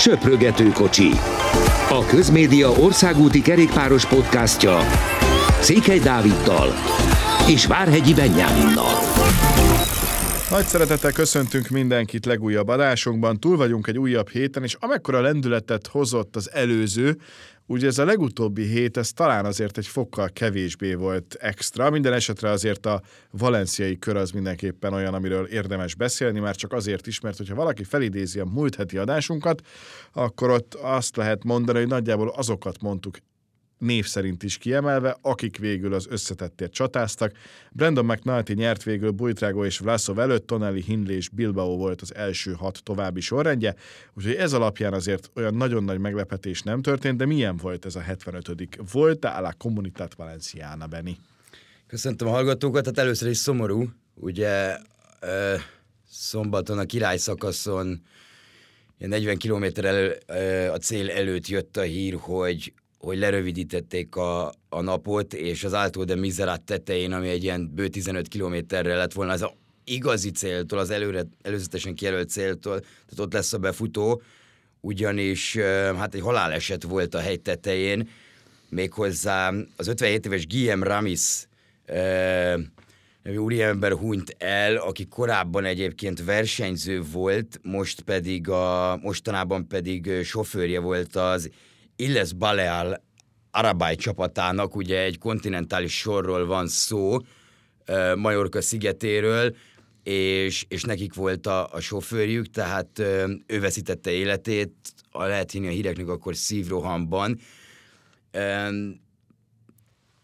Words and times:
Söprögető 0.00 0.68
kocsi. 0.68 1.10
A 1.88 2.04
Közmédia 2.08 2.70
országúti 2.70 3.42
kerékpáros 3.42 4.06
podcastja 4.06 4.78
Székely 5.60 5.98
Dáviddal 5.98 6.68
és 7.48 7.66
Várhegyi 7.66 8.14
Benyáminnal. 8.14 8.92
Nagy 10.50 10.64
szeretettel 10.64 11.12
köszöntünk 11.12 11.68
mindenkit 11.68 12.26
legújabb 12.26 12.68
adásunkban. 12.68 13.40
Túl 13.40 13.56
vagyunk 13.56 13.86
egy 13.86 13.98
újabb 13.98 14.28
héten, 14.28 14.62
és 14.62 14.76
amekkora 14.78 15.20
lendületet 15.20 15.86
hozott 15.86 16.36
az 16.36 16.50
előző, 16.52 17.16
Ugye 17.70 17.86
ez 17.86 17.98
a 17.98 18.04
legutóbbi 18.04 18.66
hét, 18.66 18.96
ez 18.96 19.12
talán 19.12 19.44
azért 19.44 19.78
egy 19.78 19.86
fokkal 19.86 20.28
kevésbé 20.32 20.94
volt 20.94 21.36
extra. 21.40 21.90
Minden 21.90 22.12
esetre 22.12 22.50
azért 22.50 22.86
a 22.86 23.02
valenciai 23.30 23.98
kör 23.98 24.16
az 24.16 24.30
mindenképpen 24.30 24.92
olyan, 24.92 25.14
amiről 25.14 25.46
érdemes 25.46 25.94
beszélni, 25.94 26.40
már 26.40 26.56
csak 26.56 26.72
azért 26.72 27.06
is, 27.06 27.20
mert 27.20 27.36
hogyha 27.36 27.54
valaki 27.54 27.84
felidézi 27.84 28.38
a 28.38 28.44
múlt 28.44 28.74
heti 28.74 28.96
adásunkat, 28.96 29.60
akkor 30.12 30.50
ott 30.50 30.74
azt 30.74 31.16
lehet 31.16 31.44
mondani, 31.44 31.78
hogy 31.78 31.88
nagyjából 31.88 32.28
azokat 32.28 32.80
mondtuk 32.80 33.16
név 33.80 34.06
szerint 34.06 34.42
is 34.42 34.58
kiemelve, 34.58 35.16
akik 35.22 35.58
végül 35.58 35.94
az 35.94 36.06
összetettért 36.10 36.72
csatáztak. 36.72 37.32
Brandon 37.72 38.04
McNulty 38.04 38.52
nyert 38.54 38.82
végül 38.82 39.10
Bujtrágo 39.10 39.64
és 39.64 39.78
Vlasov 39.78 40.18
előtt, 40.18 40.46
Tonelli, 40.46 40.82
Hindley 40.82 41.16
és 41.16 41.28
Bilbao 41.28 41.76
volt 41.76 42.00
az 42.00 42.14
első 42.14 42.52
hat 42.52 42.82
további 42.82 43.20
sorrendje, 43.20 43.74
úgyhogy 44.14 44.34
ez 44.34 44.52
alapján 44.52 44.92
azért 44.92 45.30
olyan 45.34 45.54
nagyon 45.54 45.84
nagy 45.84 45.98
meglepetés 45.98 46.62
nem 46.62 46.82
történt, 46.82 47.16
de 47.16 47.26
milyen 47.26 47.56
volt 47.56 47.84
ez 47.84 47.94
a 47.94 48.00
75 48.00 48.68
Volt 48.92 49.24
a 49.24 49.40
la 49.40 49.52
Comunitat 49.58 50.14
Valenciana, 50.14 50.86
Beni? 50.86 51.16
Köszöntöm 51.86 52.28
a 52.28 52.30
hallgatókat, 52.30 52.84
hát 52.84 52.98
először 52.98 53.28
is 53.28 53.36
szomorú, 53.36 53.88
ugye 54.14 54.76
ö, 55.20 55.54
szombaton 56.08 56.78
a 56.78 56.84
király 56.84 57.16
szakaszon 57.16 58.02
40 58.98 59.38
km 59.38 59.64
elő, 59.74 60.18
a 60.70 60.76
cél 60.76 61.10
előtt 61.10 61.46
jött 61.46 61.76
a 61.76 61.82
hír, 61.82 62.14
hogy 62.14 62.72
hogy 63.00 63.18
lerövidítették 63.18 64.16
a, 64.16 64.52
a 64.68 64.80
napot, 64.80 65.34
és 65.34 65.64
az 65.64 65.72
Alto 65.72 66.04
de 66.04 66.14
Miserat 66.14 66.62
tetején, 66.62 67.12
ami 67.12 67.28
egy 67.28 67.42
ilyen 67.42 67.70
bő 67.74 67.88
15 67.88 68.28
kilométerre 68.28 68.96
lett 68.96 69.12
volna, 69.12 69.32
az 69.32 69.42
a 69.42 69.54
igazi 69.84 70.30
céltól, 70.30 70.78
az 70.78 70.90
előre, 70.90 71.22
előzetesen 71.42 71.94
kijelölt 71.94 72.28
céltól, 72.28 72.80
tehát 72.80 73.18
ott 73.18 73.32
lesz 73.32 73.52
a 73.52 73.58
befutó, 73.58 74.22
ugyanis 74.80 75.56
hát 75.96 76.14
egy 76.14 76.20
haláleset 76.20 76.82
volt 76.82 77.14
a 77.14 77.18
hegy 77.18 77.40
tetején, 77.40 78.08
méghozzá 78.68 79.52
az 79.76 79.88
57 79.88 80.26
éves 80.26 80.46
Guillaume 80.46 80.86
Ramis 80.86 81.46
nevű 83.22 83.36
úriember 83.36 83.92
hunyt 83.92 84.34
el, 84.38 84.76
aki 84.76 85.06
korábban 85.06 85.64
egyébként 85.64 86.24
versenyző 86.24 87.02
volt, 87.12 87.60
most 87.62 88.00
pedig 88.00 88.48
a, 88.48 88.98
mostanában 89.02 89.68
pedig 89.68 90.22
sofőrje 90.22 90.80
volt 90.80 91.16
az 91.16 91.50
Illes 92.00 92.32
Baleal 92.32 93.02
Arabály 93.50 93.96
csapatának, 93.96 94.76
ugye 94.76 95.02
egy 95.02 95.18
kontinentális 95.18 95.98
sorról 95.98 96.46
van 96.46 96.68
szó, 96.68 97.18
Majorka 98.16 98.60
szigetéről, 98.60 99.56
és, 100.02 100.64
és 100.68 100.82
nekik 100.82 101.14
volt 101.14 101.46
a, 101.46 101.72
a 101.72 101.80
sofőrjük, 101.80 102.50
tehát 102.50 102.98
ő 103.46 103.60
veszítette 103.60 104.10
életét, 104.10 104.72
a 105.10 105.24
lehet 105.24 105.50
hinni 105.50 105.66
a 105.66 105.70
híreknek 105.70 106.08
akkor 106.08 106.36
szívrohamban. 106.36 107.38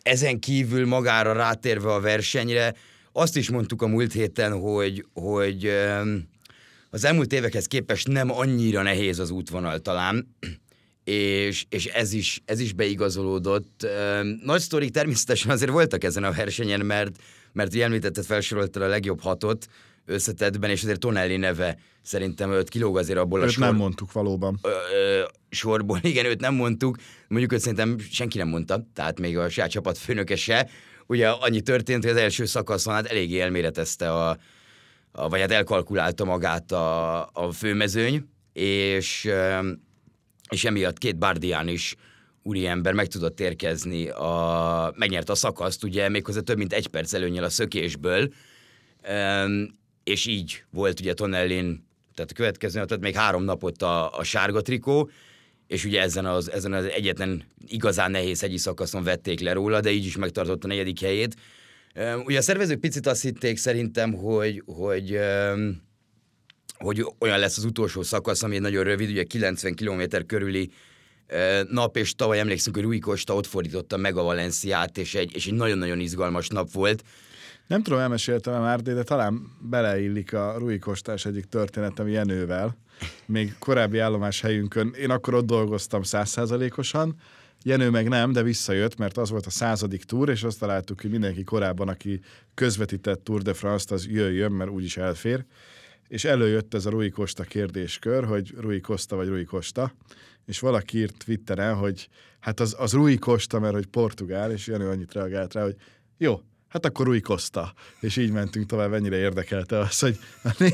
Ezen 0.03 0.39
kívül 0.39 0.87
magára 0.87 1.33
rátérve 1.33 1.93
a 1.93 2.01
versenyre, 2.01 2.75
azt 3.13 3.37
is 3.37 3.51
mondtuk 3.51 3.83
a 3.83 3.87
múlt 3.87 4.13
héten, 4.13 4.61
hogy, 4.61 5.07
hogy 5.13 5.71
az 6.91 7.05
elmúlt 7.05 7.33
évekhez 7.33 7.67
képest 7.67 8.09
nem 8.09 8.31
annyira 8.31 8.83
nehéz 8.83 9.19
az 9.19 9.31
útvonal 9.31 9.79
talán, 9.79 10.37
és, 11.09 11.67
és 11.69 11.87
ez, 11.87 12.13
is, 12.13 12.43
ez 12.45 12.61
is 12.61 12.73
beigazolódott. 12.73 13.87
Nagy 14.43 14.61
sztorik 14.61 14.91
természetesen 14.91 15.51
azért 15.51 15.71
voltak 15.71 16.05
ezen 16.05 16.25
a 16.25 16.33
versenyen, 16.33 16.87
mert, 16.87 17.17
mert 17.53 17.73
ugye 17.73 17.85
említetted, 17.85 18.25
felsoroltad 18.25 18.83
a 18.83 18.87
legjobb 18.87 19.21
hatot 19.21 19.67
összetettben, 20.07 20.71
és 20.71 20.83
azért 20.83 21.01
Tonelli 21.01 21.37
neve 21.37 21.79
szerintem 22.03 22.53
őt 22.53 22.69
kilóg 22.69 22.99
azért 22.99 23.19
abból 23.19 23.41
őt 23.41 23.47
a 23.47 23.51
sor... 23.51 23.65
nem 23.65 23.77
mondtuk 23.77 24.13
valóban. 24.13 24.59
Ö, 24.63 24.69
ö, 24.69 25.23
sorból, 25.49 25.99
igen, 26.13 26.25
őt 26.25 26.41
nem 26.41 26.55
mondtuk, 26.55 26.97
mondjuk 27.29 27.53
őt 27.53 27.61
szerintem 27.61 27.99
senki 28.11 28.39
nem 28.39 28.49
mondta, 28.49 28.87
tehát 28.95 29.21
még 29.21 29.39
a 29.39 29.49
saját 29.49 29.71
csapat 29.71 29.99
főnöke 29.99 30.37
se. 30.37 30.69
Ugye 31.07 31.29
annyi 31.29 31.61
történt, 31.61 32.03
hogy 32.03 32.13
az 32.13 32.19
első 32.19 32.45
szakaszon 32.45 32.95
hát 32.95 33.07
eléggé 33.07 33.41
elméretezte 33.41 34.13
a, 34.13 34.39
a 35.13 35.29
vagy 35.29 35.41
hát 35.41 35.51
elkalkulálta 35.51 36.25
magát 36.25 36.73
a, 36.73 37.21
a 37.33 37.51
főmezőny, 37.53 38.29
és 38.53 39.29
és 40.51 40.65
emiatt 40.65 40.99
két 40.99 41.19
Bardián 41.19 41.69
is 41.69 41.97
úriember 42.43 42.93
meg 42.93 43.07
tudott 43.07 43.41
érkezni, 43.41 44.09
a, 44.09 44.93
megnyerte 44.97 45.33
a 45.33 45.35
szakaszt, 45.35 45.85
ugye 45.85 46.09
méghozzá 46.09 46.41
több 46.41 46.57
mint 46.57 46.73
egy 46.73 46.87
perc 46.87 47.13
előnyel 47.13 47.45
a 47.45 47.49
szökésből, 47.49 48.33
és 50.05 50.27
így 50.27 50.63
volt 50.71 51.01
ugye 51.01 51.15
Tonellin, 51.15 51.85
tehát 52.15 52.31
a 52.31 52.35
következő 52.35 52.85
tehát 52.85 53.03
még 53.03 53.15
három 53.15 53.45
napot 53.45 53.83
a, 53.83 54.19
a 54.19 54.25
sárga 54.25 54.61
trikó, 54.61 55.11
és 55.67 55.85
ugye 55.85 56.01
ezen 56.01 56.27
az, 56.27 56.51
ezen 56.51 56.73
az 56.73 56.85
egyetlen 56.85 57.43
igazán 57.67 58.11
nehéz 58.11 58.43
egyi 58.43 58.57
szakaszon 58.57 59.03
vették 59.03 59.41
le 59.41 59.53
róla, 59.53 59.81
de 59.81 59.91
így 59.91 60.05
is 60.07 60.17
megtartotta 60.17 60.67
a 60.67 60.69
negyedik 60.69 61.01
helyét. 61.01 61.35
Ugye 62.25 62.39
a 62.39 62.43
szervezők 62.43 62.81
picit 62.81 63.07
azt 63.07 63.23
hitték 63.23 63.57
szerintem, 63.57 64.13
hogy, 64.13 64.63
hogy 64.67 65.19
hogy 66.79 67.07
olyan 67.19 67.39
lesz 67.39 67.57
az 67.57 67.65
utolsó 67.65 68.03
szakasz, 68.03 68.43
ami 68.43 68.55
egy 68.55 68.61
nagyon 68.61 68.85
rövid, 68.85 69.11
ugye 69.11 69.25
90 69.25 69.75
km 69.75 70.03
körüli 70.27 70.71
nap, 71.71 71.97
és 71.97 72.15
tavaly 72.15 72.39
emlékszünk, 72.39 72.77
hogy 72.77 72.85
Rui 72.85 72.99
Costa 72.99 73.35
ott 73.35 73.47
fordította 73.47 73.97
meg 73.97 74.17
a 74.17 74.23
Valenciát, 74.23 74.99
és 74.99 75.15
egy, 75.15 75.35
és 75.35 75.47
egy 75.47 75.55
nagyon-nagyon 75.55 76.01
izgalmas 76.01 76.49
nap 76.49 76.73
volt. 76.73 77.03
Nem 77.67 77.83
tudom, 77.83 77.99
elmeséltem 77.99 78.61
már, 78.61 78.81
de 78.81 79.03
talán 79.03 79.57
beleillik 79.61 80.33
a 80.33 80.55
Rui 80.59 80.79
Kostás 80.79 81.27
egyik 81.27 81.45
történetem 81.45 82.09
Jenővel, 82.09 82.77
még 83.27 83.55
korábbi 83.59 83.99
állomás 83.99 84.41
helyünkön. 84.41 84.95
Én 85.01 85.11
akkor 85.11 85.35
ott 85.35 85.47
dolgoztam 85.47 86.03
százszázalékosan, 86.03 87.17
Jenő 87.63 87.91
meg 87.91 88.09
nem, 88.09 88.33
de 88.33 88.43
visszajött, 88.43 88.97
mert 88.97 89.17
az 89.17 89.31
volt 89.31 89.47
a 89.47 89.51
századik 89.51 90.05
túr, 90.05 90.29
és 90.29 90.43
azt 90.43 90.59
találtuk, 90.59 91.01
hogy 91.01 91.11
mindenki 91.11 91.45
korábban, 91.45 91.89
aki 91.89 92.21
közvetített 92.55 93.25
Tour 93.25 93.43
de 93.43 93.55
France-t, 93.55 93.91
az 93.91 94.07
jöjjön, 94.07 94.53
mert 94.53 94.71
úgyis 94.71 94.97
elfér 94.97 95.45
és 96.09 96.25
előjött 96.25 96.75
ez 96.75 96.87
a 96.87 96.91
Rui 96.91 97.11
Costa 97.11 97.43
kérdéskör, 97.43 98.25
hogy 98.25 98.55
Rui 98.59 98.81
Costa 98.81 99.17
vagy 99.17 99.29
Rui 99.29 99.45
Costa, 99.45 99.93
és 100.47 100.61
valaki 100.61 100.99
írt 100.99 101.25
Twitteren, 101.25 101.75
hogy 101.75 102.09
hát 102.41 102.61
az, 102.61 102.77
az 102.79 102.93
Rui 102.93 103.19
Costa, 103.19 103.59
mert 103.59 103.75
hogy 103.75 103.87
portugál, 103.87 104.53
és 104.53 104.67
Jenő 104.67 104.89
annyit 104.89 105.13
reagált 105.13 105.55
rá, 105.55 105.63
hogy 105.63 105.77
jó, 106.19 106.41
hát 106.69 106.85
akkor 106.85 107.07
Rui 107.07 107.21
Costa. 107.21 107.73
És 108.01 108.17
így 108.17 108.31
mentünk 108.31 108.67
tovább, 108.67 108.93
ennyire 108.93 109.17
érdekelte 109.17 109.79
az, 109.79 109.99
hogy 109.99 110.19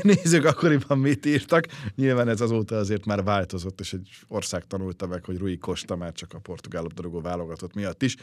nézzük 0.01 0.45
akkoriban 0.45 0.97
mit 0.97 1.25
írtak. 1.25 1.65
Nyilván 1.95 2.27
ez 2.27 2.41
azóta 2.41 2.77
azért 2.77 3.05
már 3.05 3.23
változott, 3.23 3.79
és 3.79 3.93
egy 3.93 4.09
ország 4.27 4.67
tanulta 4.67 5.07
meg, 5.07 5.25
hogy 5.25 5.37
Rui 5.37 5.57
Costa 5.57 5.95
már 5.95 6.11
csak 6.11 6.33
a 6.33 6.39
portugál 6.39 6.81
labdarúgó 6.81 7.21
válogatott 7.21 7.73
miatt 7.73 8.03
is. 8.03 8.15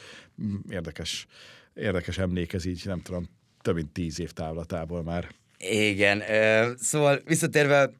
Érdekes, 0.68 1.26
érdekes 1.74 2.18
emlékez 2.18 2.64
így, 2.64 2.82
nem 2.84 3.00
tudom, 3.00 3.28
több 3.62 3.74
mint 3.74 3.92
tíz 3.92 4.20
év 4.20 4.30
távlatából 4.30 5.02
már. 5.02 5.34
Igen, 5.68 6.22
szóval 6.76 7.20
visszatérve 7.24 7.90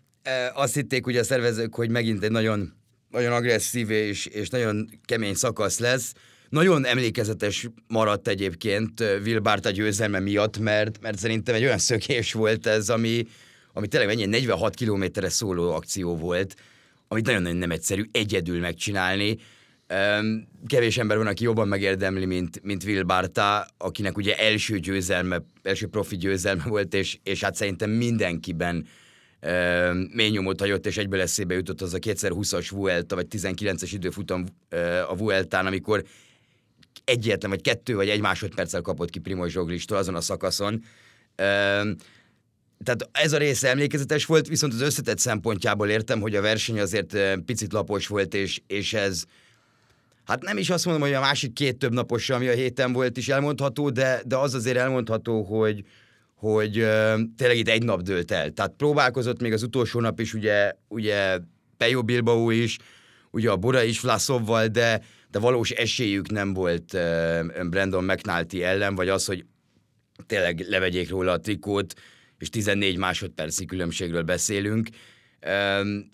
azt 0.55 0.75
hitték 0.75 1.07
ugye 1.07 1.21
a 1.21 1.25
szervezők, 1.25 1.75
hogy 1.75 1.91
megint 1.91 2.25
egy 2.25 2.31
nagyon, 2.31 2.73
nagyon 3.11 3.33
agresszív 3.33 3.91
és, 3.91 4.27
és 4.27 4.49
nagyon 4.49 4.91
kemény 5.05 5.35
szakasz 5.35 5.79
lesz. 5.79 6.13
Nagyon 6.49 6.87
emlékezetes 6.87 7.69
maradt 7.87 8.29
egyébként 8.29 9.01
Wilbárt 9.01 9.67
a 9.67 9.71
győzelme 9.71 10.21
miatt, 10.21 10.59
mert, 10.59 11.01
mert 11.01 11.19
szerintem 11.19 11.55
egy 11.55 11.65
olyan 11.65 11.79
szökés 11.79 12.33
volt 12.33 12.67
ez, 12.67 12.89
ami, 12.89 13.27
ami 13.73 13.89
tényleg 13.89 14.11
ennyi 14.11 14.25
46 14.25 14.75
kilométerre 14.75 15.29
szóló 15.29 15.73
akció 15.73 16.17
volt, 16.17 16.55
amit 17.09 17.27
nagyon-nagyon 17.27 17.59
nem 17.59 17.71
egyszerű 17.71 18.03
egyedül 18.13 18.61
megcsinálni. 18.61 19.39
Kevés 20.67 20.99
ember 20.99 21.17
van, 21.17 21.27
aki 21.27 21.45
jobban 21.45 21.69
megérdemli, 21.69 22.25
mint, 22.25 22.63
mint 22.63 22.85
Will 22.85 23.03
Barta, 23.03 23.67
akinek 23.79 24.17
ugye 24.17 24.37
első 24.37 24.79
győzelme, 24.79 25.43
első 25.63 25.87
profi 25.87 26.17
győzelme 26.17 26.65
volt, 26.65 26.95
és, 26.95 27.19
és 27.23 27.43
hát 27.43 27.55
szerintem 27.55 27.91
mindenkiben 27.91 28.87
mély 30.13 30.31
nyomot 30.31 30.61
hagyott, 30.61 30.87
és 30.87 30.97
egyből 30.97 31.21
eszébe 31.21 31.55
jutott 31.55 31.81
az 31.81 31.95
a 31.95 31.99
2020-as 31.99 32.69
Vuelta, 32.71 33.15
vagy 33.15 33.27
19-es 33.31 33.91
időfutam 33.93 34.45
a 35.09 35.17
Vueltán, 35.17 35.67
amikor 35.67 36.05
egyetlen, 37.05 37.51
vagy 37.51 37.63
kettő, 37.63 37.95
vagy 37.95 38.09
egy 38.09 38.21
másodperccel 38.21 38.81
kapott 38.81 39.11
ki 39.11 39.19
Primoz 39.19 39.51
Zsoglistól 39.51 39.97
azon 39.97 40.15
a 40.15 40.21
szakaszon. 40.21 40.85
Tehát 42.85 43.09
ez 43.13 43.33
a 43.33 43.39
része 43.39 43.69
emlékezetes 43.69 44.25
volt, 44.25 44.49
viszont 44.49 44.73
az 44.73 44.81
összetett 44.81 45.19
szempontjából 45.19 45.89
értem, 45.89 46.21
hogy 46.21 46.35
a 46.35 46.41
verseny 46.41 46.81
azért 46.81 47.17
picit 47.45 47.73
lapos 47.73 48.07
volt, 48.07 48.35
és, 48.35 48.61
és 48.67 48.93
ez, 48.95 49.25
hát 50.31 50.43
nem 50.43 50.59
is 50.59 50.71
azt 50.71 50.85
mondom, 50.85 51.03
hogy 51.03 51.13
a 51.13 51.21
másik 51.21 51.53
két 51.53 51.77
több 51.77 51.93
napos, 51.93 52.31
ami 52.31 52.49
a 52.49 52.53
héten 52.53 52.93
volt 52.93 53.17
is 53.17 53.29
elmondható, 53.29 53.91
de, 53.91 54.23
de 54.27 54.37
az 54.37 54.55
azért 54.55 54.77
elmondható, 54.77 55.43
hogy, 55.43 55.85
hogy 56.35 56.79
uh, 56.79 57.21
tényleg 57.37 57.57
itt 57.57 57.69
egy 57.69 57.85
nap 57.85 58.03
dőlt 58.03 58.31
el. 58.31 58.51
Tehát 58.51 58.73
próbálkozott 58.77 59.41
még 59.41 59.53
az 59.53 59.63
utolsó 59.63 60.01
nap 60.01 60.21
is 60.21 60.35
ugye, 60.35 60.73
ugye 60.89 61.39
Pejo 61.77 62.03
Bilbao 62.03 62.51
is, 62.51 62.77
ugye 63.31 63.51
a 63.51 63.57
Bora 63.57 63.83
is 63.83 64.01
Vlasovval, 64.01 64.67
de, 64.67 65.03
de 65.31 65.39
valós 65.39 65.71
esélyük 65.71 66.31
nem 66.31 66.55
volt 66.55 66.93
uh, 66.93 67.69
Brandon 67.69 68.05
McNulty 68.05 68.63
ellen, 68.63 68.95
vagy 68.95 69.09
az, 69.09 69.25
hogy 69.25 69.45
tényleg 70.27 70.65
levegyék 70.69 71.11
róla 71.11 71.33
a 71.33 71.41
trikót, 71.41 71.95
és 72.39 72.49
14 72.49 72.97
másodperci 72.97 73.65
különbségről 73.65 74.23
beszélünk. 74.23 74.89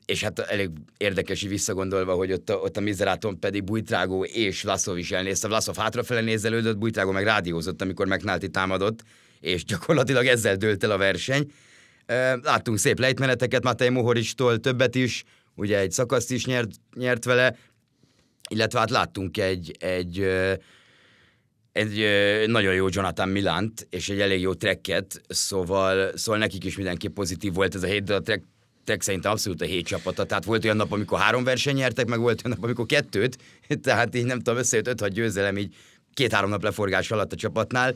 És 0.07 0.23
hát 0.23 0.39
elég 0.39 0.71
érdekes 0.97 1.43
visszagondolva, 1.43 2.15
hogy 2.15 2.33
ott 2.33 2.51
a, 2.51 2.55
ott 2.55 2.77
a 2.77 2.81
Mizeráton 2.81 3.39
pedig 3.39 3.65
Bujtrágó 3.65 4.25
és 4.25 4.63
Vlaszov 4.63 4.99
is 4.99 5.11
elnézte. 5.11 5.49
Vlaszov 5.49 5.77
hátrafele 5.77 6.21
nézelődött, 6.21 6.79
Bujtrágó 6.79 7.11
meg 7.11 7.25
rádiózott, 7.25 7.83
amikor 7.83 8.07
McNulty 8.07 8.51
támadott, 8.51 9.03
és 9.41 9.65
gyakorlatilag 9.65 10.27
ezzel 10.27 10.57
dőlt 10.57 10.85
el 10.85 10.91
a 10.91 10.97
verseny. 10.97 11.51
Uh, 12.09 12.43
láttunk 12.43 12.79
szép 12.79 12.99
lejtmeneteket 12.99 13.63
Matej 13.63 13.89
Mohoristól, 13.89 14.59
többet 14.59 14.95
is, 14.95 15.25
ugye 15.55 15.79
egy 15.79 15.91
szakaszt 15.93 16.31
is 16.31 16.45
nyert, 16.45 16.71
nyert 16.95 17.25
vele, 17.25 17.57
illetve 18.51 18.79
hát 18.79 18.91
láttunk 18.91 19.39
egy, 19.39 19.77
egy, 19.79 20.21
egy 21.73 22.05
nagyon 22.47 22.75
jó 22.75 22.87
Jonathan 22.91 23.29
Milant, 23.29 23.87
és 23.91 24.09
egy 24.09 24.21
elég 24.21 24.41
jó 24.41 24.55
trekket, 24.55 25.21
szóval, 25.29 26.17
szóval 26.17 26.41
nekik 26.41 26.65
is 26.65 26.77
mindenki 26.77 27.09
pozitív 27.09 27.53
volt 27.53 27.75
ez 27.75 27.83
a 27.83 27.87
hét, 27.87 28.03
de 28.03 28.15
a 28.15 28.21
trek, 28.21 28.43
trek 28.87 29.03
szerintem 29.03 29.31
abszolút 29.31 29.63
a 29.63 29.65
hét 29.65 29.87
csapata, 29.87 30.25
tehát 30.25 30.45
volt 30.45 30.65
olyan 30.65 30.77
nap, 30.77 30.93
amikor 30.93 31.19
három 31.19 31.45
verseny 31.45 31.75
nyertek, 31.75 32.07
meg 32.07 32.19
volt 32.19 32.43
olyan 32.45 32.57
nap, 32.57 32.65
amikor 32.65 32.87
kettőt, 32.87 33.39
tehát 33.83 34.15
így 34.15 34.25
nem 34.25 34.39
tudom, 34.39 34.59
összejött 34.59 35.01
5-6 35.01 35.09
győzelem 35.13 35.57
így 35.57 35.75
két-három 36.15 36.51
nap 36.51 36.63
leforgás 36.63 37.11
alatt 37.11 37.33
a 37.33 37.37
csapatnál, 37.37 37.95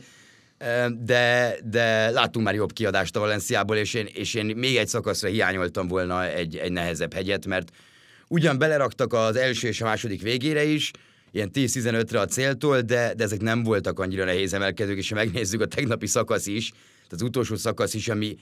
de, 1.05 1.55
de 1.63 2.09
láttunk 2.09 2.45
már 2.45 2.55
jobb 2.55 2.73
kiadást 2.73 3.15
a 3.15 3.19
Valenciából, 3.19 3.75
és 3.75 3.93
én, 3.93 4.07
és 4.13 4.33
én 4.33 4.45
még 4.45 4.77
egy 4.77 4.87
szakaszra 4.87 5.29
hiányoltam 5.29 5.87
volna 5.87 6.27
egy, 6.27 6.57
egy 6.57 6.71
nehezebb 6.71 7.13
hegyet, 7.13 7.45
mert 7.45 7.71
ugyan 8.27 8.57
beleraktak 8.57 9.13
az 9.13 9.35
első 9.35 9.67
és 9.67 9.81
a 9.81 9.85
második 9.85 10.21
végére 10.21 10.63
is, 10.63 10.91
ilyen 11.31 11.49
10-15-re 11.53 12.19
a 12.19 12.25
céltól, 12.25 12.81
de, 12.81 13.13
de 13.13 13.23
ezek 13.23 13.41
nem 13.41 13.63
voltak 13.63 13.99
annyira 13.99 14.25
nehéz 14.25 14.53
emelkedők, 14.53 14.97
és 14.97 15.09
ha 15.09 15.15
megnézzük 15.15 15.61
a 15.61 15.65
tegnapi 15.65 16.07
szakasz 16.07 16.47
is, 16.47 16.69
tehát 16.69 17.11
az 17.11 17.21
utolsó 17.21 17.55
szakasz 17.55 17.93
is, 17.93 18.07
ami 18.07 18.37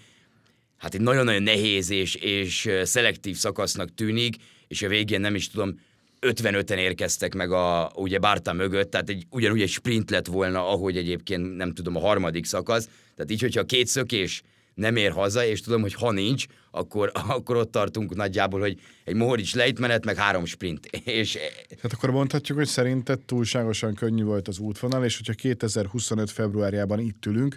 hát 0.80 0.94
egy 0.94 1.02
nagyon-nagyon 1.02 1.44
nehéz 1.44 1.90
és, 1.90 2.16
és 2.16 2.70
szelektív 2.84 3.36
szakasznak 3.36 3.96
tűnik, 3.96 4.36
és 4.68 4.82
a 4.82 4.88
végén 4.88 5.22
nem 5.22 5.36
is 5.36 5.50
tudom, 5.50 5.80
55-en 6.22 6.78
érkeztek 6.78 7.36
meg 7.36 7.52
a, 7.52 7.92
ugye 7.96 8.20
Bárta 8.20 8.54
mögött, 8.54 8.92
tehát 8.92 9.10
egy, 9.10 9.26
ugyanúgy 9.30 9.62
egy 9.62 9.70
sprint 9.70 10.10
lett 10.10 10.28
volna, 10.28 10.70
ahogy 10.70 10.98
egyébként 10.98 11.56
nem 11.56 11.74
tudom 11.74 11.96
a 11.96 12.00
harmadik 12.00 12.46
szakasz, 12.46 12.90
tehát 13.16 13.32
így, 13.32 13.42
hogyha 13.42 13.64
két 13.64 13.88
szökés 13.88 14.44
nem 14.74 14.96
ér 14.96 15.12
haza, 15.12 15.46
és 15.46 15.62
tudom, 15.62 15.82
hogy 15.82 15.94
ha 15.94 16.12
nincs, 16.12 16.46
akkor, 16.72 17.12
akkor 17.28 17.56
ott 17.56 17.72
tartunk 17.72 18.16
nagyjából, 18.16 18.60
hogy 18.60 18.80
egy 19.04 19.16
Mohorics 19.16 19.56
lejtmenet, 19.56 20.06
meg 20.06 20.16
három 20.16 20.46
sprint. 20.46 20.86
És... 21.22 21.32
Tehát 21.68 21.94
akkor 21.94 22.12
mondhatjuk, 22.12 22.58
hogy 22.58 22.68
szerinted 22.68 23.20
túlságosan 23.20 23.94
könnyű 23.94 24.24
volt 24.24 24.48
az 24.48 24.60
útvonal, 24.60 25.04
és 25.04 25.18
hogyha 25.18 25.34
2025 25.34 26.32
februárjában 26.32 27.00
itt 27.00 27.26
ülünk, 27.26 27.56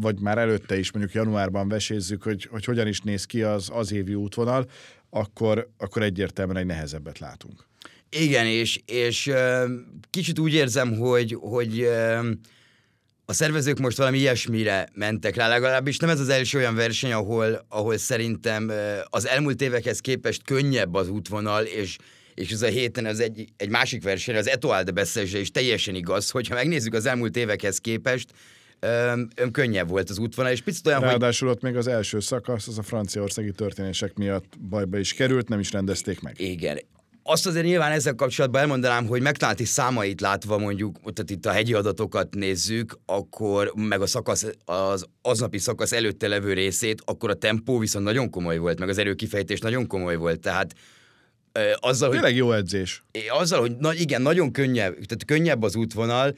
vagy 0.00 0.20
már 0.20 0.38
előtte 0.38 0.78
is 0.78 0.92
mondjuk 0.92 1.14
januárban 1.14 1.68
vesézzük, 1.68 2.22
hogy, 2.22 2.48
hogy 2.50 2.64
hogyan 2.64 2.86
is 2.86 3.00
néz 3.00 3.24
ki 3.24 3.42
az 3.42 3.70
az 3.72 3.92
évi 3.92 4.14
útvonal, 4.14 4.66
akkor, 5.10 5.70
akkor 5.78 6.02
egyértelműen 6.02 6.58
egy 6.58 6.66
nehezebbet 6.66 7.18
látunk. 7.18 7.64
Igen, 8.10 8.46
és, 8.46 8.80
és 8.86 9.30
kicsit 10.10 10.38
úgy 10.38 10.54
érzem, 10.54 10.96
hogy, 10.96 11.36
hogy 11.40 11.88
a 13.24 13.32
szervezők 13.32 13.78
most 13.78 13.96
valami 13.96 14.18
ilyesmire 14.18 14.88
mentek 14.94 15.36
rá, 15.36 15.48
legalábbis 15.48 15.98
nem 15.98 16.10
ez 16.10 16.20
az 16.20 16.28
első 16.28 16.58
olyan 16.58 16.74
verseny, 16.74 17.12
ahol, 17.12 17.66
ahol 17.68 17.96
szerintem 17.96 18.72
az 19.04 19.26
elmúlt 19.26 19.62
évekhez 19.62 20.00
képest 20.00 20.42
könnyebb 20.44 20.94
az 20.94 21.08
útvonal, 21.08 21.64
és, 21.64 21.96
és 22.34 22.50
ez 22.50 22.62
a 22.62 22.66
héten 22.66 23.06
az 23.06 23.20
egy, 23.20 23.48
egy 23.56 23.68
másik 23.68 24.02
verseny, 24.02 24.36
az 24.36 24.48
Etoile 24.48 24.82
de 24.82 25.04
is 25.38 25.50
teljesen 25.50 25.94
igaz, 25.94 26.30
hogyha 26.30 26.54
megnézzük 26.54 26.94
az 26.94 27.06
elmúlt 27.06 27.36
évekhez 27.36 27.78
képest, 27.78 28.30
öm, 28.80 29.28
öm 29.34 29.50
könnyebb 29.50 29.88
volt 29.88 30.10
az 30.10 30.18
útvonal, 30.18 30.52
és 30.52 30.60
picit 30.60 30.86
olyan, 30.86 31.00
Ráadásul 31.00 31.48
hogy... 31.48 31.56
ott 31.56 31.62
még 31.62 31.76
az 31.76 31.86
első 31.86 32.20
szakasz, 32.20 32.68
az 32.68 32.78
a 32.78 32.82
franciaországi 32.82 33.50
történések 33.50 34.14
miatt 34.14 34.58
bajba 34.68 34.98
is 34.98 35.12
került, 35.12 35.48
nem 35.48 35.60
is 35.60 35.70
rendezték 35.72 36.20
meg. 36.20 36.40
Igen, 36.40 36.78
azt 37.28 37.46
azért 37.46 37.64
nyilván 37.64 37.92
ezzel 37.92 38.14
kapcsolatban 38.14 38.60
elmondanám, 38.60 39.06
hogy 39.06 39.22
megtalálti 39.22 39.64
számait 39.64 40.20
látva 40.20 40.58
mondjuk, 40.58 40.98
tehát 41.00 41.30
itt 41.30 41.46
a 41.46 41.50
hegyi 41.50 41.74
adatokat 41.74 42.34
nézzük, 42.34 42.98
akkor 43.06 43.72
meg 43.74 44.00
a 44.00 44.06
szakasz, 44.06 44.46
az 44.64 45.06
aznapi 45.22 45.58
szakasz 45.58 45.92
előtte 45.92 46.28
levő 46.28 46.52
részét, 46.52 47.02
akkor 47.04 47.30
a 47.30 47.34
tempó 47.34 47.78
viszont 47.78 48.04
nagyon 48.04 48.30
komoly 48.30 48.58
volt, 48.58 48.78
meg 48.78 48.88
az 48.88 48.98
erőkifejtés 48.98 49.60
nagyon 49.60 49.86
komoly 49.86 50.16
volt, 50.16 50.40
tehát 50.40 50.74
azzal, 51.74 52.10
Tényleg 52.10 52.30
hogy, 52.30 52.38
jó 52.38 52.52
edzés. 52.52 53.04
Azzal, 53.28 53.60
hogy 53.60 53.76
na, 53.76 53.94
igen, 53.94 54.22
nagyon 54.22 54.52
könnyebb, 54.52 54.92
tehát 54.92 55.24
könnyebb 55.26 55.62
az 55.62 55.76
útvonal, 55.76 56.36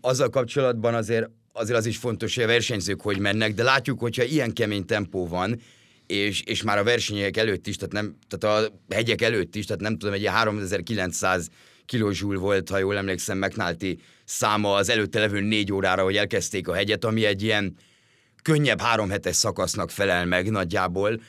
azzal 0.00 0.28
kapcsolatban 0.28 0.94
azért, 0.94 1.30
azért 1.52 1.78
az 1.78 1.86
is 1.86 1.96
fontos, 1.96 2.34
hogy 2.34 2.44
a 2.44 2.46
versenyzők 2.46 3.00
hogy 3.00 3.18
mennek, 3.18 3.54
de 3.54 3.62
látjuk, 3.62 4.00
hogyha 4.00 4.22
ilyen 4.22 4.52
kemény 4.52 4.84
tempó 4.84 5.26
van, 5.26 5.60
és, 6.06 6.42
és 6.42 6.62
már 6.62 6.78
a 6.78 6.84
versenyek 6.84 7.36
előtt 7.36 7.66
is, 7.66 7.76
tehát, 7.76 7.92
nem, 7.92 8.16
tehát 8.28 8.58
a 8.66 8.72
hegyek 8.94 9.22
előtt 9.22 9.54
is, 9.54 9.64
tehát 9.64 9.82
nem 9.82 9.96
tudom, 9.98 10.14
egy 10.14 10.26
3900 10.26 11.48
kilózsúl 11.86 12.38
volt, 12.38 12.68
ha 12.68 12.78
jól 12.78 12.96
emlékszem, 12.96 13.38
McNulty 13.38 14.00
száma 14.24 14.74
az 14.74 14.88
előtte 14.88 15.18
levő 15.18 15.40
négy 15.40 15.72
órára, 15.72 16.02
hogy 16.02 16.16
elkezdték 16.16 16.68
a 16.68 16.74
hegyet, 16.74 17.04
ami 17.04 17.24
egy 17.24 17.42
ilyen 17.42 17.76
könnyebb 18.42 18.80
három 18.80 19.10
hetes 19.10 19.36
szakasznak 19.36 19.90
felel 19.90 20.26
meg 20.26 20.50
nagyjából, 20.50 21.20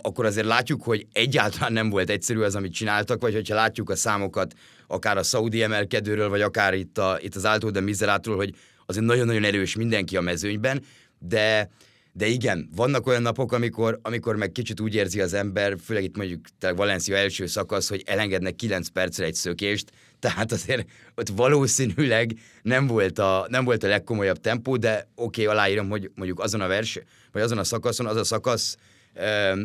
akkor 0.00 0.24
azért 0.24 0.46
látjuk, 0.46 0.82
hogy 0.82 1.06
egyáltalán 1.12 1.72
nem 1.72 1.90
volt 1.90 2.10
egyszerű 2.10 2.40
az, 2.40 2.54
amit 2.54 2.72
csináltak, 2.72 3.20
vagy 3.20 3.34
hogyha 3.34 3.54
látjuk 3.54 3.90
a 3.90 3.96
számokat, 3.96 4.54
akár 4.88 5.16
a 5.16 5.22
Saudi 5.22 5.62
emelkedőről, 5.62 6.28
vagy 6.28 6.40
akár 6.40 6.74
itt, 6.74 6.98
a, 6.98 7.18
itt 7.20 7.34
az 7.34 7.44
Alto 7.44 7.70
de 7.70 7.80
Miserátról, 7.80 8.36
hogy 8.36 8.54
azért 8.86 9.04
nagyon-nagyon 9.04 9.44
erős 9.44 9.76
mindenki 9.76 10.16
a 10.16 10.20
mezőnyben, 10.20 10.82
de 11.18 11.70
de 12.12 12.26
igen, 12.26 12.68
vannak 12.76 13.06
olyan 13.06 13.22
napok, 13.22 13.52
amikor, 13.52 13.98
amikor 14.02 14.36
meg 14.36 14.52
kicsit 14.52 14.80
úgy 14.80 14.94
érzi 14.94 15.20
az 15.20 15.34
ember, 15.34 15.76
főleg 15.84 16.04
itt 16.04 16.16
mondjuk 16.16 16.40
Valencia 16.76 17.16
első 17.16 17.46
szakasz, 17.46 17.88
hogy 17.88 18.02
elengednek 18.06 18.54
9 18.54 18.88
percre 18.88 19.24
egy 19.24 19.34
szökést, 19.34 19.90
tehát 20.18 20.52
azért 20.52 20.88
ott 21.14 21.28
valószínűleg 21.28 22.32
nem 22.62 22.86
volt 22.86 23.18
a, 23.18 23.46
nem 23.48 23.64
volt 23.64 23.82
a 23.82 23.88
legkomolyabb 23.88 24.40
tempó, 24.40 24.76
de 24.76 25.08
oké, 25.14 25.42
okay, 25.42 25.54
aláírom, 25.54 25.88
hogy 25.88 26.10
mondjuk 26.14 26.40
azon 26.40 26.60
a 26.60 26.66
vers, 26.66 26.98
vagy 27.32 27.42
azon 27.42 27.58
a 27.58 27.64
szakaszon, 27.64 28.06
az 28.06 28.16
a 28.16 28.24
szakasz, 28.24 28.76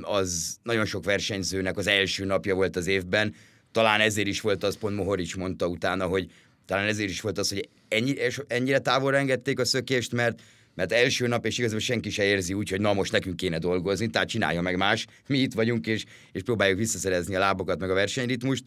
az 0.02 0.58
nagyon 0.64 0.86
sok 0.86 1.04
versenyzőnek 1.04 1.78
az 1.78 1.88
első 1.88 2.26
napja 2.26 2.56
volt 2.56 2.76
az 2.76 2.88
évben, 2.88 3.36
talán 3.74 4.00
ezért 4.00 4.28
is 4.28 4.42
volt 4.42 4.64
az, 4.64 4.78
pont 4.78 4.96
Mohorics 4.96 5.36
mondta 5.36 5.68
utána, 5.68 6.06
hogy 6.06 6.32
talán 6.66 6.88
ezért 6.88 7.10
is 7.10 7.22
volt 7.22 7.38
az, 7.38 7.50
hogy 7.50 7.70
ennyi, 7.88 8.16
ennyire 8.48 8.80
távolra 8.80 9.18
engedték 9.18 9.60
a 9.60 9.66
szökést, 9.66 10.12
mert 10.12 10.42
mert 10.76 10.92
első 10.92 11.28
nap, 11.28 11.46
és 11.46 11.58
igazából 11.58 11.82
senki 11.82 12.10
se 12.10 12.24
érzi 12.24 12.54
úgy, 12.54 12.70
hogy 12.70 12.82
na 12.82 12.94
most 12.94 13.12
nekünk 13.12 13.36
kéne 13.36 13.58
dolgozni, 13.58 14.08
tehát 14.08 14.28
csinálja 14.28 14.62
meg 14.62 14.78
más, 14.78 15.06
mi 15.28 15.38
itt 15.38 15.54
vagyunk, 15.54 15.88
és, 15.88 16.04
és 16.32 16.42
próbáljuk 16.42 16.78
visszaszerezni 16.78 17.36
a 17.36 17.40
lábokat, 17.40 17.80
meg 17.80 17.90
a 17.90 17.94
versenyritmust. 17.94 18.64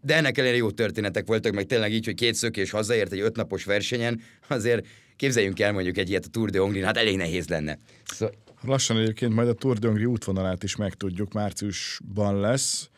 De 0.00 0.16
ennek 0.16 0.38
ellenére 0.38 0.56
jó 0.56 0.70
történetek 0.70 1.26
voltak, 1.26 1.52
meg 1.52 1.66
tényleg 1.66 1.92
így, 1.92 2.04
hogy 2.04 2.14
két 2.14 2.34
szökés 2.34 2.70
hazaért 2.70 3.12
egy 3.12 3.20
ötnapos 3.20 3.64
versenyen, 3.64 4.20
azért 4.48 4.86
képzeljünk 5.16 5.60
el 5.60 5.72
mondjuk 5.72 5.98
egy 5.98 6.08
ilyet 6.08 6.24
a 6.24 6.28
Tour 6.28 6.50
de 6.50 6.58
Hongrin, 6.58 6.84
hát 6.84 6.96
elég 6.96 7.16
nehéz 7.16 7.48
lenne. 7.48 7.78
Szóval... 8.04 8.34
Lassan 8.62 8.98
egyébként 8.98 9.34
majd 9.34 9.48
a 9.48 9.52
Tour 9.52 9.78
de 9.78 9.86
Hongri 9.86 10.04
útvonalát 10.04 10.62
is 10.62 10.76
megtudjuk, 10.76 11.32
márciusban 11.32 12.40
lesz 12.40 12.90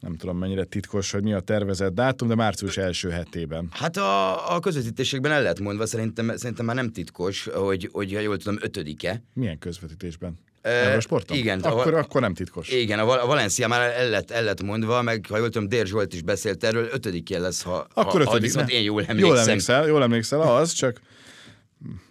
nem 0.00 0.16
tudom 0.16 0.38
mennyire 0.38 0.64
titkos, 0.64 1.10
hogy 1.10 1.22
mi 1.22 1.32
a 1.32 1.40
tervezett 1.40 1.94
dátum, 1.94 2.28
de 2.28 2.34
március 2.34 2.76
első 2.76 3.08
hetében. 3.08 3.68
Hát 3.70 3.96
a, 3.96 4.54
a 4.54 4.60
közvetítésekben 4.60 5.32
el 5.32 5.42
lehet 5.42 5.60
mondva, 5.60 5.86
szerintem, 5.86 6.36
szerintem 6.36 6.64
már 6.66 6.74
nem 6.74 6.92
titkos, 6.92 7.44
hogy, 7.44 7.88
hogy 7.92 8.12
ha 8.12 8.20
jól 8.20 8.36
tudom, 8.36 8.58
ötödike. 8.62 9.22
Milyen 9.32 9.58
közvetítésben? 9.58 10.38
Eurosporton? 10.62 11.36
Igen. 11.36 11.60
Akkor, 11.60 11.94
a, 11.94 11.98
akkor 11.98 12.20
nem 12.20 12.34
titkos. 12.34 12.68
Igen, 12.68 12.98
a, 12.98 13.22
a 13.22 13.26
Valencia 13.26 13.68
már 13.68 13.90
el 13.90 14.08
lett, 14.08 14.30
el 14.30 14.44
lett 14.44 14.62
mondva, 14.62 15.02
meg 15.02 15.26
ha 15.28 15.36
jól 15.36 15.48
tudom, 15.48 15.68
Dér 15.68 15.86
Zsolt 15.86 16.14
is 16.14 16.22
beszélt 16.22 16.64
erről, 16.64 16.88
ötödikén 16.92 17.40
lesz, 17.40 17.62
ha, 17.62 17.86
akkor 17.94 18.24
ha, 18.24 18.30
ha 18.30 18.38
viszont 18.38 18.70
én 18.70 18.82
jól 18.82 19.04
emlékszem. 19.04 19.28
Jól 19.28 19.38
emlékszel, 19.38 19.86
jól 19.86 20.02
emlékszel, 20.02 20.40
az 20.40 20.72
csak 20.72 21.00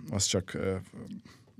az 0.09 0.25
csak 0.25 0.57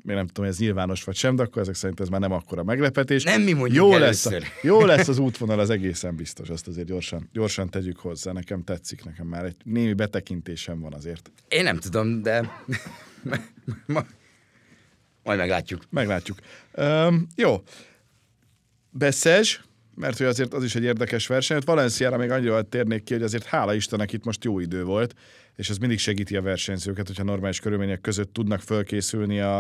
még 0.06 0.16
nem 0.16 0.28
tudom, 0.28 0.50
ez 0.50 0.60
nyilvános 0.60 1.04
vagy 1.04 1.16
sem, 1.16 1.36
de 1.36 1.44
akkor 1.44 1.62
ezek 1.62 1.76
szerint 1.76 2.00
ez 2.00 2.08
már 2.08 2.20
nem 2.20 2.32
akkora 2.32 2.64
meglepetés. 2.64 3.24
Nem 3.24 3.42
mi 3.42 3.54
mondjuk 3.54 3.86
jó 3.86 3.98
lesz, 3.98 4.26
a, 4.26 4.38
jó 4.62 4.86
lesz 4.86 5.08
az 5.08 5.18
útvonal, 5.18 5.60
az 5.60 5.70
egészen 5.70 6.16
biztos, 6.16 6.50
azt 6.50 6.68
azért 6.68 6.88
gyorsan, 6.88 7.30
gyorsan 7.34 7.70
tegyük 7.70 7.98
hozzá. 7.98 8.32
Nekem 8.32 8.64
tetszik, 8.64 9.04
nekem 9.04 9.28
már 9.28 9.46
egy 9.46 9.56
némi 9.64 9.94
betekintésem 9.94 10.80
van 10.80 10.94
azért. 10.94 11.32
Én 11.48 11.64
nem 11.64 11.78
tudom, 11.78 12.22
de 12.22 12.64
majd 15.24 15.38
meglátjuk. 15.38 15.84
Meglátjuk. 15.90 16.38
Um, 16.74 17.28
jó. 17.36 17.64
Beszes, 18.90 19.64
mert 19.96 20.18
hogy 20.18 20.26
azért 20.26 20.54
az 20.54 20.64
is 20.64 20.76
egy 20.76 20.84
érdekes 20.84 21.28
verseny. 21.28 21.62
Valenciára 21.66 22.18
még 22.18 22.32
annyira 22.32 22.62
térnék 22.62 23.04
ki, 23.04 23.14
hogy 23.14 23.24
azért 23.24 23.44
hála 23.44 23.74
Istennek 23.74 24.14
itt 24.14 24.26
most 24.26 24.44
jó 24.44 24.60
idő 24.60 24.84
volt, 24.84 25.16
és 25.56 25.70
ez 25.70 25.78
mindig 25.78 26.00
segíti 26.00 26.36
a 26.36 26.42
versenyzőket, 26.42 27.08
hogyha 27.08 27.24
normális 27.24 27.60
körülmények 27.60 28.02
között 28.02 28.34
tudnak 28.34 28.62
fölkészülni 28.62 29.40
a, 29.40 29.60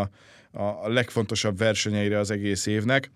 a, 0.51 0.89
legfontosabb 0.89 1.57
versenyeire 1.57 2.19
az 2.19 2.31
egész 2.31 2.65
évnek. 2.65 3.11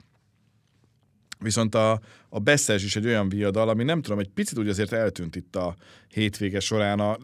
Viszont 1.39 1.75
a, 1.75 2.01
a 2.29 2.39
Beszes 2.39 2.83
is 2.83 2.95
egy 2.95 3.05
olyan 3.05 3.29
viadal, 3.29 3.69
ami 3.69 3.83
nem 3.83 4.01
tudom, 4.01 4.19
egy 4.19 4.29
picit 4.29 4.57
úgy 4.57 4.69
azért 4.69 4.91
eltűnt 4.91 5.35
itt 5.35 5.55
a 5.55 5.75
hétvége 6.07 6.59
során 6.59 6.99
a 6.99 7.17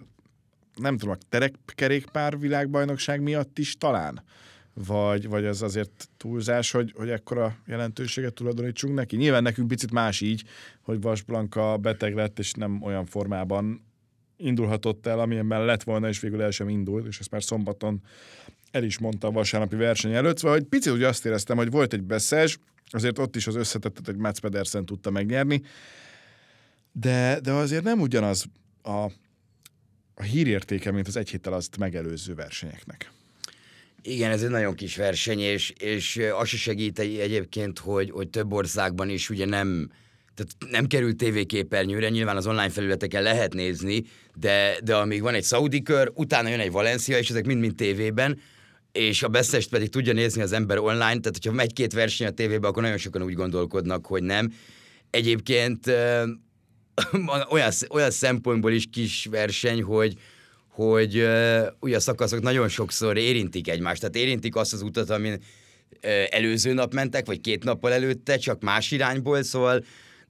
nem 0.76 0.98
tudom, 0.98 1.16
a 1.20 1.26
terekkerékpár 1.30 2.40
világbajnokság 2.40 3.22
miatt 3.22 3.58
is 3.58 3.78
talán? 3.78 4.24
Vagy, 4.74 5.28
vagy 5.28 5.46
ez 5.46 5.62
azért 5.62 6.10
túlzás, 6.18 6.72
hogy, 6.72 6.94
hogy 6.96 7.10
ekkora 7.10 7.58
jelentőséget 7.66 8.34
tulajdonítsunk 8.34 8.96
neki? 8.96 9.16
Nyilván 9.16 9.44
nekünk 9.44 9.68
picit 9.68 9.92
más 9.92 10.22
így, 10.22 10.44
hogy 10.82 11.02
Vas 11.02 11.22
Blanka 11.22 11.78
beteg 11.78 12.16
lett, 12.16 12.40
és 12.40 12.52
nem 12.52 12.82
olyan 12.82 13.06
formában 13.06 13.86
indulhatott 14.38 15.06
el, 15.06 15.20
amilyenben 15.20 15.65
lett 15.65 15.84
volna, 15.84 16.08
és 16.08 16.20
végül 16.20 16.42
el 16.42 16.51
sem 16.51 16.70
indult, 16.70 17.08
és 17.08 17.20
ezt 17.20 17.32
már 17.32 17.44
szombaton 17.44 18.01
el 18.72 18.84
is 18.84 18.98
mondta 18.98 19.27
a 19.27 19.32
vasárnapi 19.32 19.75
verseny 19.75 20.13
előtt. 20.13 20.38
Szóval, 20.38 20.58
hogy 20.58 20.68
picit 20.68 20.94
úgy 20.94 21.04
azt 21.04 21.25
éreztem, 21.25 21.58
hogy 21.58 21.72
volt 21.72 21.94
egy 21.94 22.04
beszes, 22.04 22.58
azért 22.89 23.20
ott 23.20 23.36
is 23.36 23.48
az 23.48 23.56
összetettet, 23.56 24.06
hogy 24.06 24.15
Mats 24.15 24.39
Pedersen 24.39 24.86
tudta 24.86 25.10
megnyerni, 25.10 25.62
de, 26.92 27.39
de 27.39 27.51
azért 27.51 27.84
nem 27.84 28.00
ugyanaz 28.00 28.46
a, 28.82 29.12
a 30.15 30.24
hírértéke, 30.24 30.92
mint 30.92 31.08
az 31.08 31.18
egy 31.18 31.30
héttel 31.30 31.54
azt 31.54 31.77
megelőző 31.77 32.34
versenyeknek. 32.34 33.12
Igen, 34.01 34.32
ez 34.32 34.44
egy 34.44 34.50
nagyon 34.50 34.75
kis 34.75 34.96
verseny, 34.96 35.39
és, 35.39 35.70
és 35.70 36.22
az 36.39 36.48
se 36.48 36.58
segít 36.58 37.00
egyébként, 37.00 37.80
hogy, 37.80 38.12
hogy 38.12 38.30
több 38.30 38.54
országban 38.54 39.10
is 39.10 39.30
ugye 39.30 39.46
nem, 39.46 39.92
tehát 40.36 40.72
nem 40.72 40.86
került 40.86 41.18
tévéképernyőre, 41.18 42.10
nyilván 42.10 42.38
az 42.38 42.48
online 42.48 42.70
felületeken 42.70 43.24
lehet 43.24 43.54
nézni, 43.54 44.04
de, 44.36 44.77
de 44.84 44.96
amíg 44.96 45.22
van 45.22 45.34
egy 45.34 45.44
szaudi 45.44 45.82
kör, 45.82 46.12
utána 46.13 46.50
jön 46.50 46.60
egy 46.60 46.72
Valencia, 46.72 47.18
és 47.18 47.30
ezek 47.30 47.46
mind-mind 47.46 47.75
tévében, 47.75 48.39
és 48.92 49.24
a 49.24 49.27
beszest 49.27 49.70
pedig 49.70 49.89
tudja 49.89 50.13
nézni 50.13 50.42
az 50.42 50.51
ember 50.51 50.77
online, 50.77 51.20
tehát 51.20 51.34
hogyha 51.34 51.51
megy 51.51 51.74
két 51.74 51.94
verseny 51.94 52.27
a 52.27 52.32
tévébe, 52.32 52.68
akkor 52.68 52.82
nagyon 52.82 52.98
sokan 52.98 53.24
úgy 53.24 53.34
gondolkodnak, 53.34 54.06
hogy 54.06 54.24
nem. 54.24 54.54
Egyébként 55.10 55.88
olyan, 57.50 57.72
olyan 57.89 58.12
szempontból 58.12 58.72
is 58.72 58.86
kis 58.92 59.27
verseny, 59.32 59.84
hogy, 59.84 60.13
hogy 60.68 61.15
ugye 61.80 61.96
a 61.96 62.00
szakaszok 62.00 62.42
nagyon 62.42 62.68
sokszor 62.68 63.18
érintik 63.18 63.70
egymást, 63.70 64.00
tehát 64.00 64.15
érintik 64.15 64.56
azt 64.56 64.74
az 64.74 64.82
utat, 64.82 65.10
amin 65.10 65.42
előző 66.30 66.74
nap 66.74 66.94
mentek, 66.94 67.25
vagy 67.25 67.42
két 67.42 67.63
nappal 67.63 67.92
előtte, 67.92 68.38
csak 68.38 68.62
más 68.62 68.92
irányból, 68.92 69.44
szóval 69.44 69.84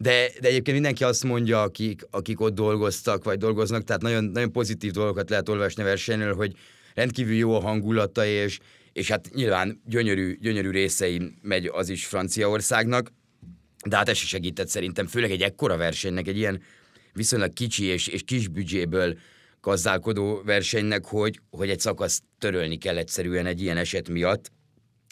de, 0.05 0.29
de 0.39 0.47
egyébként 0.47 0.75
mindenki 0.75 1.03
azt 1.03 1.23
mondja, 1.23 1.61
akik, 1.61 2.07
akik 2.09 2.39
ott 2.39 2.53
dolgoztak, 2.53 3.23
vagy 3.23 3.37
dolgoznak, 3.37 3.83
tehát 3.83 4.01
nagyon, 4.01 4.23
nagyon 4.23 4.51
pozitív 4.51 4.91
dolgokat 4.91 5.29
lehet 5.29 5.49
olvasni 5.49 5.81
a 5.81 5.85
versenyről, 5.85 6.35
hogy 6.35 6.55
rendkívül 6.93 7.35
jó 7.35 7.55
a 7.55 7.59
hangulata, 7.59 8.25
és, 8.25 8.59
és 8.93 9.09
hát 9.09 9.29
nyilván 9.33 9.81
gyönyörű, 9.85 10.37
gyönyörű 10.41 10.69
részei 10.69 11.33
megy 11.41 11.65
az 11.65 11.89
is 11.89 12.05
Franciaországnak, 12.05 13.11
de 13.85 13.95
hát 13.95 14.09
ez 14.09 14.15
is 14.15 14.27
segített 14.27 14.67
szerintem, 14.67 15.07
főleg 15.07 15.31
egy 15.31 15.41
ekkora 15.41 15.77
versenynek, 15.77 16.27
egy 16.27 16.37
ilyen 16.37 16.61
viszonylag 17.13 17.53
kicsi 17.53 17.83
és, 17.83 18.07
és 18.07 18.23
kis 18.23 18.47
büdzséből 18.47 19.17
gazdálkodó 19.61 20.41
versenynek, 20.43 21.05
hogy, 21.05 21.39
hogy 21.49 21.69
egy 21.69 21.79
szakaszt 21.79 22.23
törölni 22.39 22.77
kell 22.77 22.97
egyszerűen 22.97 23.45
egy 23.45 23.61
ilyen 23.61 23.77
eset 23.77 24.09
miatt, 24.09 24.51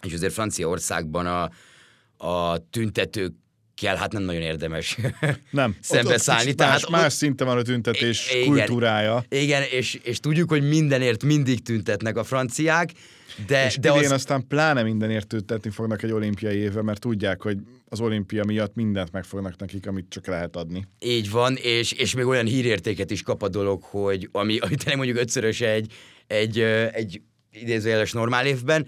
és 0.05 0.13
azért 0.13 0.33
Franciaországban 0.33 1.25
a, 1.25 1.49
a 2.27 2.69
tüntetők 2.69 3.33
kell, 3.75 3.95
hát 3.95 4.11
nem 4.11 4.23
nagyon 4.23 4.41
érdemes 4.41 4.97
nem. 5.51 5.75
szembeszállni. 5.81 6.43
Ott, 6.43 6.49
ott 6.49 6.57
tehát 6.57 6.89
más, 6.89 7.01
más 7.01 7.13
szinten 7.13 7.47
van 7.47 7.57
a 7.57 7.61
tüntetés 7.61 8.31
igen, 8.31 8.45
kultúrája. 8.47 9.25
Igen, 9.29 9.63
és, 9.71 9.99
és 10.03 10.19
tudjuk, 10.19 10.49
hogy 10.49 10.67
mindenért 10.67 11.23
mindig 11.23 11.61
tüntetnek 11.61 12.17
a 12.17 12.23
franciák, 12.23 12.91
de, 13.47 13.65
és 13.65 13.77
de 13.77 13.89
idén 13.89 14.03
az... 14.03 14.11
aztán 14.11 14.47
pláne 14.47 14.83
mindenért 14.83 15.27
tüntetni 15.27 15.69
fognak 15.69 16.03
egy 16.03 16.11
olimpiai 16.11 16.57
évre, 16.57 16.81
mert 16.81 16.99
tudják, 16.99 17.41
hogy 17.41 17.57
az 17.89 17.99
olimpia 17.99 18.43
miatt 18.43 18.75
mindent 18.75 19.11
meg 19.11 19.23
fognak 19.23 19.57
nekik, 19.57 19.87
amit 19.87 20.05
csak 20.09 20.27
lehet 20.27 20.55
adni. 20.55 20.87
Így 20.99 21.31
van, 21.31 21.55
és, 21.55 21.91
és 21.91 22.15
még 22.15 22.25
olyan 22.25 22.45
hírértéket 22.45 23.11
is 23.11 23.21
kap 23.21 23.43
a 23.43 23.47
dolog, 23.47 23.83
hogy 23.83 24.29
ami, 24.31 24.57
ami 24.63 24.75
tényleg 24.75 24.97
mondjuk 24.97 25.17
ötszörös 25.17 25.61
egy, 25.61 25.93
egy, 26.27 26.59
egy 26.91 27.21
idézőjeles 27.51 28.11
normál 28.11 28.45
évben, 28.45 28.87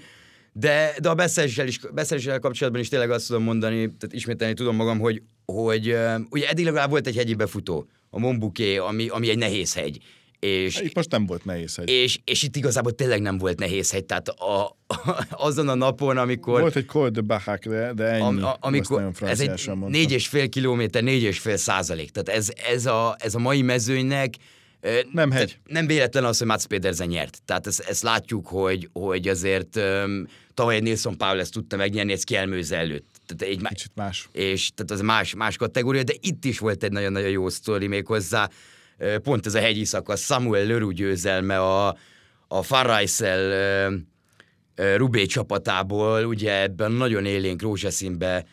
de, 0.57 0.95
de 1.01 1.09
a 1.09 1.15
beszerzéssel, 1.15 1.67
is, 1.67 1.79
beszerzéssel 1.93 2.39
kapcsolatban 2.39 2.81
is 2.81 2.89
tényleg 2.89 3.11
azt 3.11 3.27
tudom 3.27 3.43
mondani, 3.43 3.77
tehát 3.77 4.09
ismételni 4.09 4.53
tudom 4.53 4.75
magam, 4.75 4.99
hogy, 4.99 5.21
hogy 5.45 5.95
ugye 6.29 6.49
eddig 6.49 6.65
legalább 6.65 6.89
volt 6.89 7.07
egy 7.07 7.15
hegyi 7.15 7.33
befutó, 7.33 7.87
a 8.09 8.19
Mombuké, 8.19 8.77
ami, 8.77 9.07
ami 9.07 9.29
egy 9.29 9.37
nehéz 9.37 9.73
hegy. 9.73 9.97
És, 10.39 10.79
itt 10.79 10.95
most 10.95 11.11
nem 11.11 11.25
volt 11.25 11.45
nehéz 11.45 11.75
hegy. 11.75 11.89
És, 11.89 12.19
és 12.23 12.43
itt 12.43 12.55
igazából 12.55 12.91
tényleg 12.91 13.21
nem 13.21 13.37
volt 13.37 13.59
nehéz 13.59 13.91
hegy, 13.91 14.05
tehát 14.05 14.27
a, 14.29 14.63
a, 14.87 15.25
azon 15.47 15.67
a 15.67 15.75
napon, 15.75 16.17
amikor... 16.17 16.59
Volt 16.59 16.75
egy 16.75 16.85
Col 16.85 17.09
de 17.09 17.21
Bahac, 17.21 17.67
de, 17.67 17.93
de 17.93 18.03
ennyi. 18.03 18.41
A, 18.41 18.47
a, 18.47 18.57
amikor, 18.59 19.11
ez 19.21 19.39
egy 19.39 19.71
négy 19.87 20.11
és 20.11 20.27
fél 20.27 20.49
kilométer, 20.49 21.03
négy 21.03 21.23
és 21.23 21.39
fél 21.39 21.57
százalék. 21.57 22.09
Tehát 22.09 22.39
ez, 22.39 22.49
ez, 22.73 22.85
a, 22.85 23.15
ez 23.19 23.35
a 23.35 23.39
mai 23.39 23.61
mezőnynek 23.61 24.35
nem 25.11 25.31
hegy. 25.31 25.57
Nem 25.65 25.87
véletlen 25.87 26.23
az, 26.23 26.37
hogy 26.37 26.47
Mats 26.47 26.65
Pedersen 26.65 27.07
nyert. 27.07 27.41
Tehát 27.45 27.67
ezt, 27.67 27.79
ezt 27.79 28.03
látjuk, 28.03 28.47
hogy, 28.47 28.89
hogy 28.93 29.27
azért 29.27 29.75
um, 29.75 30.27
tavaly 30.53 30.79
Nilsson 30.79 31.17
Paul 31.17 31.39
ezt 31.39 31.51
tudta 31.51 31.75
megnyerni, 31.75 32.11
ez 32.11 32.23
kielmőze 32.23 32.77
előtt. 32.77 33.07
Tehát 33.25 33.53
egy 33.53 33.67
Kicsit 33.67 33.91
más. 33.95 34.29
És 34.31 34.69
tehát 34.75 34.91
az 34.91 35.01
más, 35.01 35.35
más 35.35 35.57
kategória, 35.57 36.03
de 36.03 36.13
itt 36.19 36.45
is 36.45 36.59
volt 36.59 36.83
egy 36.83 36.91
nagyon-nagyon 36.91 37.29
jó 37.29 37.49
sztori 37.49 37.87
még 37.87 38.05
hozzá. 38.05 38.49
Pont 39.23 39.45
ez 39.45 39.55
a 39.55 39.59
hegyi 39.59 39.85
szakasz, 39.85 40.25
Samuel 40.25 40.65
Leroux 40.65 40.95
győzelme 40.95 41.59
a, 41.59 41.97
a 42.47 42.61
Farraisel 42.61 43.89
uh, 43.89 44.95
Rubé 44.95 45.25
csapatából, 45.25 46.25
ugye 46.25 46.61
ebben 46.61 46.91
nagyon 46.91 47.25
élénk 47.25 47.61
rózsaszínbe 47.61 48.45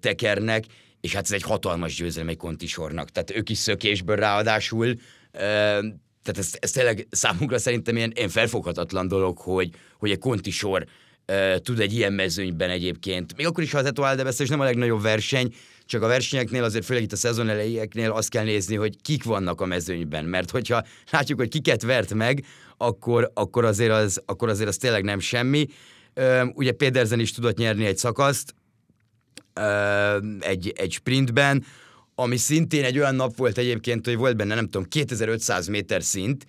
tekernek, 0.00 0.64
és 1.00 1.14
hát 1.14 1.24
ez 1.24 1.32
egy 1.32 1.42
hatalmas 1.42 1.94
győzelem 1.94 2.28
egy 2.28 2.36
kontisornak. 2.36 3.10
Tehát 3.10 3.30
ők 3.30 3.48
is 3.48 3.58
szökésből 3.58 4.16
ráadásul 4.16 4.94
tehát 5.38 6.38
ez, 6.38 6.50
ez 6.58 6.70
tényleg 6.70 7.06
számunkra 7.10 7.58
szerintem 7.58 7.96
ilyen, 7.96 8.12
ilyen 8.14 8.28
felfoghatatlan 8.28 9.08
dolog, 9.08 9.38
hogy, 9.38 9.70
hogy 9.98 10.10
egy 10.10 10.18
kontisor 10.18 10.86
uh, 11.28 11.56
tud 11.56 11.80
egy 11.80 11.92
ilyen 11.92 12.12
mezőnyben 12.12 12.70
egyébként. 12.70 13.36
Még 13.36 13.46
akkor 13.46 13.62
is, 13.62 13.72
ha 13.72 13.78
az 13.78 13.84
Etoile 13.84 14.22
de 14.22 14.30
és 14.38 14.48
nem 14.48 14.60
a 14.60 14.64
legnagyobb 14.64 15.02
verseny, 15.02 15.54
csak 15.86 16.02
a 16.02 16.06
versenyeknél 16.06 16.64
azért 16.64 16.84
főleg 16.84 17.02
itt 17.02 17.12
a 17.12 17.16
szezon 17.16 17.48
elejéknél 17.48 18.10
azt 18.10 18.30
kell 18.30 18.44
nézni, 18.44 18.76
hogy 18.76 19.02
kik 19.02 19.24
vannak 19.24 19.60
a 19.60 19.66
mezőnyben, 19.66 20.24
mert 20.24 20.50
hogyha 20.50 20.84
látjuk, 21.10 21.38
hogy 21.38 21.48
kiket 21.48 21.82
vert 21.82 22.14
meg, 22.14 22.44
akkor, 22.76 23.30
akkor, 23.34 23.64
azért, 23.64 23.92
az, 23.92 24.22
akkor 24.26 24.48
azért 24.48 24.68
az 24.68 24.76
tényleg 24.76 25.04
nem 25.04 25.18
semmi. 25.18 25.66
Ugye 26.54 26.72
Pedersen 26.72 27.20
is 27.20 27.32
tudott 27.32 27.56
nyerni 27.56 27.84
egy 27.84 27.98
szakaszt, 27.98 28.54
egy, 30.40 30.72
egy 30.76 30.92
sprintben, 30.92 31.64
ami 32.20 32.36
szintén 32.36 32.84
egy 32.84 32.98
olyan 32.98 33.14
nap 33.14 33.36
volt 33.36 33.58
egyébként, 33.58 34.04
hogy 34.04 34.16
volt 34.16 34.36
benne, 34.36 34.54
nem 34.54 34.64
tudom, 34.64 34.84
2500 34.84 35.66
méter 35.66 36.02
szint, 36.02 36.46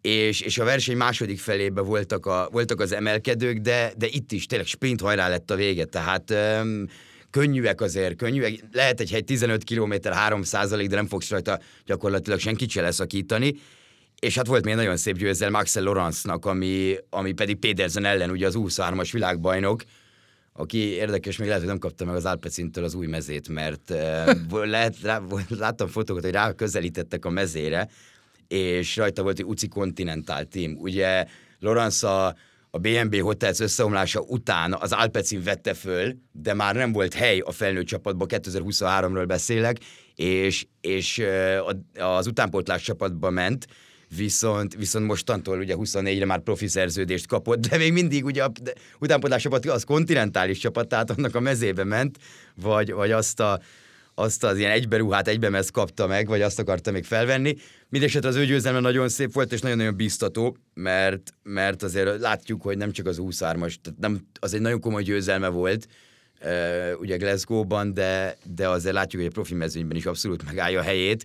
és, 0.00 0.40
és 0.40 0.58
a 0.58 0.64
verseny 0.64 0.96
második 0.96 1.38
felébe 1.38 1.80
voltak, 1.80 2.26
a, 2.26 2.48
voltak 2.52 2.80
az 2.80 2.92
emelkedők, 2.92 3.58
de, 3.58 3.92
de 3.96 4.06
itt 4.06 4.32
is 4.32 4.46
tényleg 4.46 4.66
sprint 4.66 5.00
hajrá 5.00 5.28
lett 5.28 5.50
a 5.50 5.54
vége, 5.54 5.84
tehát 5.84 6.30
um, 6.30 6.86
könnyűek 7.30 7.80
azért, 7.80 8.16
könnyűek. 8.16 8.64
Lehet 8.72 9.00
egy 9.00 9.10
hegy 9.10 9.24
15 9.24 9.64
km 9.64 9.94
3 10.02 10.42
de 10.70 10.86
nem 10.88 11.06
fogsz 11.06 11.30
rajta 11.30 11.60
gyakorlatilag 11.86 12.38
senkit 12.38 12.70
se 12.70 12.80
leszakítani. 12.80 13.54
És 14.20 14.34
hát 14.34 14.46
volt 14.46 14.64
még 14.64 14.74
nagyon 14.74 14.96
szép 14.96 15.16
győzelem 15.16 15.54
Axel 15.54 15.82
Lorenznak, 15.82 16.46
ami, 16.46 16.96
ami 17.10 17.32
pedig 17.32 17.56
Pedersen 17.56 18.04
ellen, 18.04 18.30
ugye 18.30 18.46
az 18.46 18.54
23-as 18.58 19.08
világbajnok, 19.12 19.82
aki 20.58 20.78
érdekes, 20.78 21.36
még 21.36 21.46
lehet, 21.46 21.62
hogy 21.62 21.70
nem 21.70 21.80
kapta 21.80 22.04
meg 22.04 22.14
az 22.14 22.24
Alpecintől 22.24 22.84
az 22.84 22.94
új 22.94 23.06
mezét, 23.06 23.48
mert 23.48 23.94
lehet, 24.50 25.00
rá, 25.02 25.22
láttam 25.48 25.88
fotókat, 25.88 26.22
hogy 26.22 26.32
rá 26.32 26.52
közelítettek 26.52 27.24
a 27.24 27.30
mezére, 27.30 27.88
és 28.48 28.96
rajta 28.96 29.22
volt 29.22 29.38
egy 29.38 29.44
UCI 29.44 29.68
Continental 29.68 30.44
Team. 30.44 30.76
Ugye 30.78 31.24
Lorenz 31.58 32.04
a, 32.04 32.26
a 32.70 32.78
BNB 32.78 33.20
Hotels 33.20 33.60
összeomlása 33.60 34.20
után 34.20 34.74
az 34.74 34.92
Alpecin 34.92 35.42
vette 35.42 35.74
föl, 35.74 36.14
de 36.32 36.54
már 36.54 36.74
nem 36.74 36.92
volt 36.92 37.14
hely 37.14 37.38
a 37.38 37.52
felnőtt 37.52 37.86
csapatban, 37.86 38.28
2023-ról 38.30 39.24
beszélek, 39.26 39.76
és, 40.14 40.66
és 40.80 41.22
az 41.98 42.26
utánpótlás 42.26 42.82
csapatba 42.82 43.30
ment, 43.30 43.66
viszont, 44.16 44.74
viszont 44.74 45.06
mostantól 45.06 45.58
ugye 45.58 45.74
24-re 45.78 46.24
már 46.24 46.40
profi 46.40 46.66
szerződést 46.66 47.26
kapott, 47.26 47.66
de 47.66 47.76
még 47.76 47.92
mindig 47.92 48.24
ugye 48.24 48.44
a 48.44 48.52
utánpótlás 48.98 49.42
csapat 49.42 49.66
az 49.66 49.84
kontinentális 49.84 50.58
csapat, 50.58 50.88
tehát 50.88 51.10
annak 51.10 51.34
a 51.34 51.40
mezébe 51.40 51.84
ment, 51.84 52.18
vagy, 52.54 52.92
vagy 52.92 53.10
azt 53.10 53.40
a 53.40 53.60
azt 54.18 54.44
az 54.44 54.58
ilyen 54.58 54.70
egyberuhát, 54.70 55.28
egybemez 55.28 55.70
kapta 55.70 56.06
meg, 56.06 56.26
vagy 56.26 56.42
azt 56.42 56.58
akarta 56.58 56.90
még 56.90 57.04
felvenni. 57.04 57.56
Mindenesetre 57.88 58.28
az 58.28 58.36
ő 58.36 58.44
győzelme 58.44 58.80
nagyon 58.80 59.08
szép 59.08 59.32
volt, 59.32 59.52
és 59.52 59.60
nagyon-nagyon 59.60 59.96
biztató, 59.96 60.56
mert, 60.74 61.32
mert 61.42 61.82
azért 61.82 62.20
látjuk, 62.20 62.62
hogy 62.62 62.76
nem 62.76 62.92
csak 62.92 63.06
az 63.06 63.18
23-as, 63.20 63.74
tehát 63.82 63.98
nem, 63.98 64.26
az 64.40 64.54
egy 64.54 64.60
nagyon 64.60 64.80
komoly 64.80 65.02
győzelme 65.02 65.48
volt, 65.48 65.88
ugye 67.00 67.16
Glasgow-ban, 67.16 67.94
de, 67.94 68.36
de 68.54 68.68
azért 68.68 68.94
látjuk, 68.94 69.22
hogy 69.22 69.30
a 69.30 69.34
profi 69.34 69.54
mezőnyben 69.54 69.96
is 69.96 70.06
abszolút 70.06 70.44
megállja 70.44 70.80
a 70.80 70.82
helyét, 70.82 71.24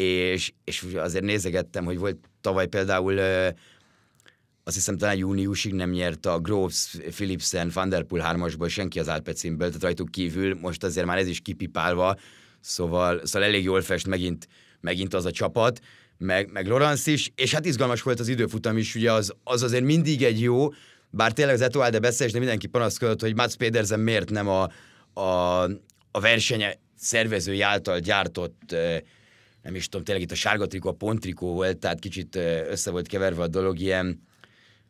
és, 0.00 0.52
és 0.64 0.86
azért 0.94 1.24
nézegettem, 1.24 1.84
hogy 1.84 1.98
volt 1.98 2.16
tavaly 2.40 2.66
például 2.66 3.18
azt 4.64 4.76
hiszem 4.76 4.96
talán 4.96 5.16
júniusig 5.16 5.72
nem 5.72 5.90
nyert 5.90 6.26
a 6.26 6.38
Groves, 6.38 6.96
Philipsen, 7.10 7.70
Van 7.74 7.88
Der 7.88 8.02
Poel 8.02 8.24
hármasból 8.24 8.68
senki 8.68 8.98
az 8.98 9.08
Alpecinből, 9.08 9.66
tehát 9.66 9.82
rajtuk 9.82 10.10
kívül. 10.10 10.54
Most 10.60 10.84
azért 10.84 11.06
már 11.06 11.18
ez 11.18 11.26
is 11.26 11.40
kipipálva, 11.40 12.16
szóval, 12.60 13.26
szóval 13.26 13.48
elég 13.48 13.64
jól 13.64 13.82
fest 13.82 14.06
megint, 14.06 14.48
megint 14.80 15.14
az 15.14 15.24
a 15.24 15.30
csapat, 15.30 15.80
meg, 16.18 16.50
meg 16.52 16.66
Lorenz 16.66 17.06
is, 17.06 17.32
és 17.34 17.54
hát 17.54 17.66
izgalmas 17.66 18.02
volt 18.02 18.20
az 18.20 18.28
időfutam 18.28 18.76
is, 18.76 18.94
ugye 18.94 19.12
az, 19.12 19.34
az 19.44 19.62
azért 19.62 19.84
mindig 19.84 20.22
egy 20.22 20.40
jó, 20.40 20.68
bár 21.10 21.32
tényleg 21.32 21.54
az 21.54 21.60
Etoile 21.60 21.98
de 21.98 22.12
de 22.18 22.38
mindenki 22.38 22.66
panaszkodott, 22.66 23.20
hogy 23.20 23.34
Mats 23.34 23.54
Pedersen 23.54 24.00
miért 24.00 24.30
nem 24.30 24.48
a, 24.48 24.70
a, 25.20 25.62
a 26.10 26.20
versenye 26.20 26.78
szervezői 26.96 27.60
által 27.60 27.98
gyártott 27.98 28.76
nem 29.64 29.74
is 29.74 29.88
tudom, 29.88 30.04
tényleg 30.04 30.24
itt 30.24 30.30
a 30.30 30.34
sárga 30.34 30.66
trikó, 30.66 30.88
a 30.88 30.92
pontrikó 30.92 31.52
volt, 31.52 31.78
tehát 31.78 31.98
kicsit 31.98 32.36
össze 32.68 32.90
volt 32.90 33.08
keverve 33.08 33.42
a 33.42 33.48
dolog, 33.48 33.78
ilyen, 33.78 34.22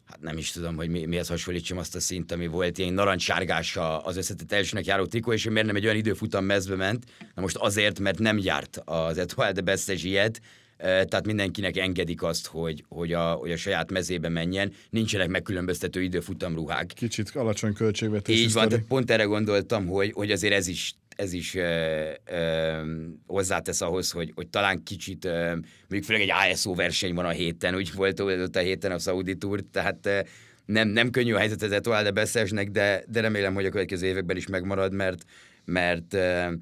hát 0.05 0.21
nem 0.21 0.37
is 0.37 0.51
tudom, 0.51 0.77
hogy 0.77 0.89
mi, 0.89 1.05
mihez 1.05 1.29
hasonlítsam 1.29 1.79
azt 1.79 1.95
a 1.95 2.01
szint, 2.01 2.33
ami 2.33 2.47
volt, 2.47 2.79
ilyen 2.79 2.95
narancssárgás 2.95 3.79
az 4.03 4.17
összetett 4.17 4.53
elsőnek 4.53 4.87
járó 4.87 5.07
trikó, 5.07 5.33
és 5.33 5.49
miért 5.49 5.67
nem 5.67 5.77
egy 5.77 5.85
olyan 5.85 5.97
időfutam 5.97 6.45
mezbe 6.45 6.75
ment, 6.75 7.05
na 7.35 7.43
most 7.43 7.57
azért, 7.57 8.01
mert 8.01 8.19
nem 8.19 8.39
járt 8.39 8.81
az 8.85 9.19
Etoile 9.19 9.53
de 9.53 9.61
Bestes 9.61 10.03
ilyet, 10.03 10.41
tehát 10.77 11.27
mindenkinek 11.27 11.77
engedik 11.77 12.23
azt, 12.23 12.47
hogy, 12.47 12.85
hogy, 12.89 13.13
a, 13.13 13.33
hogy 13.33 13.51
a 13.51 13.57
saját 13.57 13.91
mezébe 13.91 14.29
menjen, 14.29 14.73
nincsenek 14.91 15.29
megkülönböztető 15.29 16.03
időfutamruhák. 16.03 16.87
Kicsit 16.87 17.31
alacsony 17.31 17.73
költségvetés. 17.73 18.39
Így 18.39 18.53
van, 18.53 18.69
tehát 18.69 18.85
pont 18.85 19.11
erre 19.11 19.25
gondoltam, 19.25 19.87
hogy, 19.87 20.13
hogy 20.13 20.31
azért 20.31 20.55
ez 20.55 20.67
is 20.67 20.95
ez 21.17 21.33
is 21.33 21.55
ö, 21.55 22.11
ö, 22.25 22.81
hozzátesz 23.27 23.81
ahhoz, 23.81 24.11
hogy, 24.11 24.33
hogy 24.35 24.49
talán 24.49 24.83
kicsit, 24.83 25.25
ö, 25.25 25.47
mondjuk 25.79 26.05
főleg 26.05 26.23
egy 26.23 26.53
ASO 26.53 26.75
verseny 26.75 27.15
van 27.15 27.25
a 27.25 27.31
héten, 27.31 27.75
úgy 27.75 27.95
volt 27.95 28.21
ott 28.21 28.57
a 28.57 28.61
héten 28.61 28.93
a 28.93 28.99
Saudi 28.99 29.37
Tour, 29.37 29.61
tehát 29.73 30.07
ö, 30.07 30.21
nem, 30.67 30.89
nem 30.89 31.11
könnyű 31.11 31.33
a 31.33 31.39
helyzet 31.39 31.63
az 31.63 31.73
Etoile 31.73 32.03
de 32.03 32.11
Beszesnek, 32.11 32.71
de, 32.71 33.05
de 33.09 33.21
remélem, 33.21 33.55
hogy 33.55 33.67
a 33.67 33.71
következő 33.71 34.07
években 34.07 34.37
is 34.37 34.47
megmarad, 34.47 34.93
mert, 34.93 35.25
mert 35.65 36.15
ö, 36.15 36.53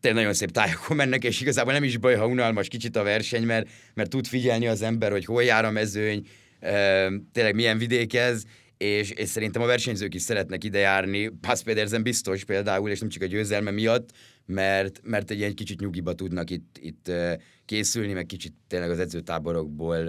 tényleg 0.00 0.22
nagyon 0.22 0.34
szép 0.34 0.50
tájokon 0.50 0.96
mennek, 0.96 1.24
és 1.24 1.40
igazából 1.40 1.72
nem 1.72 1.84
is 1.84 1.96
baj, 1.96 2.14
ha 2.14 2.26
unalmas 2.26 2.68
kicsit 2.68 2.96
a 2.96 3.02
verseny, 3.02 3.42
mert, 3.42 3.68
mert 3.94 4.10
tud 4.10 4.26
figyelni 4.26 4.66
az 4.66 4.82
ember, 4.82 5.10
hogy 5.10 5.24
hol 5.24 5.44
jár 5.44 5.64
a 5.64 5.70
mezőny, 5.70 6.26
tényleg 7.32 7.54
milyen 7.54 7.78
vidék 7.78 8.14
ez, 8.14 8.44
és, 8.76 9.10
és 9.10 9.28
szerintem 9.28 9.62
a 9.62 9.66
versenyzők 9.66 10.14
is 10.14 10.22
szeretnek 10.22 10.64
ide 10.64 10.78
járni, 10.78 11.28
Pass 11.28 11.62
Pedersen 11.62 12.02
biztos 12.02 12.44
például, 12.44 12.90
és 12.90 13.00
nem 13.00 13.08
csak 13.08 13.22
a 13.22 13.26
győzelme 13.26 13.70
miatt, 13.70 14.10
mert, 14.46 15.00
mert 15.02 15.30
egy 15.30 15.38
ilyen 15.38 15.54
kicsit 15.54 15.80
nyugiba 15.80 16.14
tudnak 16.14 16.50
itt, 16.50 16.78
itt 16.80 17.10
készülni, 17.64 18.12
meg 18.12 18.26
kicsit 18.26 18.54
tényleg 18.68 18.90
az 18.90 18.98
edzőtáborokból 18.98 20.04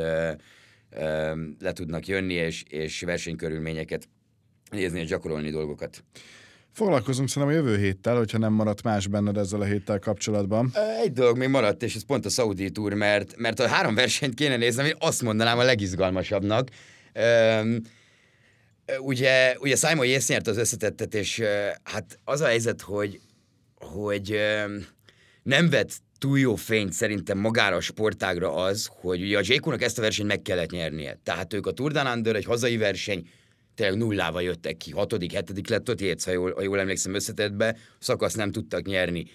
le 1.60 1.72
tudnak 1.74 2.08
jönni, 2.08 2.34
és, 2.34 2.64
és 2.70 3.02
versenykörülményeket 3.02 4.08
nézni 4.72 5.00
és 5.00 5.08
gyakorolni 5.08 5.50
dolgokat. 5.50 6.04
Foglalkozunk 6.72 7.30
szerintem 7.30 7.58
a 7.58 7.62
jövő 7.62 7.78
héttel, 7.78 8.18
hogyha 8.18 8.38
nem 8.38 8.54
maradt 8.54 8.84
más 8.84 9.08
benned 9.08 9.38
ezzel 9.38 9.62
a 9.62 9.66
héttel 9.66 10.00
kapcsolatban. 10.00 10.72
Egy 11.04 11.12
dolog 11.12 11.38
még 11.38 11.50
maradt, 11.50 11.84
és 11.84 11.96
ez 11.96 12.06
pont 12.06 12.26
a 12.26 12.30
Saudi 12.30 12.72
Tour, 12.72 12.94
mert, 12.94 13.38
mert 13.38 13.60
a 13.60 13.68
három 13.68 13.96
versenyt 13.96 14.34
kéne 14.34 14.58
néznem, 14.58 14.86
én 14.86 14.96
azt 15.00 15.22
mondanám 15.22 15.60
a 15.60 15.64
legizgalmasabbnak. 15.64 16.70
Üm, 17.62 17.82
ugye, 19.00 19.56
ugye 19.60 19.76
Simon 19.76 20.06
Yates 20.06 20.28
nyert 20.28 20.48
az 20.48 20.58
összetettet, 20.58 21.16
és 21.16 21.42
hát 21.84 22.20
az 22.24 22.42
a 22.42 22.46
helyzet, 22.46 22.82
hogy, 22.82 23.20
hogy 23.76 24.40
nem 25.44 25.70
vett 25.70 25.92
túl 26.18 26.40
jó 26.40 26.56
fényt 26.56 26.94
szerintem 26.94 27.38
magára 27.38 27.76
a 27.76 27.82
sportágra 27.82 28.54
az, 28.54 28.90
hogy 28.92 29.22
ugye 29.22 29.38
a 29.38 29.42
Jékónak 29.44 29.82
ezt 29.82 29.98
a 29.98 30.02
versenyt 30.02 30.28
meg 30.28 30.42
kellett 30.42 30.72
nyernie. 30.72 31.20
Tehát 31.24 31.54
ők 31.54 31.68
a 31.68 31.72
Tour 31.72 31.92
Down 31.92 32.08
Under, 32.08 32.36
egy 32.36 32.46
hazai 32.46 32.78
verseny, 32.78 33.28
tényleg 33.76 33.98
nullával 33.98 34.42
jöttek 34.42 34.78
ki, 34.78 34.92
hatodik, 34.92 35.32
hetedik 35.32 35.70
lett 35.70 35.90
ott 35.90 36.02
Jéz, 36.02 36.24
ha 36.24 36.32
jól, 36.32 36.54
ha 36.54 36.62
jól 36.62 36.80
emlékszem 36.80 37.14
összetettbe, 37.14 37.78
szakaszt 38.00 38.38
nem 38.38 38.52
tudtak 38.52 38.86
nyerni. 38.86 39.26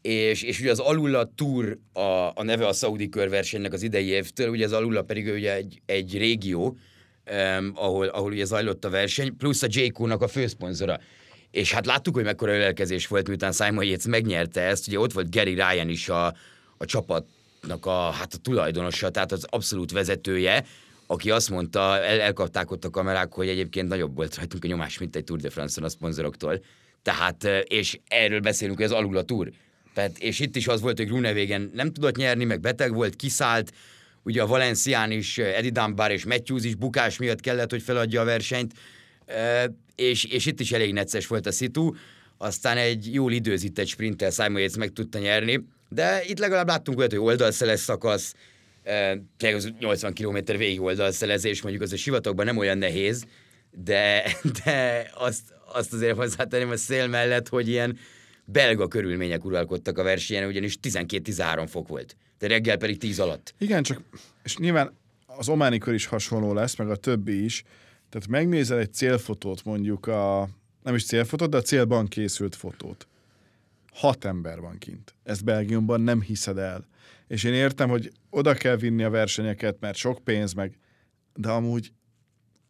És, 0.00 0.42
és 0.42 0.60
ugye 0.60 0.70
az 0.70 0.78
Alula 0.78 1.32
Tour 1.34 1.78
a, 1.92 2.00
a 2.34 2.42
neve 2.42 2.66
a 2.66 2.72
Saudi 2.72 3.08
körversenynek 3.08 3.72
az 3.72 3.82
idei 3.82 4.06
évtől, 4.06 4.48
ugye 4.48 4.64
az 4.64 4.72
Alula 4.72 5.02
pedig 5.02 5.26
ugye 5.26 5.54
egy, 5.54 5.82
egy 5.86 6.18
régió, 6.18 6.76
um, 7.30 7.72
ahol, 7.74 8.06
ahol 8.06 8.32
ugye 8.32 8.44
zajlott 8.44 8.84
a 8.84 8.90
verseny, 8.90 9.36
plusz 9.36 9.62
a 9.62 9.66
JQ-nak 9.70 10.22
a 10.22 10.28
főszponzora. 10.28 11.00
És 11.50 11.72
hát 11.72 11.86
láttuk, 11.86 12.14
hogy 12.14 12.24
mekkora 12.24 12.54
ölelkezés 12.54 13.06
volt, 13.06 13.28
miután 13.28 13.52
Simon 13.52 13.84
Yates 13.84 14.06
megnyerte 14.06 14.60
ezt, 14.60 14.88
ugye 14.88 14.98
ott 14.98 15.12
volt 15.12 15.30
Gary 15.30 15.54
Ryan 15.54 15.88
is 15.88 16.08
a, 16.08 16.26
a 16.76 16.84
csapatnak 16.84 17.86
a, 17.86 18.10
hát 18.10 18.34
a 18.34 18.38
tulajdonosa, 18.42 19.10
tehát 19.10 19.32
az 19.32 19.46
abszolút 19.50 19.92
vezetője, 19.92 20.64
aki 21.06 21.30
azt 21.30 21.50
mondta, 21.50 21.80
el, 21.80 22.20
elkapták 22.20 22.70
ott 22.70 22.84
a 22.84 22.90
kamerák, 22.90 23.32
hogy 23.32 23.48
egyébként 23.48 23.88
nagyobb 23.88 24.14
volt 24.14 24.36
rajtunk 24.36 24.64
a 24.64 24.66
nyomás, 24.66 24.98
mint 24.98 25.16
egy 25.16 25.24
Tour 25.24 25.40
de 25.40 25.50
France-on 25.50 25.84
a 25.84 25.88
szponzoroktól. 25.88 26.60
Tehát, 27.02 27.44
és 27.64 27.98
erről 28.08 28.40
beszélünk, 28.40 28.76
hogy 28.76 28.86
ez 28.86 28.92
alul 28.92 29.16
a 29.16 29.22
Tour. 29.22 29.50
Tehát, 29.94 30.18
és 30.18 30.40
itt 30.40 30.56
is 30.56 30.66
az 30.68 30.80
volt, 30.80 30.96
hogy 30.96 31.06
Grunewagen 31.06 31.70
nem 31.74 31.92
tudott 31.92 32.16
nyerni, 32.16 32.44
meg 32.44 32.60
beteg 32.60 32.94
volt, 32.94 33.16
kiszállt, 33.16 33.72
ugye 34.26 34.42
a 34.42 34.46
Valencián 34.46 35.10
is, 35.10 35.38
Eddie 35.38 35.70
Dunbar 35.70 36.10
és 36.10 36.24
Matthews 36.24 36.64
is 36.64 36.74
bukás 36.74 37.18
miatt 37.18 37.40
kellett, 37.40 37.70
hogy 37.70 37.82
feladja 37.82 38.20
a 38.20 38.24
versenyt, 38.24 38.72
és, 39.94 40.24
és 40.24 40.46
itt 40.46 40.60
is 40.60 40.72
elég 40.72 40.92
necces 40.92 41.26
volt 41.26 41.46
a 41.46 41.52
szitu, 41.52 41.92
aztán 42.38 42.76
egy 42.76 43.14
jól 43.14 43.32
időzített 43.32 43.86
sprinttel 43.86 44.30
Simon 44.30 44.60
Yates 44.60 44.76
meg 44.76 44.92
tudta 44.92 45.18
nyerni, 45.18 45.64
de 45.88 46.22
itt 46.24 46.38
legalább 46.38 46.66
láttunk 46.66 46.98
olyat, 46.98 47.10
hogy 47.10 47.20
oldalszeles 47.20 47.80
szakasz, 47.80 48.34
tényleg 49.36 49.54
az 49.54 49.72
80 49.78 50.12
km 50.12 50.38
végig 50.56 50.80
oldalszelezés, 50.80 51.62
mondjuk 51.62 51.82
az 51.82 51.92
a 51.92 51.96
sivatagban 51.96 52.44
nem 52.44 52.56
olyan 52.56 52.78
nehéz, 52.78 53.24
de, 53.70 54.22
de 54.64 55.10
azt, 55.14 55.42
azt 55.72 55.92
azért 55.92 56.16
hozzátenném 56.16 56.70
a 56.70 56.76
szél 56.76 57.06
mellett, 57.06 57.48
hogy 57.48 57.68
ilyen 57.68 57.98
belga 58.44 58.88
körülmények 58.88 59.44
uralkodtak 59.44 59.98
a 59.98 60.02
versenyen, 60.02 60.48
ugyanis 60.48 60.76
12-13 60.82 61.66
fok 61.70 61.88
volt, 61.88 62.16
de 62.38 62.46
reggel 62.46 62.76
pedig 62.76 62.98
10 62.98 63.18
alatt. 63.18 63.54
Igen, 63.58 63.82
csak, 63.82 64.02
és 64.42 64.56
nyilván 64.56 64.92
az 65.26 65.48
ománi 65.48 65.78
kör 65.78 65.94
is 65.94 66.06
hasonló 66.06 66.52
lesz, 66.52 66.76
meg 66.76 66.90
a 66.90 66.96
többi 66.96 67.44
is, 67.44 67.62
tehát 68.08 68.28
megnézel 68.28 68.78
egy 68.78 68.92
célfotót, 68.92 69.64
mondjuk 69.64 70.06
a, 70.06 70.48
nem 70.82 70.94
is 70.94 71.04
célfotót, 71.06 71.50
de 71.50 71.56
a 71.56 71.62
célban 71.62 72.06
készült 72.06 72.54
fotót. 72.54 73.06
Hat 73.92 74.24
ember 74.24 74.60
van 74.60 74.78
kint. 74.78 75.14
Ezt 75.22 75.44
Belgiumban 75.44 76.00
nem 76.00 76.20
hiszed 76.20 76.58
el. 76.58 76.86
És 77.26 77.44
én 77.44 77.52
értem, 77.52 77.88
hogy 77.88 78.12
oda 78.30 78.54
kell 78.54 78.76
vinni 78.76 79.02
a 79.02 79.10
versenyeket, 79.10 79.80
mert 79.80 79.96
sok 79.96 80.24
pénz, 80.24 80.52
meg, 80.52 80.78
de 81.34 81.48
amúgy, 81.48 81.92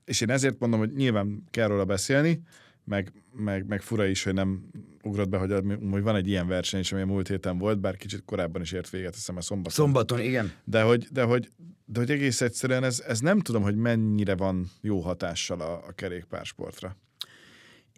és 0.05 0.21
én 0.21 0.31
ezért 0.31 0.59
mondom, 0.59 0.79
hogy 0.79 0.93
nyilván 0.93 1.45
kell 1.51 1.69
róla 1.69 1.85
beszélni, 1.85 2.43
meg, 2.87 3.13
meg, 3.37 3.67
meg 3.67 3.83
fura 3.83 4.07
is, 4.07 4.23
hogy 4.23 4.35
nem 4.35 4.71
ugrott 5.03 5.29
be, 5.29 5.39
hogy, 5.39 5.53
hogy 5.91 6.03
van 6.03 6.17
egy 6.17 6.29
ilyen 6.29 6.47
verseny 6.47 6.81
is, 6.81 6.93
ami 6.93 7.03
a 7.03 7.07
múlt 7.07 7.29
héten 7.29 7.59
volt, 7.59 7.81
bár 7.81 7.97
kicsit 7.97 8.23
korábban 8.25 8.63
is 8.63 8.73
ért 8.73 8.91
véget, 8.91 9.15
hiszem 9.15 9.37
a 9.37 9.41
szombaton. 9.41 9.73
Szombaton, 9.73 10.21
igen. 10.21 10.53
De 10.65 10.83
hogy, 10.83 11.07
de 11.11 11.23
hogy, 11.23 11.49
de 11.85 11.99
hogy 11.99 12.11
egész 12.11 12.41
egyszerűen 12.41 12.85
ez, 12.85 13.03
ez 13.07 13.21
nem 13.21 13.41
tudom, 13.41 13.63
hogy 13.63 13.77
mennyire 13.77 14.35
van 14.35 14.71
jó 14.81 15.01
hatással 15.01 15.61
a, 15.61 15.73
a 15.73 15.93
kerékpársportra. 15.95 16.97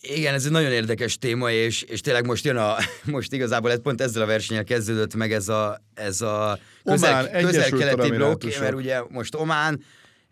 Igen, 0.00 0.34
ez 0.34 0.44
egy 0.44 0.50
nagyon 0.50 0.72
érdekes 0.72 1.18
téma, 1.18 1.50
és, 1.50 1.82
és 1.82 2.00
tényleg 2.00 2.26
most 2.26 2.44
jön 2.44 2.56
a, 2.56 2.76
most 3.04 3.32
igazából 3.32 3.70
ez 3.70 3.80
pont 3.82 4.00
ezzel 4.00 4.22
a 4.22 4.26
versenyel 4.26 4.64
kezdődött 4.64 5.14
meg 5.14 5.32
ez 5.32 5.48
a, 5.48 5.82
ez 5.94 6.20
a 6.20 6.58
közel, 6.84 7.30
közel-keleti 7.40 8.10
blokk, 8.10 8.44
mert 8.60 8.74
ugye 8.74 9.02
most 9.08 9.34
Omán, 9.34 9.82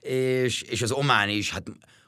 és, 0.00 0.62
és 0.62 0.82
az 0.82 0.90
Omán 0.90 1.28
is, 1.28 1.50
hát 1.50 1.62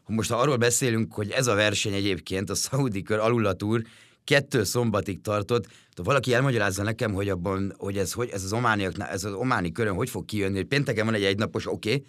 most 0.09 0.31
ha 0.31 0.37
arról 0.37 0.57
beszélünk, 0.57 1.15
hogy 1.15 1.31
ez 1.31 1.47
a 1.47 1.55
verseny 1.55 1.93
egyébként, 1.93 2.51
a 2.51 2.55
Saudi 2.55 3.03
kör 3.03 3.19
alulatúr, 3.19 3.83
kettő 4.25 4.65
szombatig 4.65 5.21
tartott, 5.21 5.67
de 5.97 6.03
valaki 6.03 6.35
elmagyarázza 6.35 6.83
nekem, 6.83 7.13
hogy 7.13 7.29
abban, 7.29 7.75
hogy 7.79 7.99
ez, 7.99 8.13
hogy 8.13 8.29
ez 8.33 8.45
az 8.45 8.53
omániaknál, 8.53 9.09
ez 9.09 9.25
az 9.25 9.33
ománi 9.33 9.73
körön 9.73 9.95
hogy 9.95 10.11
fog 10.11 10.25
kijönni, 10.25 10.57
hogy 10.57 10.67
pénteken 10.67 11.05
van 11.05 11.15
egy 11.15 11.25
egynapos, 11.25 11.67
oké, 11.67 11.93
okay, 11.93 12.05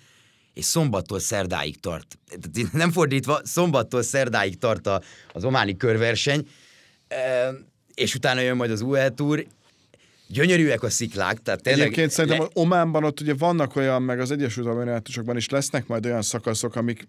és 0.53 0.65
szombattól 0.65 1.19
szerdáig 1.19 1.79
tart. 1.79 2.17
Nem 2.71 2.91
fordítva, 2.91 3.39
szombattól 3.43 4.01
szerdáig 4.01 4.57
tart 4.57 4.87
a, 4.87 5.01
az 5.33 5.43
ománi 5.43 5.77
körverseny, 5.77 6.47
és 7.93 8.15
utána 8.15 8.39
jön 8.39 8.55
majd 8.55 8.71
az 8.71 8.81
UE 8.81 9.09
Tour, 9.09 9.45
gyönyörűek 10.27 10.83
a 10.83 10.89
sziklák, 10.89 11.41
tehát 11.41 11.61
tényleg... 11.61 11.81
Egyébként 11.81 12.11
szerintem 12.11 12.41
le... 12.41 12.47
Ománban 12.53 13.03
ott 13.03 13.19
ugye 13.19 13.33
vannak 13.33 13.75
olyan, 13.75 14.01
meg 14.01 14.19
az 14.19 14.31
Egyesült 14.31 14.67
Emirátusokban 14.67 15.37
is 15.37 15.49
lesznek 15.49 15.87
majd 15.87 16.05
olyan 16.05 16.21
szakaszok, 16.21 16.75
amik 16.75 17.07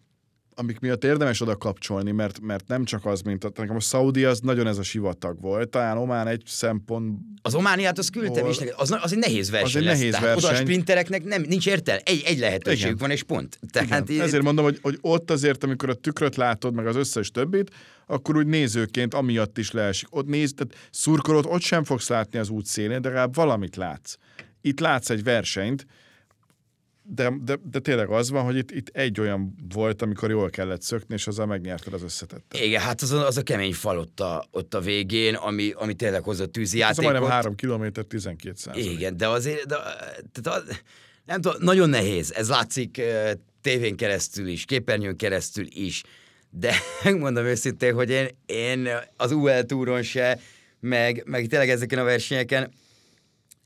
amik 0.60 0.80
miatt 0.80 1.04
érdemes 1.04 1.40
oda 1.40 1.56
kapcsolni, 1.56 2.10
mert, 2.10 2.40
mert 2.40 2.68
nem 2.68 2.84
csak 2.84 3.06
az, 3.06 3.20
mint 3.20 3.44
a, 3.44 3.50
nekem 3.54 3.76
a 3.76 3.80
Saudi 3.80 4.24
az 4.24 4.40
nagyon 4.40 4.66
ez 4.66 4.78
a 4.78 4.82
sivatag 4.82 5.40
volt, 5.40 5.68
talán 5.68 5.98
Omán 5.98 6.26
egy 6.26 6.42
szempont. 6.46 7.18
Az 7.42 7.54
Omániát 7.54 7.98
az 7.98 8.08
küldtem 8.08 8.46
is, 8.46 8.58
az, 8.76 8.96
az 9.02 9.12
egy 9.12 9.18
nehéz 9.18 9.50
verseny 9.50 9.68
az 9.68 9.76
egy 9.76 9.84
lesz, 9.84 9.98
nehéz 9.98 10.12
tehát 10.12 10.26
verseny. 10.26 10.50
oda 10.50 10.58
a 10.58 10.60
sprintereknek 10.60 11.24
nem, 11.24 11.42
nincs 11.42 11.66
értelme, 11.66 12.00
egy, 12.04 12.22
egy 12.26 12.38
lehetőség 12.38 12.98
van, 12.98 13.10
és 13.10 13.22
pont. 13.22 13.58
Tehát 13.70 14.08
Igen. 14.08 14.24
Ezért 14.24 14.42
mondom, 14.42 14.64
hogy, 14.64 14.78
hogy 14.82 14.98
ott 15.00 15.30
azért, 15.30 15.64
amikor 15.64 15.88
a 15.88 15.94
tükröt 15.94 16.36
látod, 16.36 16.74
meg 16.74 16.86
az 16.86 16.96
összes 16.96 17.30
többit, 17.30 17.70
akkor 18.06 18.36
úgy 18.36 18.46
nézőként 18.46 19.14
amiatt 19.14 19.58
is 19.58 19.70
leesik. 19.70 20.08
Ott 20.10 20.26
néz, 20.26 20.54
tehát 20.56 20.88
szurkolót 20.90 21.46
ott 21.46 21.62
sem 21.62 21.84
fogsz 21.84 22.08
látni 22.08 22.38
az 22.38 22.48
út 22.48 22.66
szélén, 22.66 23.00
de 23.00 23.08
legalább 23.08 23.34
valamit 23.34 23.76
látsz. 23.76 24.14
Itt 24.60 24.80
látsz 24.80 25.10
egy 25.10 25.22
versenyt, 25.22 25.86
de, 27.14 27.32
de, 27.44 27.58
de 27.70 27.78
tényleg 27.78 28.10
az 28.10 28.30
van, 28.30 28.44
hogy 28.44 28.56
itt, 28.56 28.70
itt 28.70 28.88
egy 28.88 29.20
olyan 29.20 29.54
volt, 29.74 30.02
amikor 30.02 30.30
jól 30.30 30.50
kellett 30.50 30.82
szökni, 30.82 31.14
és 31.14 31.26
azzal 31.26 31.46
megnyerted 31.46 31.92
az 31.92 32.02
összetettet. 32.02 32.60
Igen, 32.60 32.80
hát 32.80 33.00
az 33.00 33.12
a, 33.12 33.26
az 33.26 33.36
a 33.36 33.42
kemény 33.42 33.72
fal 33.72 33.98
ott 33.98 34.20
a, 34.20 34.46
ott 34.50 34.74
a 34.74 34.80
végén, 34.80 35.34
ami, 35.34 35.72
ami 35.74 35.94
tényleg 35.94 36.22
hozott 36.22 36.46
Ez 36.46 36.52
tűzijátékot. 36.52 37.04
majdnem 37.12 37.30
3 37.30 37.54
km 37.54 37.84
12 38.08 38.54
százalék. 38.56 38.90
Igen, 38.90 39.16
de 39.16 39.28
azért, 39.28 39.66
de, 39.66 39.76
tehát 40.32 40.60
az, 40.60 40.80
nem 41.24 41.40
tudom, 41.40 41.62
nagyon 41.62 41.88
nehéz. 41.88 42.32
Ez 42.32 42.48
látszik 42.48 43.00
tévén 43.60 43.96
keresztül 43.96 44.46
is, 44.46 44.64
képernyőn 44.64 45.16
keresztül 45.16 45.66
is. 45.68 46.02
De 46.50 46.74
megmondom 47.04 47.44
őszintén, 47.44 47.94
hogy 47.94 48.10
én, 48.10 48.28
én 48.46 48.88
az 49.16 49.32
UL 49.32 49.62
túron 49.62 50.02
se, 50.02 50.40
meg, 50.80 51.22
meg 51.26 51.46
tényleg 51.46 51.70
ezeken 51.70 51.98
a 51.98 52.04
versenyeken 52.04 52.70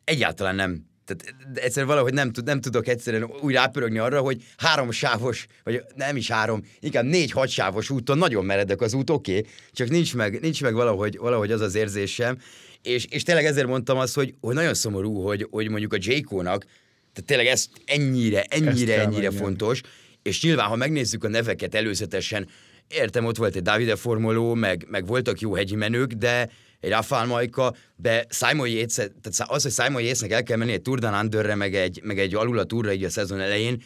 egyáltalán 0.05 0.55
nem. 0.55 0.93
Tehát 1.05 1.35
egyszerűen 1.55 1.87
valahogy 1.87 2.13
nem, 2.13 2.33
tud, 2.33 2.45
nem 2.45 2.61
tudok 2.61 2.89
egyszerűen 2.89 3.31
úgy 3.41 3.53
rápörögni 3.53 3.99
arra, 3.99 4.21
hogy 4.21 4.43
három 4.57 4.91
sávos, 4.91 5.47
vagy 5.65 5.83
nem 5.95 6.17
is 6.17 6.31
három, 6.31 6.63
inkább 6.81 7.05
négy 7.05 7.31
hatsávos 7.31 7.91
úton 7.91 8.19
nagyon 8.19 8.45
meredek 8.45 8.81
az 8.81 8.95
út, 8.95 9.11
oké, 9.11 9.39
okay, 9.39 9.51
csak 9.73 9.89
nincs 9.89 10.15
meg, 10.15 10.41
nincs 10.41 10.63
meg 10.63 10.75
valahogy, 10.75 11.17
valahogy 11.17 11.51
az 11.51 11.61
az 11.61 11.75
érzésem, 11.75 12.39
és, 12.83 13.07
és 13.11 13.23
tényleg 13.23 13.45
ezért 13.45 13.67
mondtam 13.67 13.99
azt, 13.99 14.15
hogy, 14.15 14.35
hogy 14.41 14.55
nagyon 14.55 14.75
szomorú, 14.75 15.21
hogy, 15.21 15.47
hogy 15.51 15.69
mondjuk 15.69 15.93
a 15.93 15.97
Jayco-nak, 16.01 16.65
tehát 17.13 17.29
tényleg 17.29 17.47
ez 17.47 17.67
ennyire, 17.85 18.43
ennyire, 18.43 18.95
kell 18.95 19.05
ennyire 19.05 19.31
fontos, 19.31 19.81
és 20.23 20.43
nyilván, 20.43 20.67
ha 20.67 20.77
megnézzük 20.77 21.25
a 21.25 21.29
neveket 21.29 21.75
előzetesen, 21.75 22.49
értem, 22.89 23.25
ott 23.25 23.37
volt 23.37 23.57
egy 23.57 23.63
Davide 23.63 23.97
Formoló, 23.97 24.55
meg, 24.55 24.87
meg 24.89 25.07
voltak 25.07 25.41
jó 25.41 25.55
hegyi 25.55 25.75
menők, 25.75 26.13
de 26.13 26.51
egy 26.85 26.91
Rafael 26.91 27.27
Majka, 27.27 27.75
de 27.97 28.27
Simon 28.31 28.69
Yates, 28.69 28.95
tehát 28.95 29.51
az, 29.51 29.63
hogy 29.63 29.73
Simon 29.73 30.03
Yatesnek 30.03 30.31
el 30.31 30.43
kell 30.43 30.57
menni 30.57 30.73
egy 30.73 30.83
Tour 30.83 30.99
Down 30.99 31.15
Underre, 31.15 31.55
meg 31.55 31.75
egy, 31.75 32.01
meg 32.03 32.19
egy 32.19 32.35
alul 32.35 32.59
a 32.59 32.65
túra 32.65 32.93
így 32.93 33.05
a 33.05 33.11
szezon 33.11 33.41
elején, 33.41 33.83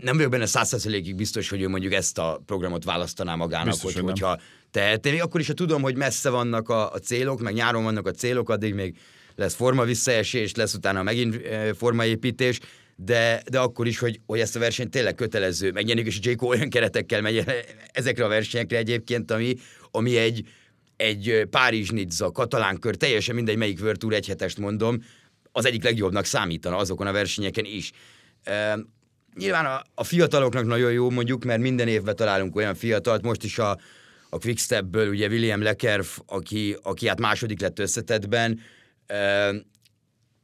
nem 0.00 0.16
vagyok 0.16 0.30
benne 0.30 0.46
százszerzelékig 0.46 1.14
biztos, 1.14 1.48
hogy 1.48 1.62
ő 1.62 1.68
mondjuk 1.68 1.92
ezt 1.92 2.18
a 2.18 2.42
programot 2.46 2.84
választaná 2.84 3.34
magának, 3.34 3.66
Biztos, 3.66 3.94
hogy, 3.94 4.02
hogyha 4.02 4.40
tehetné. 4.70 5.10
Még 5.10 5.22
akkor 5.22 5.40
is, 5.40 5.46
ha 5.46 5.52
tudom, 5.52 5.82
hogy 5.82 5.96
messze 5.96 6.30
vannak 6.30 6.68
a, 6.68 6.92
a 6.92 6.98
célok, 6.98 7.40
meg 7.40 7.54
nyáron 7.54 7.82
vannak 7.82 8.06
a 8.06 8.10
célok, 8.10 8.48
addig 8.50 8.74
még 8.74 8.96
lesz 9.34 9.54
forma 9.54 9.84
visszaesés, 9.84 10.54
lesz 10.54 10.74
utána 10.74 11.02
megint 11.02 11.40
formaépítés, 11.76 12.60
de, 12.96 13.42
de 13.50 13.58
akkor 13.58 13.86
is, 13.86 13.98
hogy, 13.98 14.20
hogy 14.26 14.40
ezt 14.40 14.56
a 14.56 14.58
versenyt 14.58 14.90
tényleg 14.90 15.14
kötelező 15.14 15.72
megnyerni, 15.72 16.02
és 16.02 16.18
Jayco 16.22 16.46
olyan 16.46 16.68
keretekkel 16.68 17.20
megy 17.20 17.44
ezekre 17.92 18.24
a 18.24 18.28
versenyekre 18.28 18.76
egyébként, 18.76 19.30
ami, 19.30 19.54
ami 19.90 20.16
egy, 20.16 20.48
egy 21.00 21.46
Párizs-Nizza, 21.50 22.30
katalán 22.30 22.78
kör, 22.78 22.96
teljesen 22.96 23.34
mindegy, 23.34 23.56
melyik 23.56 23.80
World 23.80 23.98
Tour 23.98 24.12
egyhetest 24.12 24.58
mondom, 24.58 25.02
az 25.52 25.64
egyik 25.64 25.84
legjobbnak 25.84 26.24
számítana 26.24 26.76
azokon 26.76 27.06
a 27.06 27.12
versenyeken 27.12 27.64
is. 27.64 27.92
E, 28.42 28.78
nyilván 29.34 29.66
a, 29.66 29.82
a 29.94 30.04
fiataloknak 30.04 30.64
nagyon 30.64 30.92
jó 30.92 31.10
mondjuk, 31.10 31.44
mert 31.44 31.60
minden 31.60 31.88
évben 31.88 32.16
találunk 32.16 32.56
olyan 32.56 32.74
fiatalt, 32.74 33.22
most 33.22 33.44
is 33.44 33.58
a, 33.58 33.70
a 34.30 34.38
Quickstepből, 34.38 35.08
ugye 35.08 35.28
William 35.28 35.62
Lekerf, 35.62 36.18
aki, 36.26 36.76
aki 36.82 37.08
hát 37.08 37.20
második 37.20 37.60
lett 37.60 37.78
összetettben, 37.78 38.60
e, 39.06 39.16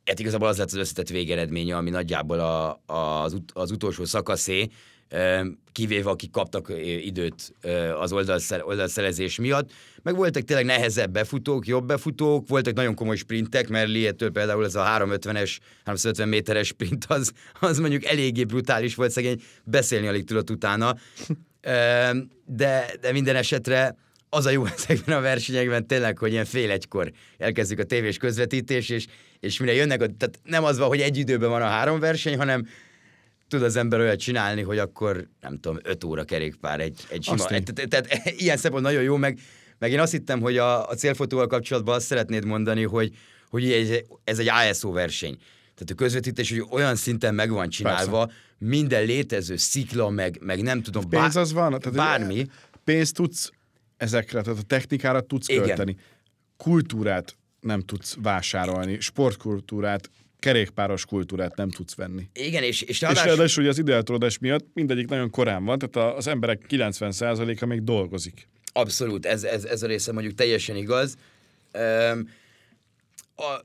hát 0.04 0.18
igazából 0.18 0.48
az 0.48 0.58
lett 0.58 0.66
az 0.66 0.74
összetett 0.74 1.08
végeredménye, 1.08 1.76
ami 1.76 1.90
nagyjából 1.90 2.40
a, 2.40 2.82
a, 2.86 3.22
az, 3.22 3.32
ut, 3.32 3.52
az 3.54 3.70
utolsó 3.70 4.04
szakaszé, 4.04 4.68
kivéve 5.72 6.10
akik 6.10 6.30
kaptak 6.30 6.72
időt 7.02 7.54
az 8.00 8.12
oldalszel, 8.12 8.62
oldalszelezés 8.62 9.38
miatt. 9.38 9.70
Meg 10.02 10.16
voltak 10.16 10.42
tényleg 10.42 10.64
nehezebb 10.64 11.10
befutók, 11.10 11.66
jobb 11.66 11.86
befutók, 11.86 12.48
voltak 12.48 12.74
nagyon 12.74 12.94
komoly 12.94 13.16
sprintek, 13.16 13.68
mert 13.68 13.88
Liettől 13.88 14.30
például 14.30 14.64
ez 14.64 14.74
a 14.74 14.84
350-es, 14.98 15.56
350 15.84 16.28
méteres 16.28 16.66
sprint, 16.66 17.04
az, 17.08 17.32
az 17.60 17.78
mondjuk 17.78 18.04
eléggé 18.04 18.44
brutális 18.44 18.94
volt 18.94 19.10
szegény, 19.10 19.42
beszélni 19.64 20.06
alig 20.06 20.24
tudott 20.24 20.50
utána. 20.50 20.96
De, 22.46 22.86
de 23.00 23.12
minden 23.12 23.36
esetre 23.36 23.96
az 24.28 24.46
a 24.46 24.50
jó 24.50 24.64
ezekben 24.76 25.16
a 25.16 25.20
versenyekben 25.20 25.86
tényleg, 25.86 26.18
hogy 26.18 26.32
ilyen 26.32 26.44
fél 26.44 26.70
egykor 26.70 27.12
elkezdjük 27.38 27.78
a 27.78 27.84
tévés 27.84 28.16
közvetítés, 28.16 28.88
és, 28.88 29.06
és 29.40 29.58
mire 29.58 29.72
jönnek, 29.72 29.98
tehát 29.98 30.38
nem 30.42 30.64
az 30.64 30.78
van, 30.78 30.88
hogy 30.88 31.00
egy 31.00 31.16
időben 31.16 31.50
van 31.50 31.62
a 31.62 31.66
három 31.66 32.00
verseny, 32.00 32.36
hanem 32.36 32.66
tud 33.48 33.62
az 33.62 33.76
ember 33.76 34.00
olyat 34.00 34.18
csinálni, 34.18 34.62
hogy 34.62 34.78
akkor 34.78 35.28
nem 35.40 35.58
tudom, 35.58 35.78
öt 35.82 36.04
óra 36.04 36.24
kerékpár 36.24 36.80
egy, 36.80 37.06
egy 37.10 37.22
sima. 37.22 37.44
Tehát, 37.88 38.08
ilyen 38.36 38.56
szempont 38.56 38.82
nagyon 38.82 39.02
jó, 39.02 39.16
meg, 39.16 39.38
meg 39.78 39.90
én 39.90 40.00
azt 40.00 40.12
hittem, 40.12 40.40
hogy 40.40 40.58
a, 40.58 40.88
a 40.88 40.94
célfotóval 40.94 41.46
kapcsolatban 41.46 41.94
azt 41.94 42.06
szeretnéd 42.06 42.44
mondani, 42.44 42.82
hogy, 42.82 43.12
hogy 43.48 43.72
ez, 43.72 43.88
ez 44.24 44.38
egy 44.38 44.48
ASO 44.48 44.92
verseny. 44.92 45.36
Tehát 45.74 45.90
a 45.90 45.94
közvetítés, 45.94 46.50
hogy 46.50 46.64
olyan 46.70 46.96
szinten 46.96 47.34
meg 47.34 47.50
van 47.50 47.68
csinálva, 47.68 48.24
Persze. 48.26 48.40
minden 48.58 49.04
létező 49.04 49.56
szikla, 49.56 50.10
meg, 50.10 50.38
meg 50.40 50.62
nem 50.62 50.82
tudom, 50.82 51.08
Pénz 51.08 51.36
az 51.36 51.52
van, 51.52 51.78
tehát 51.78 51.92
bármi. 51.98 52.46
Pénzt 52.84 53.14
tudsz 53.14 53.50
ezekre, 53.96 54.42
tehát 54.42 54.58
a 54.58 54.62
technikára 54.62 55.20
tudsz 55.20 55.48
Igen. 55.48 55.64
költeni. 55.64 55.96
Kultúrát 56.56 57.36
nem 57.60 57.80
tudsz 57.80 58.16
vásárolni, 58.22 59.00
sportkultúrát, 59.00 60.10
kerékpáros 60.38 61.04
kultúrát 61.04 61.56
nem 61.56 61.70
tudsz 61.70 61.94
venni. 61.94 62.28
Igen, 62.32 62.62
és, 62.62 62.82
és 62.82 62.88
És 62.88 63.00
ráadásul... 63.00 63.26
ráadásul 63.26 63.62
ugye 63.62 63.72
az 63.72 63.78
időeltolódás 63.78 64.38
miatt 64.38 64.66
mindegyik 64.74 65.08
nagyon 65.08 65.30
korán 65.30 65.64
van, 65.64 65.78
tehát 65.78 66.16
az 66.16 66.26
emberek 66.26 66.64
90%-a 66.68 67.66
még 67.66 67.84
dolgozik. 67.84 68.48
Abszolút, 68.72 69.26
ez, 69.26 69.44
ez, 69.44 69.64
ez 69.64 69.82
a 69.82 69.86
része 69.86 70.12
mondjuk 70.12 70.34
teljesen 70.34 70.76
igaz. 70.76 71.16
Um, 72.12 72.30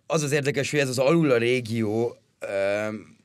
az 0.05 0.23
az 0.23 0.31
érdekes, 0.31 0.71
hogy 0.71 0.79
ez 0.79 0.89
az 0.89 0.97
alul 0.97 1.31
a 1.31 1.37
régió, 1.37 2.17
um, 2.89 3.17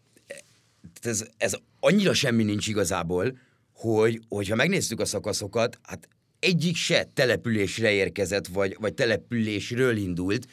ez, 1.03 1.27
ez 1.37 1.57
annyira 1.81 2.15
semmi 2.15 2.43
nincs 2.43 2.67
igazából, 2.69 3.39
hogy, 3.73 4.21
hogyha 4.29 4.55
megnézzük 4.55 5.01
a 5.01 5.05
szakaszokat, 5.05 5.79
hát 5.83 6.09
egyik 6.39 6.77
se 6.77 7.09
településre 7.15 7.91
érkezett, 7.91 8.47
vagy, 8.47 8.77
vagy 8.81 8.95
településről 8.95 9.97
indult. 9.97 10.47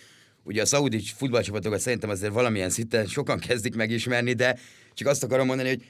Ugye 0.44 0.62
a 0.62 0.66
szaudi 0.66 1.00
futballcsapatokat 1.16 1.80
szerintem 1.80 2.10
azért 2.10 2.34
valamilyen 2.34 2.70
szinten 2.70 3.06
sokan 3.06 3.40
kezdik 3.40 3.76
megismerni, 3.76 4.34
de 4.34 4.58
csak 4.94 5.08
azt 5.08 5.24
akarom 5.24 5.46
mondani, 5.46 5.70
hogy 5.70 5.84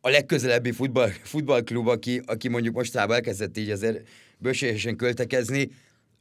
a 0.00 0.08
legközelebbi 0.08 0.72
futball, 0.72 1.08
futballklub, 1.22 1.88
aki, 1.88 2.22
aki 2.26 2.48
mondjuk 2.48 2.74
mostában 2.74 3.16
elkezdett 3.16 3.56
így 3.58 3.70
azért 3.70 4.08
bőségesen 4.38 4.96
költekezni, 4.96 5.70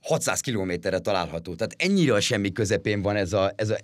600 0.01 0.39
kilométerre 0.39 0.99
található. 0.99 1.55
Tehát 1.55 1.75
ennyire 1.77 2.13
a 2.13 2.19
semmi 2.19 2.51
közepén 2.51 3.01
van 3.01 3.15
ez 3.15 3.33
a, 3.33 3.53
ez 3.55 3.69
a 3.69 3.77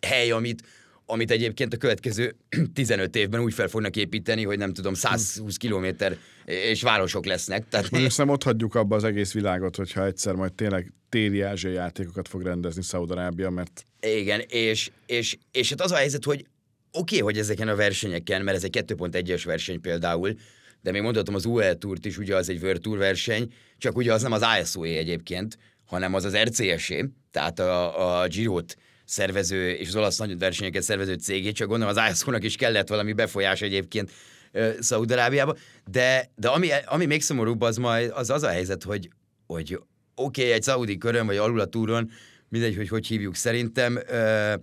hely, 0.00 0.30
amit, 0.30 0.62
amit 1.10 1.30
egyébként 1.30 1.74
a 1.74 1.76
következő 1.76 2.36
15 2.74 3.16
évben 3.16 3.40
úgy 3.40 3.54
fel 3.54 3.68
fognak 3.68 3.96
építeni, 3.96 4.44
hogy 4.44 4.58
nem 4.58 4.72
tudom, 4.72 4.94
120 4.94 5.56
kilométer 5.56 6.16
és 6.44 6.82
városok 6.82 7.24
lesznek. 7.24 7.68
Tehát 7.68 7.90
Mondjuk 7.90 8.16
nem 8.16 8.28
ott 8.28 8.42
hagyjuk 8.42 8.74
abba 8.74 8.96
az 8.96 9.04
egész 9.04 9.32
világot, 9.32 9.76
hogyha 9.76 10.04
egyszer 10.04 10.34
majd 10.34 10.52
tényleg 10.52 10.92
téli 11.08 11.40
ázsiai 11.40 11.74
játékokat 11.74 12.28
fog 12.28 12.42
rendezni 12.42 12.82
Szaudarábia, 12.82 13.50
mert 13.50 13.84
Igen, 14.00 14.40
és, 14.48 14.90
és, 15.06 15.38
és 15.52 15.68
hát 15.68 15.80
az 15.80 15.92
a 15.92 15.96
helyzet, 15.96 16.24
hogy 16.24 16.46
oké, 16.92 17.16
okay, 17.16 17.20
hogy 17.20 17.38
ezeken 17.38 17.68
a 17.68 17.74
versenyeken, 17.74 18.42
mert 18.42 18.56
ez 18.56 18.64
egy 18.64 18.84
2.1-es 18.86 19.42
verseny 19.44 19.80
például, 19.80 20.34
de 20.82 20.90
még 20.90 21.02
mondhatom 21.02 21.34
az 21.34 21.44
UL 21.44 21.74
Tourt 21.74 22.06
is, 22.06 22.18
ugye 22.18 22.36
az 22.36 22.48
egy 22.48 22.62
World 22.62 22.80
Tour 22.80 22.98
verseny, 22.98 23.52
csak 23.78 23.96
ugye 23.96 24.12
az 24.12 24.22
nem 24.22 24.32
az 24.32 24.42
ASO 24.42 24.82
egyébként, 24.82 25.58
hanem 25.84 26.14
az 26.14 26.24
az 26.24 26.36
RCS-é, 26.36 27.04
tehát 27.30 27.58
a, 27.58 28.22
a 28.22 28.26
Girot 28.26 28.76
szervező 29.10 29.70
és 29.70 29.88
az 29.88 29.96
olasz 29.96 30.18
nagy 30.18 30.38
versenyeket 30.38 30.82
szervező 30.82 31.14
cégé, 31.14 31.52
csak 31.52 31.68
gondolom 31.68 31.96
az 31.96 32.10
ASO-nak 32.10 32.44
is 32.44 32.56
kellett 32.56 32.88
valami 32.88 33.12
befolyás 33.12 33.62
egyébként 33.62 34.10
ö, 34.52 34.70
Szaúd-Arábiába, 34.80 35.56
de, 35.90 36.30
de 36.36 36.48
ami, 36.48 36.68
ami 36.86 37.06
még 37.06 37.22
szomorúbb, 37.22 37.60
az 37.60 37.76
majd 37.76 38.10
az, 38.14 38.30
az 38.30 38.42
a 38.42 38.48
helyzet, 38.48 38.82
hogy, 38.82 39.08
hogy 39.46 39.74
oké, 40.14 40.40
okay, 40.40 40.52
egy 40.52 40.62
szaudi 40.62 40.98
körön, 40.98 41.26
vagy 41.26 41.36
alul 41.36 41.60
a 41.60 41.64
túron, 41.64 42.10
mindegy, 42.48 42.76
hogy 42.76 42.88
hogy 42.88 43.06
hívjuk 43.06 43.34
szerintem, 43.34 44.00
ö, 44.08 44.54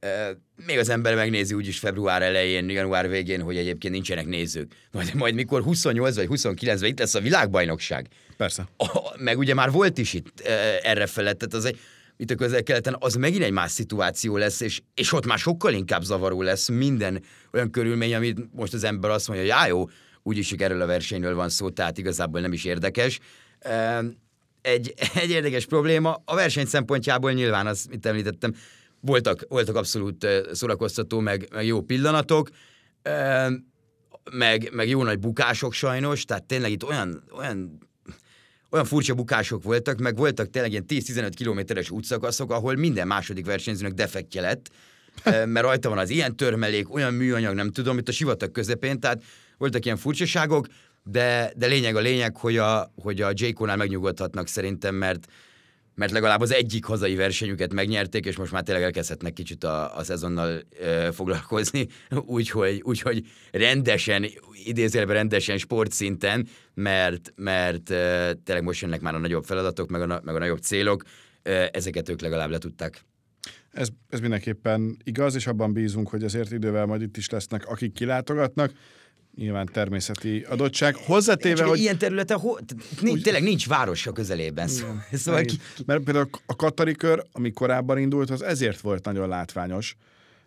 ö, 0.00 0.30
még 0.66 0.78
az 0.78 0.88
ember 0.88 1.14
megnézi 1.14 1.54
úgyis 1.54 1.78
február 1.78 2.22
elején, 2.22 2.70
január 2.70 3.08
végén, 3.08 3.40
hogy 3.40 3.56
egyébként 3.56 3.94
nincsenek 3.94 4.26
nézők. 4.26 4.72
Majd, 4.92 5.14
majd 5.14 5.34
mikor 5.34 5.62
28 5.62 6.16
vagy 6.16 6.26
29 6.26 6.80
ben 6.80 6.90
itt 6.90 6.98
lesz 6.98 7.14
a 7.14 7.20
világbajnokság, 7.20 8.06
persze. 8.36 8.68
a, 8.76 9.14
meg 9.16 9.38
ugye 9.38 9.54
már 9.54 9.70
volt 9.70 9.98
is 9.98 10.12
itt 10.12 10.40
erre 10.82 11.06
felett, 11.06 11.38
tehát 11.38 11.54
az 11.54 11.64
egy, 11.64 11.78
itt 12.20 12.30
a 12.30 12.34
közel-keleten, 12.34 12.96
az 12.98 13.14
megint 13.14 13.42
egy 13.42 13.52
más 13.52 13.70
szituáció 13.70 14.36
lesz, 14.36 14.60
és, 14.60 14.82
és 14.94 15.12
ott 15.12 15.26
már 15.26 15.38
sokkal 15.38 15.72
inkább 15.72 16.02
zavaró 16.02 16.42
lesz 16.42 16.68
minden 16.68 17.22
olyan 17.52 17.70
körülmény, 17.70 18.14
amit 18.14 18.54
most 18.54 18.74
az 18.74 18.84
ember 18.84 19.10
azt 19.10 19.28
mondja, 19.28 19.46
já, 19.46 19.66
jó, 19.66 19.84
úgyis 20.22 20.48
csak 20.48 20.60
erről 20.60 20.80
a 20.80 20.86
versenyről 20.86 21.34
van 21.34 21.48
szó, 21.48 21.70
tehát 21.70 21.98
igazából 21.98 22.40
nem 22.40 22.52
is 22.52 22.64
érdekes. 22.64 23.20
Egy, 24.60 24.94
egy 25.14 25.30
érdekes 25.30 25.66
probléma, 25.66 26.22
a 26.24 26.34
verseny 26.34 26.66
szempontjából 26.66 27.32
nyilván, 27.32 27.66
az, 27.66 27.86
mit 27.90 28.06
említettem, 28.06 28.54
voltak, 29.00 29.44
voltak 29.48 29.76
abszolút 29.76 30.26
szórakoztató, 30.52 31.20
meg, 31.20 31.48
meg 31.52 31.66
jó 31.66 31.80
pillanatok, 31.82 32.50
meg, 34.32 34.68
meg 34.72 34.88
jó 34.88 35.02
nagy 35.02 35.18
bukások 35.18 35.72
sajnos, 35.72 36.24
tehát 36.24 36.44
tényleg 36.44 36.70
itt 36.70 36.84
olyan, 36.84 37.24
olyan 37.36 37.87
olyan 38.70 38.84
furcsa 38.84 39.14
bukások 39.14 39.62
voltak, 39.62 39.98
meg 39.98 40.16
voltak 40.16 40.50
tényleg 40.50 40.70
ilyen 40.70 40.84
10-15 40.88 41.30
kilométeres 41.34 41.90
útszakaszok, 41.90 42.50
ahol 42.50 42.74
minden 42.76 43.06
második 43.06 43.46
versenyzőnek 43.46 43.92
defektje 43.92 44.40
lett, 44.40 44.70
mert 45.52 45.60
rajta 45.60 45.88
van 45.88 45.98
az 45.98 46.10
ilyen 46.10 46.36
törmelék, 46.36 46.94
olyan 46.94 47.14
műanyag, 47.14 47.54
nem 47.54 47.70
tudom, 47.70 47.98
itt 47.98 48.08
a 48.08 48.12
sivatag 48.12 48.50
közepén, 48.50 49.00
tehát 49.00 49.22
voltak 49.58 49.84
ilyen 49.84 49.96
furcsaságok, 49.96 50.66
de, 51.02 51.52
de 51.56 51.66
lényeg 51.66 51.96
a 51.96 52.00
lényeg, 52.00 52.36
hogy 52.36 52.56
a, 52.56 52.92
hogy 53.02 53.20
a 53.20 53.30
Jayco-nál 53.32 53.76
megnyugodhatnak 53.76 54.48
szerintem, 54.48 54.94
mert 54.94 55.26
mert 55.98 56.12
legalább 56.12 56.40
az 56.40 56.52
egyik 56.52 56.84
hazai 56.84 57.14
versenyüket 57.14 57.72
megnyerték, 57.72 58.26
és 58.26 58.36
most 58.36 58.52
már 58.52 58.62
tényleg 58.62 58.84
elkezdhetnek 58.84 59.32
kicsit 59.32 59.64
a, 59.64 59.96
a 59.96 60.04
szezonnal 60.04 60.60
e, 60.82 61.12
foglalkozni, 61.12 61.86
úgyhogy 62.36 62.80
úgy, 62.84 63.00
hogy 63.00 63.26
rendesen, 63.50 64.26
idézélve 64.64 65.12
rendesen 65.12 65.58
sportszinten, 65.58 66.48
mert, 66.74 67.32
mert 67.36 67.90
e, 67.90 68.34
tényleg 68.44 68.64
most 68.64 68.80
jönnek 68.80 69.00
már 69.00 69.14
a 69.14 69.18
nagyobb 69.18 69.44
feladatok, 69.44 69.88
meg 69.88 70.00
a, 70.02 70.20
meg 70.24 70.34
a 70.34 70.38
nagyobb 70.38 70.58
célok, 70.58 71.02
e, 71.42 71.70
ezeket 71.72 72.08
ők 72.08 72.20
legalább 72.20 72.50
letudták. 72.50 73.04
Ez, 73.70 73.88
ez 74.08 74.20
mindenképpen 74.20 74.96
igaz, 75.04 75.34
és 75.34 75.46
abban 75.46 75.72
bízunk, 75.72 76.08
hogy 76.08 76.24
azért 76.24 76.52
idővel 76.52 76.86
majd 76.86 77.02
itt 77.02 77.16
is 77.16 77.30
lesznek, 77.30 77.66
akik 77.66 77.92
kilátogatnak 77.92 78.72
nyilván 79.38 79.68
természeti 79.72 80.44
adottság. 80.48 80.94
Hozzátéve, 80.94 81.64
hogy... 81.64 81.78
Ilyen 81.78 81.98
területen 81.98 82.38
ho... 82.38 82.56
úgy... 83.02 83.22
tényleg 83.22 83.42
nincs 83.42 83.68
város 83.68 84.06
a 84.06 84.12
közelében. 84.12 84.68
Szóval, 84.68 85.04
szóval 85.12 85.42
ki... 85.42 85.56
Mert 85.86 86.02
például 86.02 86.28
a 86.46 86.56
Katari 86.56 86.94
kör, 86.94 87.24
ami 87.32 87.52
korábban 87.52 87.98
indult, 87.98 88.30
az 88.30 88.42
ezért 88.42 88.80
volt 88.80 89.04
nagyon 89.04 89.28
látványos, 89.28 89.96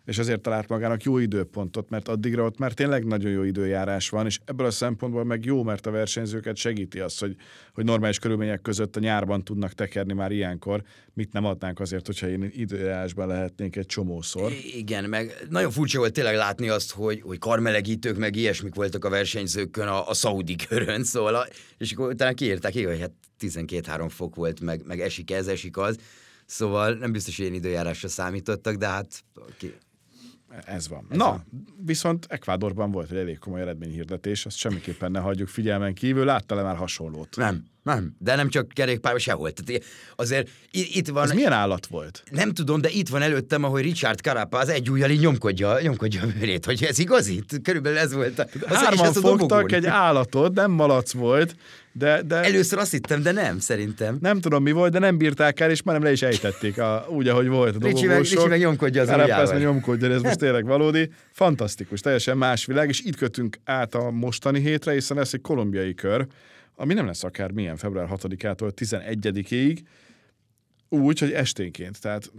és 0.04 0.18
azért 0.18 0.40
talált 0.40 0.68
magának 0.68 1.02
jó 1.02 1.18
időpontot, 1.18 1.90
mert 1.90 2.08
addigra 2.08 2.44
ott 2.44 2.58
már 2.58 2.72
tényleg 2.72 3.04
nagyon 3.04 3.30
jó 3.30 3.42
időjárás 3.42 4.08
van, 4.08 4.26
és 4.26 4.38
ebből 4.44 4.66
a 4.66 4.70
szempontból 4.70 5.24
meg 5.24 5.44
jó, 5.44 5.62
mert 5.62 5.86
a 5.86 5.90
versenyzőket 5.90 6.56
segíti 6.56 7.00
az, 7.00 7.18
hogy, 7.18 7.36
hogy 7.74 7.84
normális 7.84 8.18
körülmények 8.18 8.62
között 8.62 8.96
a 8.96 9.00
nyárban 9.00 9.44
tudnak 9.44 9.72
tekerni 9.72 10.12
már 10.12 10.32
ilyenkor. 10.32 10.82
Mit 11.14 11.32
nem 11.32 11.44
adnánk 11.44 11.80
azért, 11.80 12.06
hogyha 12.06 12.28
én 12.28 12.50
időjárásban 12.54 13.26
lehetnénk 13.26 13.76
egy 13.76 13.86
csomószor. 13.86 14.52
Igen, 14.74 15.04
meg 15.04 15.46
nagyon 15.48 15.70
furcsa 15.70 15.98
volt 15.98 16.12
tényleg 16.12 16.34
látni 16.34 16.68
azt, 16.68 16.92
hogy, 16.92 17.20
hogy 17.20 17.38
karmelegítők, 17.38 18.16
meg 18.16 18.36
ilyesmik 18.36 18.74
voltak 18.74 19.04
a 19.04 19.08
versenyzőkön 19.08 19.86
a, 19.86 20.08
a 20.08 20.14
szaudi 20.14 20.56
körön, 20.56 21.04
szóval, 21.04 21.34
a, 21.34 21.46
és 21.78 21.92
akkor 21.92 22.08
utána 22.12 22.34
kiírták, 22.34 22.72
hogy 22.72 23.00
hát 23.00 23.12
12-3 23.40 24.06
fok 24.08 24.34
volt, 24.34 24.60
meg, 24.60 24.82
meg 24.86 25.00
esik 25.00 25.30
ez, 25.30 25.46
esik 25.46 25.76
az. 25.76 25.96
Szóval 26.46 26.94
nem 26.94 27.12
biztos, 27.12 27.36
hogy 27.36 27.44
ilyen 27.44 27.56
időjárásra 27.56 28.08
számítottak, 28.08 28.76
de 28.76 28.86
hát 28.86 29.24
okay. 29.34 29.74
Ez 30.64 30.88
van. 30.88 31.06
Ez 31.10 31.16
Na, 31.16 31.24
van. 31.24 31.44
viszont 31.84 32.26
Ekvádorban 32.28 32.90
volt 32.90 33.10
egy 33.10 33.16
elég 33.18 33.38
komoly 33.38 33.60
eredményhirdetés, 33.60 34.46
azt 34.46 34.56
semmiképpen 34.56 35.10
ne 35.10 35.18
hagyjuk 35.18 35.48
figyelmen 35.48 35.94
kívül. 35.94 36.24
Látta-e 36.24 36.62
már 36.62 36.76
hasonlót? 36.76 37.36
Nem, 37.36 37.64
nem. 37.82 38.16
De 38.18 38.34
nem 38.34 38.48
csak 38.48 38.68
kerékpár, 38.68 39.20
sehol. 39.20 39.52
Tehát 39.52 39.82
azért 40.16 40.48
itt 40.70 41.08
van... 41.08 41.24
Ez 41.24 41.32
milyen 41.32 41.52
állat 41.52 41.86
volt? 41.86 42.22
Nem 42.30 42.52
tudom, 42.52 42.80
de 42.80 42.88
itt 42.88 43.08
van 43.08 43.22
előttem, 43.22 43.64
ahogy 43.64 43.82
Richard 43.82 44.18
Carapaz 44.18 44.68
egy 44.68 44.90
ujjal 44.90 45.10
így 45.10 45.20
nyomkodja, 45.20 45.80
nyomkodja 45.80 46.22
a 46.22 46.26
műrét, 46.26 46.64
hogy 46.64 46.84
ez 46.84 46.98
igazi? 46.98 47.42
Körülbelül 47.62 47.98
ez 47.98 48.12
volt. 48.12 48.38
A, 48.38 48.46
az 48.68 48.76
Hárman 48.76 49.12
fogtak 49.12 49.72
egy 49.72 49.86
állatot, 49.86 50.54
nem 50.54 50.70
malac 50.70 51.12
volt, 51.12 51.56
de, 51.92 52.22
de... 52.22 52.36
Először 52.36 52.78
azt 52.78 52.90
hittem, 52.90 53.22
de 53.22 53.32
nem, 53.32 53.58
szerintem. 53.58 54.18
Nem 54.20 54.40
tudom, 54.40 54.62
mi 54.62 54.72
volt, 54.72 54.92
de 54.92 54.98
nem 54.98 55.16
bírták 55.16 55.60
el, 55.60 55.70
és 55.70 55.82
már 55.82 55.94
nem 55.94 56.04
le 56.04 56.12
is 56.12 56.22
ejtették, 56.22 56.78
a, 56.78 57.06
úgy, 57.08 57.28
ahogy 57.28 57.48
volt 57.48 57.76
a 57.76 57.86
Ricsi 57.86 58.06
meg, 58.06 58.18
Ricsi 58.18 58.48
meg 58.48 58.58
nyomkodja 58.58 59.02
az 59.02 59.08
ujjával. 59.08 59.58
nyomkodja, 59.58 60.10
ez 60.10 60.22
most 60.22 60.38
tényleg 60.38 60.64
valódi. 60.64 61.10
Fantasztikus, 61.32 62.00
teljesen 62.00 62.36
más 62.36 62.64
világ, 62.64 62.88
és 62.88 63.00
itt 63.00 63.16
kötünk 63.16 63.58
át 63.64 63.94
a 63.94 64.10
mostani 64.10 64.60
hétre, 64.60 64.92
hiszen 64.92 65.16
lesz 65.16 65.32
egy 65.32 65.40
kolumbiai 65.40 65.94
kör, 65.94 66.26
ami 66.76 66.94
nem 66.94 67.06
lesz 67.06 67.24
akár 67.24 67.50
milyen 67.50 67.76
február 67.76 68.08
6-ától 68.10 68.70
11-ig, 68.80 69.78
úgy, 70.88 71.18
hogy 71.18 71.32
esténként. 71.32 72.00
Tehát 72.00 72.30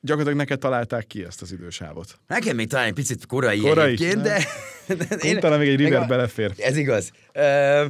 gyakorlatilag 0.00 0.38
neked 0.38 0.58
találták 0.58 1.06
ki 1.06 1.24
ezt 1.24 1.42
az 1.42 1.52
idősávot. 1.52 2.18
Nekem 2.26 2.56
még 2.56 2.68
talán 2.68 2.86
egy 2.86 2.92
picit 2.92 3.26
korai, 3.26 3.58
korai 3.58 3.92
egyébként, 3.92 4.22
de... 4.22 4.44
de 5.08 5.16
én, 5.16 5.40
talán 5.40 5.58
még 5.58 5.68
egy 5.68 5.76
river 5.76 6.06
belefér. 6.06 6.52
Ez 6.56 6.76
igaz. 6.76 7.10
Uh, 7.34 7.86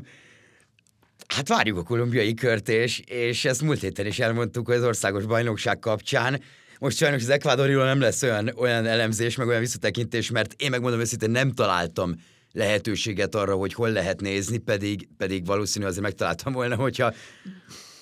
Hát 1.34 1.48
várjuk 1.48 1.78
a 1.78 1.82
kolumbiai 1.82 2.34
kört, 2.34 2.68
és, 2.68 2.98
és 2.98 3.44
ezt 3.44 3.62
múlt 3.62 3.80
héten 3.80 4.06
is 4.06 4.18
elmondtuk 4.18 4.68
az 4.68 4.82
országos 4.82 5.24
bajnokság 5.24 5.78
kapcsán. 5.78 6.40
Most 6.78 6.96
sajnos 6.96 7.22
az 7.22 7.28
Ekvádoriról 7.28 7.84
nem 7.84 8.00
lesz 8.00 8.22
olyan, 8.22 8.52
olyan 8.56 8.86
elemzés, 8.86 9.36
meg 9.36 9.46
olyan 9.46 9.60
visszatekintés, 9.60 10.30
mert 10.30 10.54
én 10.56 10.70
megmondom 10.70 11.00
őszintén 11.00 11.30
nem 11.30 11.52
találtam 11.52 12.14
lehetőséget 12.52 13.34
arra, 13.34 13.54
hogy 13.54 13.74
hol 13.74 13.90
lehet 13.90 14.20
nézni, 14.20 14.58
pedig, 14.58 15.08
pedig 15.16 15.46
valószínű 15.46 15.84
azért 15.84 16.02
megtaláltam 16.02 16.52
volna, 16.52 16.76
hogyha, 16.76 17.14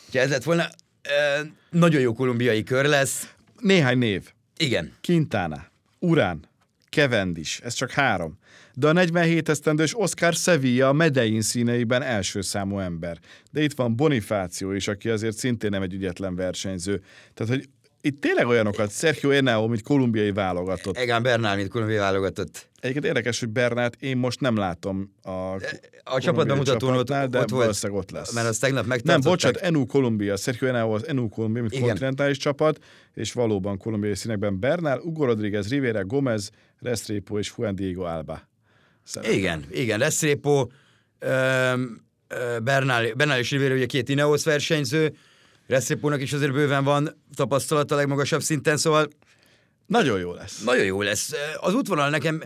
hogyha 0.05 0.21
ez 0.21 0.31
lett 0.31 0.43
volna. 0.43 0.63
E, 1.03 1.47
nagyon 1.71 2.01
jó 2.01 2.13
kolumbiai 2.13 2.63
kör 2.63 2.85
lesz. 2.85 3.35
Néhány 3.61 3.99
név. 3.99 4.33
Igen. 4.57 4.93
Quintana, 5.03 5.67
Urán, 5.99 6.49
Cavendish, 6.91 7.61
ez 7.65 7.75
csak 7.75 7.91
három 7.91 8.39
de 8.81 8.89
a 8.89 8.93
47 8.93 9.49
esztendős 9.49 9.99
Oscar 10.01 10.33
Sevilla 10.35 10.89
a 10.89 10.93
Medein 10.93 11.41
színeiben 11.41 12.03
első 12.03 12.41
számú 12.41 12.79
ember. 12.79 13.19
De 13.51 13.63
itt 13.63 13.73
van 13.73 13.97
Bonifáció 13.97 14.73
is, 14.73 14.89
aki 14.89 15.09
azért 15.09 15.37
szintén 15.37 15.71
nem 15.71 15.83
egy 15.83 15.93
ügyetlen 15.93 16.35
versenyző. 16.35 17.03
Tehát, 17.35 17.53
hogy 17.55 17.69
itt 18.03 18.21
tényleg 18.21 18.47
olyanokat, 18.47 18.93
Sergio 18.93 19.31
Enao, 19.31 19.69
mint 19.69 19.83
kolumbiai 19.83 20.33
válogatott. 20.33 20.97
Egan 20.97 21.23
Bernal, 21.23 21.57
mint 21.57 21.69
kolumbiai 21.69 21.99
válogatott. 21.99 22.69
Egyébként 22.81 23.05
érdekes, 23.05 23.41
hogy 23.41 23.49
Bernát 23.49 23.97
én 23.99 24.17
most 24.17 24.41
nem 24.41 24.57
látom 24.57 25.13
a 25.23 25.31
A 26.05 26.21
csapatban 26.21 26.57
mutatón 26.57 26.97
ott, 26.97 27.07
de 27.07 27.39
ott 27.41 27.51
volt. 27.51 27.85
ott 27.91 28.11
lesz. 28.11 28.33
Mert 28.33 28.49
az 28.49 28.59
tegnap 28.59 29.03
Nem, 29.03 29.21
bocsánat, 29.21 29.57
Enu 29.57 29.87
Kolumbia, 29.87 30.37
Sergio 30.37 30.69
Enao 30.69 30.95
az 30.95 31.07
Enu 31.07 31.29
Kolumbia, 31.29 31.61
mint 31.61 31.75
Igen. 31.75 31.87
kontinentális 31.87 32.37
csapat, 32.37 32.79
és 33.15 33.33
valóban 33.33 33.79
kolumbiai 33.79 34.15
színekben 34.15 34.61
Bernal, 34.61 35.01
Hugo 35.01 35.25
Rodriguez, 35.25 35.69
Rivera, 35.69 36.05
Gomez, 36.05 36.51
Restrepo 36.79 37.39
és 37.39 37.53
Juan 37.57 37.75
Diego 37.75 38.03
Alba. 38.03 38.50
Szerintem. 39.11 39.39
Igen, 39.39 39.65
igen, 39.71 39.99
Restrepo, 39.99 40.67
Bernal, 42.63 43.13
Bernal 43.17 43.39
és 43.39 43.51
Rivera 43.51 43.75
ugye 43.75 43.87
két 43.87 44.09
Ineos 44.09 44.45
versenyző, 44.45 45.17
Restrepo-nak 45.67 46.21
is 46.21 46.33
azért 46.33 46.53
bőven 46.53 46.85
van 46.85 47.23
tapasztalata 47.35 47.95
a 47.95 47.99
legmagasabb 47.99 48.43
szinten, 48.43 48.77
szóval 48.77 49.09
nagyon 49.87 50.21
jó 50.21 50.33
lesz. 50.33 50.63
Nagyon 50.63 50.85
jó 50.85 51.03
lesz. 51.03 51.33
Az 51.61 51.75
útvonal 51.75 52.11
nekem 52.11 52.43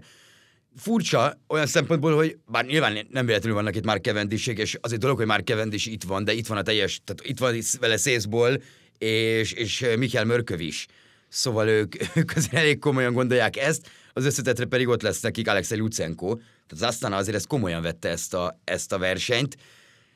furcsa 0.77 1.41
olyan 1.49 1.67
szempontból, 1.67 2.15
hogy 2.15 2.37
bár 2.47 2.65
nyilván 2.65 3.07
nem 3.11 3.27
véletlenül 3.27 3.57
vannak 3.57 3.77
itt 3.77 3.85
már 3.85 4.01
kevendisek, 4.01 4.59
és 4.59 4.79
azért 4.81 5.01
dolog, 5.01 5.17
hogy 5.17 5.27
már 5.27 5.43
kevendis 5.43 5.87
itt 5.87 6.03
van, 6.03 6.25
de 6.25 6.33
itt 6.33 6.47
van 6.47 6.59
a 6.59 6.63
teljes, 6.63 7.01
tehát 7.05 7.31
itt 7.31 7.39
van 7.39 7.59
vele 7.81 7.97
Szészból, 7.97 8.63
és, 8.99 9.53
és 9.53 9.87
Michael 9.99 10.25
Mörköv 10.25 10.61
is. 10.61 10.87
Szóval 11.35 11.69
ők, 11.69 11.95
ők 12.17 12.37
azért 12.37 12.55
elég 12.55 12.79
komolyan 12.79 13.13
gondolják 13.13 13.57
ezt, 13.57 13.91
az 14.13 14.25
összetetre 14.25 14.65
pedig 14.65 14.89
ott 14.89 15.03
lesz 15.03 15.21
nekik 15.21 15.49
Alexei 15.49 15.79
Lucenko, 15.79 16.35
tehát 16.35 16.71
az 16.71 16.83
Astana 16.83 17.17
azért 17.17 17.37
ezt 17.37 17.47
komolyan 17.47 17.83
vette 17.83 18.09
ezt 18.09 18.35
a, 18.35 18.61
ezt 18.65 18.93
a 18.93 18.99
versenyt, 18.99 19.57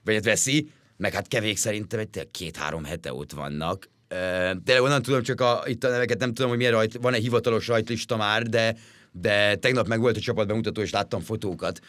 vagy 0.04 0.14
hát 0.14 0.24
veszi, 0.24 0.70
meg 0.96 1.12
hát 1.12 1.28
kevék 1.28 1.57
szerintem 1.57 1.98
egy 1.98 2.28
két-három 2.31 2.85
hete 2.85 3.12
ott 3.12 3.33
vannak. 3.33 3.88
De 4.64 4.83
onnan 4.83 5.02
tudom, 5.02 5.22
csak 5.22 5.40
a, 5.40 5.62
itt 5.66 5.85
a 5.85 5.88
neveket 5.88 6.18
nem 6.18 6.35
tudom, 6.35 6.48
hogy 6.48 6.59
milyen 6.59 6.72
rajt, 6.72 6.98
van-e 7.00 7.18
hivatalos 7.18 7.66
rajtlista 7.66 8.16
már, 8.16 8.42
de, 8.42 8.76
de 9.12 9.57
tegnap 9.57 9.87
meg 9.87 10.00
volt 10.00 10.16
a 10.16 10.20
csapat 10.20 10.46
bemutató, 10.46 10.81
és 10.81 10.90
láttam 10.90 11.20
fotókat. 11.20 11.81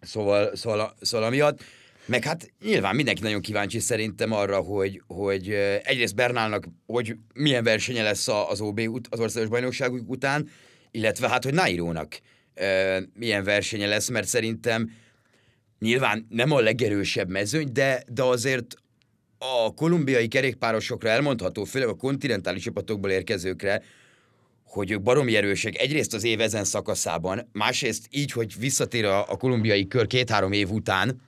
Szóval, 0.00 0.56
szóval, 0.56 0.94
szóval 1.00 1.26
amiatt. 1.26 1.60
Meg 2.06 2.24
hát 2.24 2.52
nyilván 2.64 2.94
mindenki 2.94 3.22
nagyon 3.22 3.40
kíváncsi 3.40 3.78
szerintem 3.78 4.32
arra, 4.32 4.60
hogy, 4.60 5.02
hogy 5.06 5.48
egyrészt 5.82 6.14
Bernálnak, 6.14 6.68
hogy 6.86 7.16
milyen 7.34 7.64
versenye 7.64 8.02
lesz 8.02 8.28
az 8.28 8.60
OB 8.60 8.80
az 9.10 9.20
országos 9.20 9.48
bajnokság 9.48 9.92
után, 9.92 10.48
illetve 10.90 11.28
hát, 11.28 11.44
hogy 11.44 11.54
Nairónak 11.54 12.20
milyen 13.14 13.44
versenye 13.44 13.86
lesz, 13.86 14.08
mert 14.08 14.26
szerintem 14.26 14.90
nyilván 15.78 16.26
nem 16.28 16.50
a 16.50 16.60
legerősebb 16.60 17.28
mezőny, 17.28 17.72
de, 17.72 18.02
de 18.08 18.22
azért 18.22 18.74
a 19.38 19.74
kolumbiai 19.74 20.28
kerékpárosokra 20.28 21.08
elmondható, 21.08 21.64
főleg 21.64 21.88
a 21.88 21.94
kontinentális 21.94 22.62
csapatokból 22.62 23.10
érkezőkre, 23.10 23.82
hogy 24.64 24.90
ők 24.90 25.02
baromi 25.02 25.36
erősek 25.36 25.78
egyrészt 25.78 26.14
az 26.14 26.24
év 26.24 26.40
ezen 26.40 26.64
szakaszában, 26.64 27.48
másrészt 27.52 28.06
így, 28.10 28.32
hogy 28.32 28.58
visszatér 28.58 29.04
a, 29.04 29.30
a 29.30 29.36
kolumbiai 29.36 29.86
kör 29.86 30.06
két-három 30.06 30.52
év 30.52 30.70
után, 30.70 31.20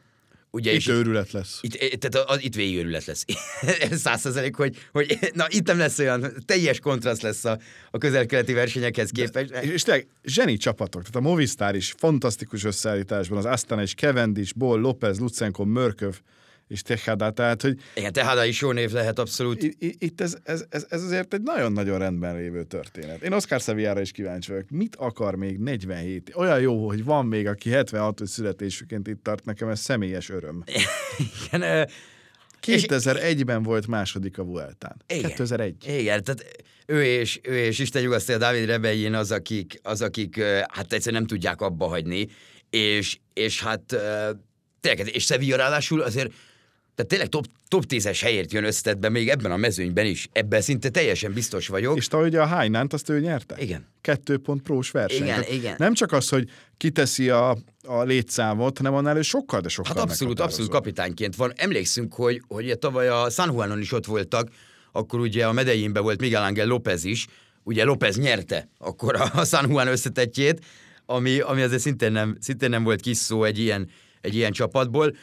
Ugye, 0.56 0.72
itt 0.72 0.88
őrület 0.88 1.30
lesz. 1.30 1.58
Itt, 1.62 1.74
eh, 1.74 1.88
tehát 1.88 2.28
az, 2.30 2.42
itt 2.42 2.54
végig 2.54 2.76
őrület 2.76 3.04
lesz. 3.04 3.24
Százszerzelék, 4.04 4.54
hogy, 4.54 4.76
hogy 4.92 5.18
na 5.32 5.46
itt 5.48 5.66
nem 5.66 5.78
lesz 5.78 5.98
olyan, 5.98 6.32
teljes 6.46 6.80
kontraszt 6.80 7.22
lesz 7.22 7.44
a, 7.44 7.58
a 7.90 7.98
közel-keleti 7.98 8.52
versenyekhez 8.52 9.10
képest. 9.10 9.50
De, 9.50 9.62
és 9.62 9.82
tényleg 9.82 10.06
zseni 10.24 10.56
csapatok, 10.56 11.00
tehát 11.02 11.16
a 11.16 11.28
Movistar 11.28 11.74
is 11.74 11.94
fantasztikus 11.96 12.64
összeállításban, 12.64 13.38
az 13.38 13.44
Astana 13.44 13.82
is, 13.82 13.94
Cavendish, 13.94 14.54
Boll, 14.54 14.80
López, 14.80 15.18
Lucenko, 15.18 15.64
Mörköv, 15.64 16.14
és 16.68 16.82
Tejada, 16.82 17.30
tehát 17.30 17.62
hogy... 17.62 17.78
Igen, 17.94 18.12
Tejada 18.12 18.44
is 18.44 18.60
jó 18.60 18.72
név 18.72 18.92
lehet 18.92 19.18
abszolút. 19.18 19.62
Itt 19.78 20.20
ez, 20.20 20.36
ez, 20.42 20.64
ez, 20.68 20.86
ez 20.88 21.02
azért 21.02 21.34
egy 21.34 21.42
nagyon-nagyon 21.42 21.98
rendben 21.98 22.36
lévő 22.36 22.64
történet. 22.64 23.22
Én 23.22 23.32
Oscar 23.32 23.60
Sevillára 23.60 24.00
is 24.00 24.10
kíváncsi 24.10 24.50
vagyok. 24.50 24.70
Mit 24.70 24.96
akar 24.96 25.34
még 25.34 25.58
47? 25.58 26.32
Olyan 26.34 26.60
jó, 26.60 26.86
hogy 26.86 27.04
van 27.04 27.26
még, 27.26 27.46
aki 27.46 27.70
76 27.70 28.20
születésüként 28.24 29.08
itt 29.08 29.22
tart, 29.22 29.44
nekem 29.44 29.68
ez 29.68 29.80
személyes 29.80 30.28
öröm. 30.28 30.64
Igen, 31.46 31.88
2001-ben 32.66 33.62
volt 33.62 33.86
második 33.86 34.38
a 34.38 34.42
Vueltán. 34.44 34.96
Igen. 35.06 35.28
2001. 35.30 35.74
Igen, 35.86 36.22
tehát 36.22 36.64
ő 36.86 37.04
és, 37.04 37.40
ő 37.42 37.56
és 37.56 37.78
Isten 37.78 38.02
nyugasztalja 38.02 38.40
Dávid 38.40 38.64
Rebellin 38.64 39.14
az, 39.14 39.32
akik, 39.32 39.80
az, 39.82 40.02
akik 40.02 40.42
hát 40.42 40.92
egyszerűen 40.92 41.22
nem 41.22 41.26
tudják 41.26 41.60
abba 41.60 41.86
hagyni, 41.86 42.28
és, 42.70 43.18
és 43.34 43.62
hát 43.62 43.96
tényleg, 44.80 45.14
és 45.14 45.24
Sevilla 45.24 45.56
ráadásul 45.56 46.00
azért 46.00 46.32
tehát 46.96 47.10
tényleg 47.10 47.28
top, 47.28 47.46
top 47.68 47.84
10-es 47.88 48.18
helyért 48.22 48.52
jön 48.52 48.64
összetetbe 48.64 49.08
még 49.08 49.28
ebben 49.28 49.50
a 49.50 49.56
mezőnyben 49.56 50.06
is. 50.06 50.28
Ebben 50.32 50.60
szinte 50.60 50.88
teljesen 50.88 51.32
biztos 51.32 51.68
vagyok. 51.68 51.96
És 51.96 52.06
te 52.06 52.16
ugye 52.16 52.40
a 52.40 52.46
Hainánt 52.46 52.92
azt 52.92 53.08
ő 53.08 53.20
nyerte? 53.20 53.56
Igen. 53.58 53.86
Kettő 54.00 54.38
pont 54.38 54.62
prós 54.62 54.90
verseny. 54.90 55.22
Igen, 55.22 55.40
Tehát 55.40 55.52
igen. 55.52 55.74
Nem 55.78 55.94
csak 55.94 56.12
az, 56.12 56.28
hogy 56.28 56.48
kiteszi 56.76 57.30
a, 57.30 57.56
a 57.82 58.02
létszámot, 58.02 58.76
hanem 58.76 58.94
annál 58.94 59.16
ő 59.16 59.22
sokkal, 59.22 59.60
de 59.60 59.68
sokkal 59.68 59.94
Hát 59.94 60.02
abszolút, 60.02 60.40
abszolút 60.40 60.70
kapitányként 60.70 61.36
van. 61.36 61.52
Emlékszünk, 61.56 62.14
hogy, 62.14 62.42
hogy 62.48 62.64
ugye 62.64 62.74
tavaly 62.74 63.08
a 63.08 63.30
San 63.30 63.52
Juanon 63.52 63.80
is 63.80 63.92
ott 63.92 64.06
voltak, 64.06 64.48
akkor 64.92 65.20
ugye 65.20 65.46
a 65.46 65.52
Medellínben 65.52 66.02
volt 66.02 66.20
Miguel 66.20 66.42
Ángel 66.42 66.66
López 66.66 67.04
is, 67.04 67.26
ugye 67.62 67.84
López 67.84 68.18
nyerte 68.18 68.68
akkor 68.78 69.14
a 69.14 69.30
a 69.34 69.44
San 69.44 69.70
Juan 69.70 69.86
összetettjét, 69.86 70.64
ami, 71.06 71.40
ami 71.40 71.62
azért 71.62 71.80
szintén 71.80 72.12
nem, 72.12 72.36
szintén 72.40 72.70
nem 72.70 72.84
volt 72.84 73.00
kis 73.00 73.16
szó 73.16 73.44
egy 73.44 73.58
ilyen, 73.58 73.88
egy 74.20 74.34
ilyen 74.34 74.52
csapatból. 74.52 75.16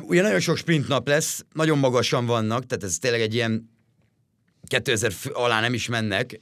Ugye 0.00 0.22
nagyon 0.22 0.40
sok 0.40 0.56
sprint 0.56 0.88
nap 0.88 1.08
lesz, 1.08 1.44
nagyon 1.52 1.78
magasan 1.78 2.26
vannak, 2.26 2.66
tehát 2.66 2.84
ez 2.84 2.98
tényleg 2.98 3.20
egy 3.20 3.34
ilyen 3.34 3.70
2000 4.66 5.12
fő 5.12 5.30
alá 5.30 5.60
nem 5.60 5.74
is 5.74 5.88
mennek. 5.88 6.38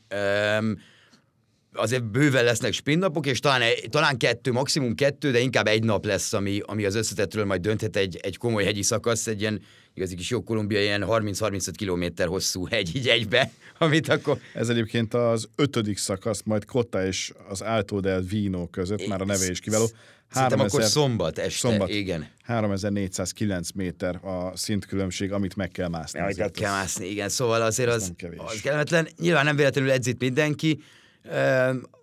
Azért 1.75 2.05
bőven 2.05 2.45
lesznek 2.45 2.73
sprintnapok, 2.73 3.27
és 3.27 3.41
talán, 3.41 3.63
talán 3.91 4.17
kettő, 4.17 4.53
maximum 4.53 4.95
kettő, 4.95 5.31
de 5.31 5.39
inkább 5.39 5.67
egy 5.67 5.85
nap 5.85 6.05
lesz, 6.05 6.33
ami, 6.33 6.61
ami 6.65 6.85
az 6.85 6.95
összetettről 6.95 7.45
majd 7.45 7.61
dönthet 7.61 7.97
egy, 7.97 8.19
egy 8.23 8.37
komoly 8.37 8.65
hegyi 8.65 8.83
szakasz, 8.83 9.27
egy 9.27 9.41
ilyen 9.41 9.61
igazi 9.95 10.15
kis 10.15 10.31
jó 10.31 10.43
Kolumbia, 10.43 10.81
ilyen 10.81 11.05
30-35 11.07 11.73
kilométer 11.77 12.27
hosszú 12.27 12.67
hegy 12.67 12.97
így 12.97 13.09
egybe, 13.09 13.51
amit 13.79 14.09
akkor... 14.09 14.39
Ez 14.55 14.69
egyébként 14.69 15.15
az 15.15 15.49
ötödik 15.57 15.99
szakasz, 15.99 16.43
majd 16.45 16.65
Kotta 16.65 17.07
és 17.07 17.33
az 17.49 17.61
Alto 17.61 18.01
del 18.01 18.21
Vino 18.21 18.67
között, 18.67 19.07
már 19.07 19.21
a 19.21 19.25
neve 19.25 19.51
is 19.51 19.61
kiváló. 19.61 19.91
Szerintem 20.33 20.59
akkor 20.59 20.81
3000 20.81 20.89
szombat 20.89 21.39
este, 21.39 21.69
Szombat. 21.69 21.89
igen. 21.89 22.29
3409 22.43 23.71
méter 23.71 24.15
a 24.25 24.57
szintkülönbség, 24.57 25.33
amit 25.33 25.57
meg 25.57 25.71
kell 25.71 25.89
mászni. 25.89 26.19
Jaj, 26.19 26.31
Azért 26.31 26.57
kell 26.57 26.71
mászni, 26.71 27.07
igen. 27.07 27.29
Szóval 27.29 27.63
azért 27.63 27.89
az, 27.89 28.13
az 28.37 28.61
kellemetlen. 28.61 29.09
Nyilván 29.19 29.45
nem 29.45 29.57
véletlenül 29.57 29.91
edzít 29.91 30.19
mindenki, 30.19 30.79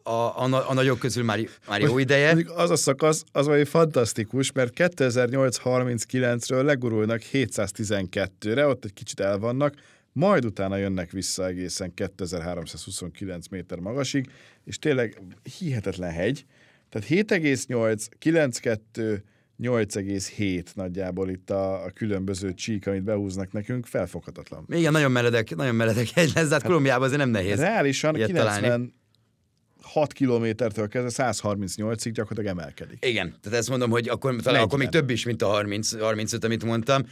a, 0.04 0.12
a, 0.12 0.70
a 0.70 0.74
nagyok 0.74 1.00
közül 1.00 1.24
már, 1.24 1.40
már 1.68 1.82
jó 1.82 1.98
ideje. 1.98 2.38
Az 2.56 2.70
a 2.70 2.76
szakasz, 2.76 3.24
az 3.32 3.46
valami 3.46 3.66
fantasztikus, 3.66 4.52
mert 4.52 4.74
2839-ről 4.76 6.64
legurulnak 6.64 7.22
712-re, 7.32 8.68
ott 8.68 8.86
egy 8.86 8.94
kicsit 8.94 9.20
elvannak, 9.20 9.74
majd 10.12 10.46
utána 10.46 10.76
jönnek 10.76 11.12
vissza 11.12 11.46
egészen 11.46 11.94
2329 11.94 13.48
méter 13.48 13.80
magasig, 13.80 14.30
és 14.66 14.80
tényleg 14.80 15.22
hihetetlen 15.58 16.12
hegy. 16.12 16.46
Tehát 16.90 17.08
7,8, 17.08 18.08
9,2, 18.20 19.22
8,7 19.62 20.66
nagyjából 20.74 21.30
itt 21.30 21.50
a, 21.50 21.84
a 21.84 21.90
különböző 21.90 22.54
csík, 22.54 22.88
amit 22.88 23.04
behúznak 23.04 23.52
nekünk, 23.52 23.86
felfoghatatlan. 23.86 24.66
Igen, 24.70 24.92
nagyon 24.92 25.12
meredek, 25.12 25.56
nagyon 25.56 25.76
meredek 25.76 26.08
egy 26.14 26.32
lesz, 26.36 26.48
de 26.48 26.54
hát 26.54 26.64
Kolumbiában 26.64 27.04
azért 27.04 27.20
nem 27.20 27.30
nehéz. 27.30 27.60
Reálisan 27.60 28.16
ilyet 28.16 28.28
96 28.28 30.14
kilométertől 30.14 30.88
kezdve 30.88 31.32
138-ig 31.34 32.12
gyakorlatilag 32.14 32.58
emelkedik. 32.58 33.06
Igen, 33.06 33.36
tehát 33.42 33.60
ezt 33.60 33.70
mondom, 33.70 33.90
hogy 33.90 34.10
akkor, 34.10 34.30
talán 34.30 34.44
40. 34.44 34.64
akkor 34.64 34.80
még 34.80 34.90
több 34.90 35.10
is, 35.10 35.26
mint 35.26 35.42
a 35.42 35.48
30, 35.48 36.00
35, 36.00 36.44
amit 36.44 36.64
mondtam. 36.64 37.06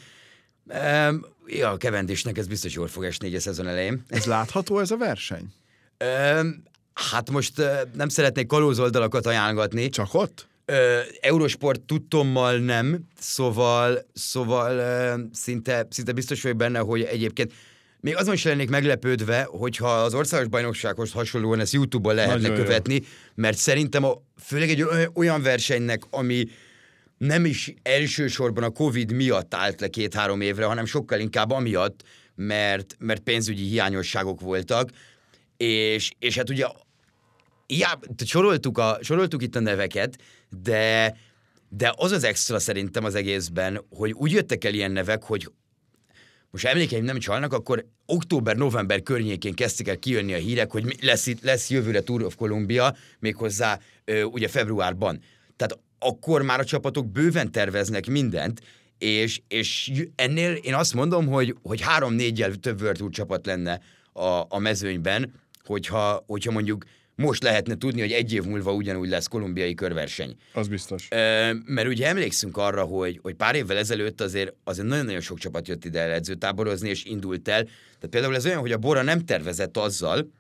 Um, 1.09 1.25
ja, 1.45 1.69
a 1.69 1.77
Kevendisnek 1.77 2.37
ez 2.37 2.47
biztos 2.47 2.73
jól 2.73 2.87
fog 2.87 3.03
esni 3.03 3.27
így 3.27 3.35
a 3.35 3.39
szezon 3.39 3.67
elején. 3.67 4.03
Ez 4.07 4.25
látható 4.25 4.79
ez 4.79 4.91
a 4.91 4.97
verseny? 4.97 5.53
Um, 6.39 6.63
hát 6.97 7.31
most 7.31 7.53
nem 7.93 8.09
szeretnék 8.09 8.47
kalózoldalakat 8.47 9.25
ajánlgatni. 9.25 9.89
Csak 9.89 10.13
ott? 10.13 10.47
Eurosport 11.19 11.81
tudtommal 11.81 12.57
nem, 12.57 13.07
szóval, 13.19 14.05
szóval 14.13 14.81
szinte, 15.33 15.87
szinte 15.89 16.11
biztos 16.11 16.41
vagyok 16.41 16.57
benne, 16.57 16.79
hogy 16.79 17.01
egyébként 17.01 17.53
még 17.99 18.15
azon 18.15 18.33
is 18.33 18.43
lennék 18.43 18.69
meglepődve, 18.69 19.47
hogyha 19.49 19.89
az 19.89 20.13
országos 20.13 20.47
bajnoksághoz 20.47 21.11
hasonlóan 21.11 21.59
ezt 21.59 21.73
YouTube-on 21.73 22.15
lehetne 22.15 22.41
Nagyon 22.41 22.57
jó. 22.57 22.63
követni, 22.63 23.03
mert 23.35 23.57
szerintem 23.57 24.03
a, 24.03 24.21
főleg 24.43 24.69
egy 24.69 24.81
olyan- 24.81 25.11
olyan 25.15 25.41
versenynek, 25.41 26.01
ami 26.09 26.45
nem 27.17 27.45
is 27.45 27.73
elsősorban 27.83 28.63
a 28.63 28.69
Covid 28.69 29.11
miatt 29.11 29.53
állt 29.53 29.81
le 29.81 29.87
két-három 29.87 30.41
évre, 30.41 30.65
hanem 30.65 30.85
sokkal 30.85 31.19
inkább 31.19 31.51
amiatt, 31.51 32.03
mert, 32.35 32.95
mert 32.99 33.21
pénzügyi 33.21 33.63
hiányosságok 33.63 34.41
voltak, 34.41 34.89
és, 35.57 36.11
és 36.19 36.37
hát 36.37 36.49
ugye 36.49 36.65
Ja, 37.67 37.99
soroltuk, 38.25 38.77
a, 38.77 38.97
soroltuk 39.01 39.43
itt 39.43 39.55
a 39.55 39.59
neveket, 39.59 40.17
de, 40.63 41.17
de 41.69 41.93
az 41.95 42.11
az 42.11 42.23
extra 42.23 42.59
szerintem 42.59 43.03
az 43.03 43.15
egészben, 43.15 43.85
hogy 43.89 44.11
úgy 44.11 44.31
jöttek 44.31 44.63
el 44.63 44.73
ilyen 44.73 44.91
nevek, 44.91 45.23
hogy 45.23 45.51
most 46.51 46.65
emlékeim 46.65 47.03
nem 47.03 47.19
csalnak, 47.19 47.53
akkor 47.53 47.85
október-november 48.05 49.03
környékén 49.03 49.53
kezdtek 49.53 49.87
el 49.87 49.97
kijönni 49.97 50.33
a 50.33 50.37
hírek, 50.37 50.71
hogy 50.71 50.95
lesz, 51.01 51.27
itt, 51.27 51.43
lesz 51.43 51.69
jövőre 51.69 52.01
Tour 52.01 52.23
of 52.23 52.35
Columbia, 52.35 52.95
méghozzá 53.19 53.79
ö, 54.05 54.23
ugye 54.23 54.47
februárban. 54.47 55.21
Tehát 55.55 55.79
akkor 55.99 56.41
már 56.41 56.59
a 56.59 56.65
csapatok 56.65 57.11
bőven 57.11 57.51
terveznek 57.51 58.05
mindent, 58.05 58.61
és, 58.97 59.41
és 59.47 59.91
ennél 60.15 60.53
én 60.53 60.73
azt 60.73 60.93
mondom, 60.93 61.27
hogy, 61.27 61.55
hogy 61.61 61.81
három-négyel 61.81 62.55
több 62.55 62.81
World 62.81 62.97
Tour 62.97 63.11
csapat 63.11 63.45
lenne 63.45 63.81
a, 64.13 64.45
a 64.49 64.57
mezőnyben, 64.59 65.33
hogyha, 65.63 66.23
hogyha 66.27 66.51
mondjuk 66.51 66.85
most 67.17 67.43
lehetne 67.43 67.77
tudni, 67.77 68.01
hogy 68.01 68.11
egy 68.11 68.33
év 68.33 68.43
múlva 68.43 68.73
ugyanúgy 68.73 69.09
lesz 69.09 69.27
kolumbiai 69.27 69.73
körverseny. 69.73 70.35
Az 70.53 70.67
biztos. 70.67 71.07
Ö, 71.09 71.51
mert 71.65 71.87
ugye 71.87 72.07
emlékszünk 72.07 72.57
arra, 72.57 72.83
hogy, 72.83 73.19
hogy 73.21 73.33
pár 73.33 73.55
évvel 73.55 73.77
ezelőtt 73.77 74.21
azért, 74.21 74.53
azért 74.63 74.87
nagyon-nagyon 74.87 75.21
sok 75.21 75.39
csapat 75.39 75.67
jött 75.67 75.85
ide 75.85 76.13
edzőtáborozni, 76.13 76.89
és 76.89 77.03
indult 77.05 77.47
el. 77.47 77.63
Tehát 77.63 78.09
például 78.09 78.35
ez 78.35 78.45
olyan, 78.45 78.59
hogy 78.59 78.71
a 78.71 78.77
Bora 78.77 79.01
nem 79.01 79.25
tervezett 79.25 79.77
azzal, 79.77 80.31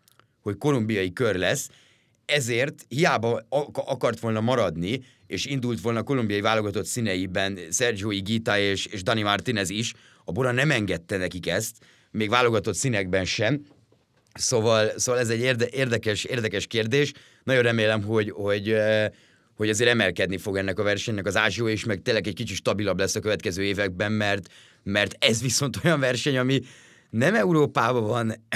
hogy 0.41 0.57
kolumbiai 0.57 1.13
kör 1.13 1.35
lesz, 1.35 1.69
ezért 2.25 2.85
hiába 2.87 3.41
ak- 3.49 3.77
akart 3.77 4.19
volna 4.19 4.41
maradni, 4.41 5.03
és 5.27 5.45
indult 5.45 5.81
volna 5.81 5.99
a 5.99 6.03
kolumbiai 6.03 6.41
válogatott 6.41 6.85
színeiben 6.85 7.59
Sergio 7.71 8.11
Igita 8.11 8.57
és, 8.57 8.85
és 8.85 9.03
Dani 9.03 9.21
Martinez 9.21 9.69
is, 9.69 9.93
a 10.25 10.31
Bora 10.31 10.51
nem 10.51 10.71
engedte 10.71 11.17
nekik 11.17 11.47
ezt, 11.47 11.75
még 12.11 12.29
válogatott 12.29 12.75
színekben 12.75 13.25
sem, 13.25 13.65
Szóval, 14.37 14.91
szóval 14.95 15.21
ez 15.21 15.29
egy 15.29 15.39
érde, 15.39 15.67
érdekes, 15.71 16.23
érdekes 16.23 16.67
kérdés. 16.67 17.13
Nagyon 17.43 17.63
remélem, 17.63 18.03
hogy, 18.03 18.29
hogy, 18.29 18.75
hogy 19.55 19.69
azért 19.69 19.89
emelkedni 19.89 20.37
fog 20.37 20.57
ennek 20.57 20.79
a 20.79 20.83
versenynek 20.83 21.25
az 21.25 21.37
ázsió, 21.37 21.67
és 21.67 21.85
meg 21.85 22.01
tényleg 22.01 22.27
egy 22.27 22.33
kicsit 22.33 22.57
stabilabb 22.57 22.99
lesz 22.99 23.15
a 23.15 23.19
következő 23.19 23.63
években, 23.63 24.11
mert, 24.11 24.47
mert 24.83 25.15
ez 25.19 25.41
viszont 25.41 25.77
olyan 25.83 25.99
verseny, 25.99 26.37
ami 26.37 26.61
nem 27.09 27.35
Európában 27.35 28.03
van, 28.03 28.47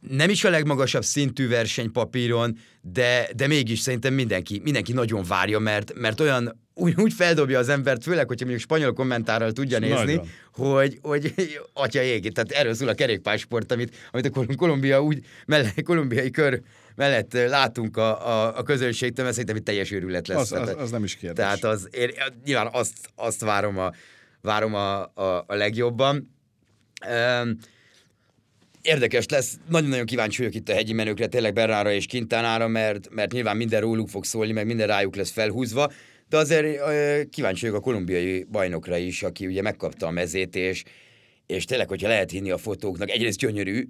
nem 0.00 0.30
is 0.30 0.44
a 0.44 0.50
legmagasabb 0.50 1.04
szintű 1.04 1.48
verseny 1.48 1.92
papíron, 1.92 2.58
de, 2.80 3.28
de 3.36 3.46
mégis 3.46 3.78
szerintem 3.78 4.14
mindenki, 4.14 4.60
mindenki 4.64 4.92
nagyon 4.92 5.24
várja, 5.24 5.58
mert, 5.58 5.94
mert 5.94 6.20
olyan 6.20 6.65
úgy, 6.78 6.94
úgy 6.96 7.12
feldobja 7.12 7.58
az 7.58 7.68
embert, 7.68 8.02
főleg, 8.02 8.26
hogyha 8.26 8.44
mondjuk 8.44 8.64
spanyol 8.64 8.92
kommentárral 8.92 9.52
tudja 9.52 9.78
nézni, 9.78 10.14
Nagyon. 10.14 10.28
hogy, 10.52 10.98
hogy 11.02 11.34
atya 11.72 12.02
ég, 12.02 12.32
tehát 12.32 12.50
erről 12.50 12.74
szól 12.74 12.88
a 12.88 12.94
kerékpársport, 12.94 13.72
amit, 13.72 13.96
amit 14.10 14.26
a 14.26 14.30
Kol- 14.30 14.56
Kolumbia 14.56 15.02
úgy, 15.02 15.24
mellett, 15.46 15.82
kolumbiai 15.90 16.30
kör 16.30 16.60
mellett 16.94 17.34
eh, 17.34 17.48
látunk 17.48 17.96
a, 17.96 18.28
a, 18.28 18.58
a 18.58 18.62
közönségtől, 18.62 19.24
mert 19.24 19.36
szerintem 19.36 19.56
itt 19.58 19.64
teljes 19.64 19.90
őrület 19.90 20.28
lesz. 20.28 20.52
Az, 20.52 20.68
az, 20.68 20.74
az 20.78 20.90
nem 20.90 21.04
is 21.04 21.16
kérdés. 21.16 21.44
tehát 21.44 21.64
az, 21.64 21.88
én, 21.90 22.10
nyilván 22.44 22.68
azt, 22.72 22.96
azt 23.14 23.40
várom, 23.40 23.78
a, 23.78 23.92
várom 24.40 24.74
a, 24.74 25.02
a, 25.02 25.44
a 25.46 25.54
legjobban. 25.54 26.34
Um, 27.42 27.56
érdekes 28.82 29.26
lesz, 29.28 29.58
nagyon-nagyon 29.68 30.06
kíváncsi 30.06 30.38
vagyok 30.38 30.54
itt 30.54 30.68
a 30.68 30.72
hegyi 30.72 30.92
menőkre, 30.92 31.26
tényleg 31.26 31.52
Berrára 31.52 31.92
és 31.92 32.06
Kintánára, 32.06 32.68
mert, 32.68 33.08
mert 33.10 33.32
nyilván 33.32 33.56
minden 33.56 33.80
róluk 33.80 34.08
fog 34.08 34.24
szólni, 34.24 34.52
meg 34.52 34.66
minden 34.66 34.86
rájuk 34.86 35.16
lesz 35.16 35.30
felhúzva, 35.30 35.90
de 36.28 36.36
azért 36.36 36.66
kíváncsi 37.30 37.60
vagyok 37.60 37.76
a 37.76 37.80
kolumbiai 37.80 38.44
bajnokra 38.50 38.96
is, 38.96 39.22
aki 39.22 39.46
ugye 39.46 39.62
megkapta 39.62 40.06
a 40.06 40.10
mezét, 40.10 40.56
és, 40.56 40.82
és 41.46 41.64
tényleg, 41.64 41.88
hogyha 41.88 42.08
lehet 42.08 42.30
hinni 42.30 42.50
a 42.50 42.58
fotóknak, 42.58 43.10
egyrészt 43.10 43.38
gyönyörű, 43.38 43.88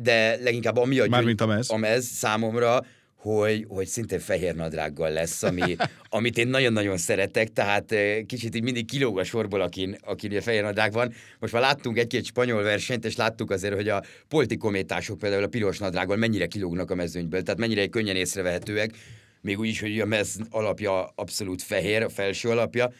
de 0.00 0.36
leginkább 0.42 0.76
amiatt 0.76 1.08
Mármint 1.08 1.40
a 1.40 1.46
mez. 1.46 1.70
a 1.70 1.76
mez 1.76 2.04
számomra, 2.04 2.80
hogy, 3.24 3.64
hogy 3.68 3.86
szintén 3.86 4.18
fehér 4.18 4.54
nadrággal 4.54 5.10
lesz, 5.10 5.42
ami, 5.42 5.76
amit 6.08 6.38
én 6.38 6.48
nagyon-nagyon 6.48 6.96
szeretek, 6.96 7.48
tehát 7.48 7.92
eh, 7.92 8.22
kicsit 8.26 8.54
így 8.54 8.62
mindig 8.62 8.86
kilóg 8.86 9.18
a 9.18 9.24
sorból, 9.24 9.60
akin, 9.60 9.96
akin 10.00 10.30
ugye 10.30 10.40
fehér 10.40 10.62
nadrág 10.62 10.92
van. 10.92 11.12
Most 11.38 11.52
már 11.52 11.62
láttunk 11.62 11.98
egy-két 11.98 12.24
spanyol 12.24 12.62
versenyt, 12.62 13.04
és 13.04 13.16
láttuk 13.16 13.50
azért, 13.50 13.74
hogy 13.74 13.88
a 13.88 14.02
politikométások 14.28 15.18
például 15.18 15.42
a 15.42 15.48
piros 15.48 15.78
nadrággal 15.78 16.16
mennyire 16.16 16.46
kilógnak 16.46 16.90
a 16.90 16.94
mezőnyből, 16.94 17.42
tehát 17.42 17.60
mennyire 17.60 17.86
könnyen 17.86 18.16
észrevehetőek, 18.16 18.90
még 19.44 19.58
úgy 19.58 19.68
is, 19.68 19.80
hogy 19.80 20.00
a 20.00 20.06
mez 20.06 20.36
alapja 20.50 21.04
abszolút 21.14 21.62
fehér, 21.62 22.02
a 22.02 22.08
felső 22.08 22.48
alapja. 22.48 22.92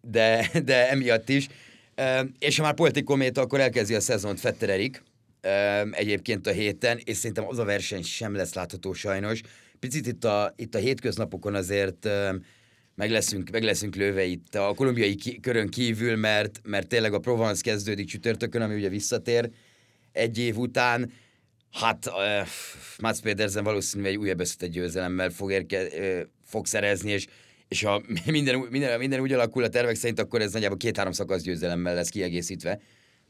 De, 0.00 0.50
de 0.64 0.90
emiatt 0.90 1.28
is. 1.28 1.48
És 2.38 2.56
ha 2.56 2.62
már 2.62 2.74
Polti 2.74 3.02
Kométa, 3.02 3.40
akkor 3.40 3.60
elkezdi 3.60 3.94
a 3.94 4.00
szezont 4.00 4.40
Fetter 4.40 4.70
Erik, 4.70 5.02
ö, 5.40 5.48
egyébként 5.90 6.46
a 6.46 6.50
héten, 6.50 7.00
és 7.04 7.16
szerintem 7.16 7.46
az 7.48 7.58
a 7.58 7.64
verseny 7.64 8.02
sem 8.02 8.34
lesz 8.34 8.54
látható 8.54 8.92
sajnos. 8.92 9.40
Picit 9.78 10.06
itt 10.06 10.24
a, 10.24 10.52
itt 10.56 10.74
a 10.74 10.78
hétköznapokon 10.78 11.54
azért 11.54 12.08
meg 12.94 13.10
leszünk, 13.10 13.50
meg 13.50 13.62
leszünk 13.62 13.94
lőve 13.94 14.24
itt 14.24 14.54
a 14.54 14.74
kolumbiai 14.74 15.14
ki, 15.14 15.40
körön 15.40 15.68
kívül, 15.68 16.16
mert, 16.16 16.60
mert 16.64 16.88
tényleg 16.88 17.14
a 17.14 17.18
Provence 17.18 17.62
kezdődik 17.62 18.06
csütörtökön, 18.06 18.62
ami 18.62 18.74
ugye 18.74 18.88
visszatér 18.88 19.50
egy 20.12 20.38
év 20.38 20.58
után. 20.58 21.12
Hát 21.72 22.06
uh, 22.06 22.48
Mats 22.98 23.20
Pedersen 23.20 23.64
valószínűleg 23.64 24.12
egy 24.12 24.18
újabb 24.18 24.40
összetett 24.40 24.70
győzelemmel 24.70 25.30
fog, 25.30 25.50
érke, 25.50 25.82
uh, 25.82 26.20
fog 26.44 26.66
szerezni, 26.66 27.10
és, 27.10 27.26
és 27.68 27.82
ha 27.82 28.02
minden, 28.26 28.58
minden, 28.58 28.98
minden 28.98 29.20
úgy 29.20 29.32
alakul 29.32 29.62
a 29.62 29.68
tervek 29.68 29.94
szerint, 29.94 30.20
akkor 30.20 30.40
ez 30.40 30.52
nagyjából 30.52 30.76
két-három 30.76 31.12
szakasz 31.12 31.42
győzelemmel 31.42 31.94
lesz 31.94 32.08
kiegészítve. 32.08 32.80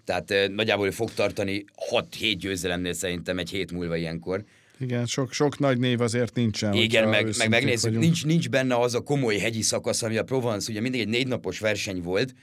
Tehát 0.05 0.31
uh, 0.31 0.49
nagyjából 0.49 0.91
fog 0.91 1.15
tartani 1.15 1.65
6-7 1.91 2.37
győzelemnél 2.39 2.93
szerintem 2.93 3.39
egy 3.39 3.51
hét 3.51 3.73
múlva 3.73 3.97
ilyenkor. 3.97 4.45
Igen, 4.79 5.07
sok, 5.07 5.33
sok 5.33 5.59
nagy 5.59 5.79
név 5.79 6.01
azért 6.01 6.35
nincsen. 6.35 6.73
Igen, 6.73 7.09
meg, 7.09 7.37
meg 7.39 7.49
megnézzük, 7.49 7.83
vagyunk. 7.83 8.05
nincs, 8.05 8.25
nincs 8.25 8.49
benne 8.49 8.79
az 8.79 8.95
a 8.95 9.01
komoly 9.01 9.39
hegyi 9.39 9.63
szakasz, 9.63 10.03
ami 10.03 10.17
a 10.17 10.23
Provence, 10.23 10.71
ugye 10.71 10.81
mindig 10.81 11.01
egy 11.01 11.09
négy 11.09 11.27
napos 11.27 11.59
verseny 11.59 12.03
volt, 12.03 12.35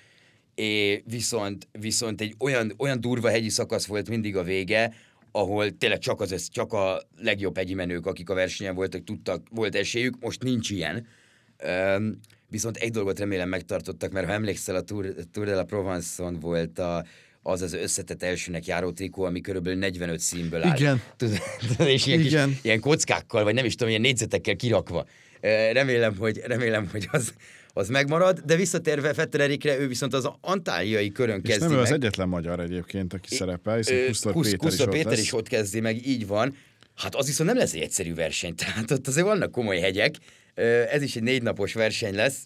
és 0.56 1.02
viszont, 1.06 1.68
viszont 1.72 2.22
egy 2.22 2.36
olyan, 2.40 2.74
olyan 2.78 3.02
durva 3.02 3.30
hegyi 3.30 3.50
szakasz 3.50 3.86
volt 3.86 4.10
mindig 4.10 4.36
a 4.38 4.44
vége, 4.44 4.94
ahol 5.36 5.78
tényleg 5.78 6.00
csak, 6.00 6.22
az, 6.22 6.32
össz- 6.32 6.52
csak 6.52 6.74
a 6.74 7.02
legjobb 7.18 7.58
hegyi 7.58 7.74
menők, 7.74 8.06
akik 8.06 8.30
a 8.30 8.34
versenyen 8.34 8.76
voltak, 8.76 9.04
tudtak, 9.04 9.48
volt 9.52 9.76
esélyük, 9.76 10.16
most 10.20 10.44
nincs 10.44 10.70
ilyen. 10.70 11.08
Üm, 11.96 12.20
viszont 12.48 12.78
egy 12.78 12.92
dolgot 12.92 13.20
remélem 13.20 13.50
megtartottak, 13.50 14.12
mert 14.12 14.28
ha 14.28 14.34
emlékszel, 14.34 14.76
a 14.76 14.82
Tour, 14.82 15.14
Tour 15.32 15.46
de 15.46 15.56
la 15.56 15.64
Provence-on 15.64 16.40
volt 16.40 16.80
a, 16.80 17.06
az 17.42 17.62
az 17.62 17.74
összetett 17.74 18.24
elsőnek 18.24 18.66
járó 18.66 18.92
trikó, 18.92 19.24
ami 19.24 19.42
körülbelül 19.42 19.80
45 19.80 20.20
színből 20.20 20.64
áll. 20.64 20.78
Igen. 20.78 21.02
Tudod, 21.18 21.88
és 21.88 22.06
ilyen, 22.06 22.20
Igen. 22.20 22.50
Kis, 22.50 22.60
ilyen 22.64 22.80
kockákkal, 22.80 23.44
vagy 23.44 23.54
nem 23.54 23.66
is 23.66 23.74
tudom, 23.74 23.90
ilyen 23.90 24.02
négyzetekkel 24.02 24.56
kirakva. 24.56 25.06
Remélem, 25.72 26.18
hogy, 26.18 26.38
remélem, 26.38 26.88
hogy 26.92 27.08
az, 27.12 27.34
az 27.74 27.90
megmarad, 27.90 28.40
de 28.40 28.56
visszatérve 28.56 29.14
Fetter 29.14 29.42
Erikre, 29.42 29.78
ő 29.78 29.88
viszont 29.88 30.14
az 30.14 30.30
antáliai 30.42 31.12
körön 31.12 31.40
És 31.44 31.50
kezdi 31.50 31.64
nem 31.68 31.74
ő 31.74 31.80
az 31.80 31.90
meg. 31.90 32.00
egyetlen 32.00 32.28
magyar 32.28 32.60
egyébként, 32.60 33.14
aki 33.14 33.36
szerepel, 33.36 33.74
Ö, 33.74 33.78
hiszen 33.78 34.06
Kusztor 34.06 34.34
Kusz- 34.34 34.44
Péter, 34.52 34.60
Kusztor 34.68 34.88
is, 34.88 34.94
Péter 34.94 35.12
ott 35.12 35.18
is 35.18 35.32
lesz. 35.32 35.34
ott 35.42 35.48
kezdi 35.48 35.80
meg, 35.80 36.08
így 36.08 36.28
van. 36.28 36.56
Hát 36.96 37.16
az 37.16 37.26
viszont 37.26 37.50
nem 37.50 37.58
lesz 37.58 37.74
egy 37.74 37.82
egyszerű 37.82 38.14
verseny, 38.14 38.56
tehát 38.66 38.92
ott 38.92 39.08
azért 39.08 39.26
vannak 39.26 39.52
komoly 39.52 39.80
hegyek. 39.80 40.16
Ez 40.92 41.02
is 41.02 41.16
egy 41.16 41.24
négy 41.24 41.42
napos 41.44 41.74
verseny 41.74 42.16
lesz. 42.16 42.38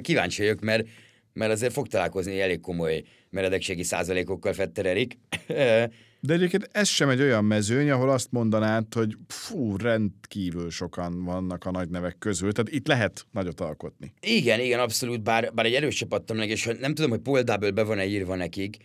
Kíváncsi 0.00 0.40
vagyok, 0.42 0.60
mert, 0.60 0.86
mert 1.32 1.52
azért 1.52 1.72
fog 1.72 1.86
találkozni 1.88 2.40
elég 2.40 2.60
komoly 2.60 3.02
meredekségi 3.30 3.82
százalékokkal 3.82 4.52
Fetter 4.52 4.86
Erik. 4.86 5.18
Ö, 5.46 5.84
De 6.24 6.32
egyébként 6.34 6.68
ez 6.72 6.88
sem 6.88 7.08
egy 7.08 7.20
olyan 7.20 7.44
mezőny, 7.44 7.90
ahol 7.90 8.10
azt 8.10 8.26
mondanád, 8.30 8.94
hogy 8.94 9.16
fú, 9.28 9.76
rendkívül 9.76 10.70
sokan 10.70 11.24
vannak 11.24 11.64
a 11.64 11.70
nagy 11.70 11.88
nevek 11.88 12.16
közül, 12.18 12.52
tehát 12.52 12.70
itt 12.70 12.86
lehet 12.86 13.26
nagyot 13.32 13.60
alkotni. 13.60 14.12
Igen, 14.20 14.60
igen, 14.60 14.78
abszolút, 14.80 15.22
bár, 15.22 15.52
bár 15.54 15.66
egy 15.66 15.74
erős 15.74 15.94
csapattam 15.94 16.36
meg, 16.36 16.48
és 16.48 16.68
nem 16.80 16.94
tudom, 16.94 17.10
hogy 17.10 17.20
Paul 17.20 17.42
Double 17.42 17.70
be 17.70 17.82
van-e 17.82 18.04
írva 18.06 18.34
nekik. 18.34 18.76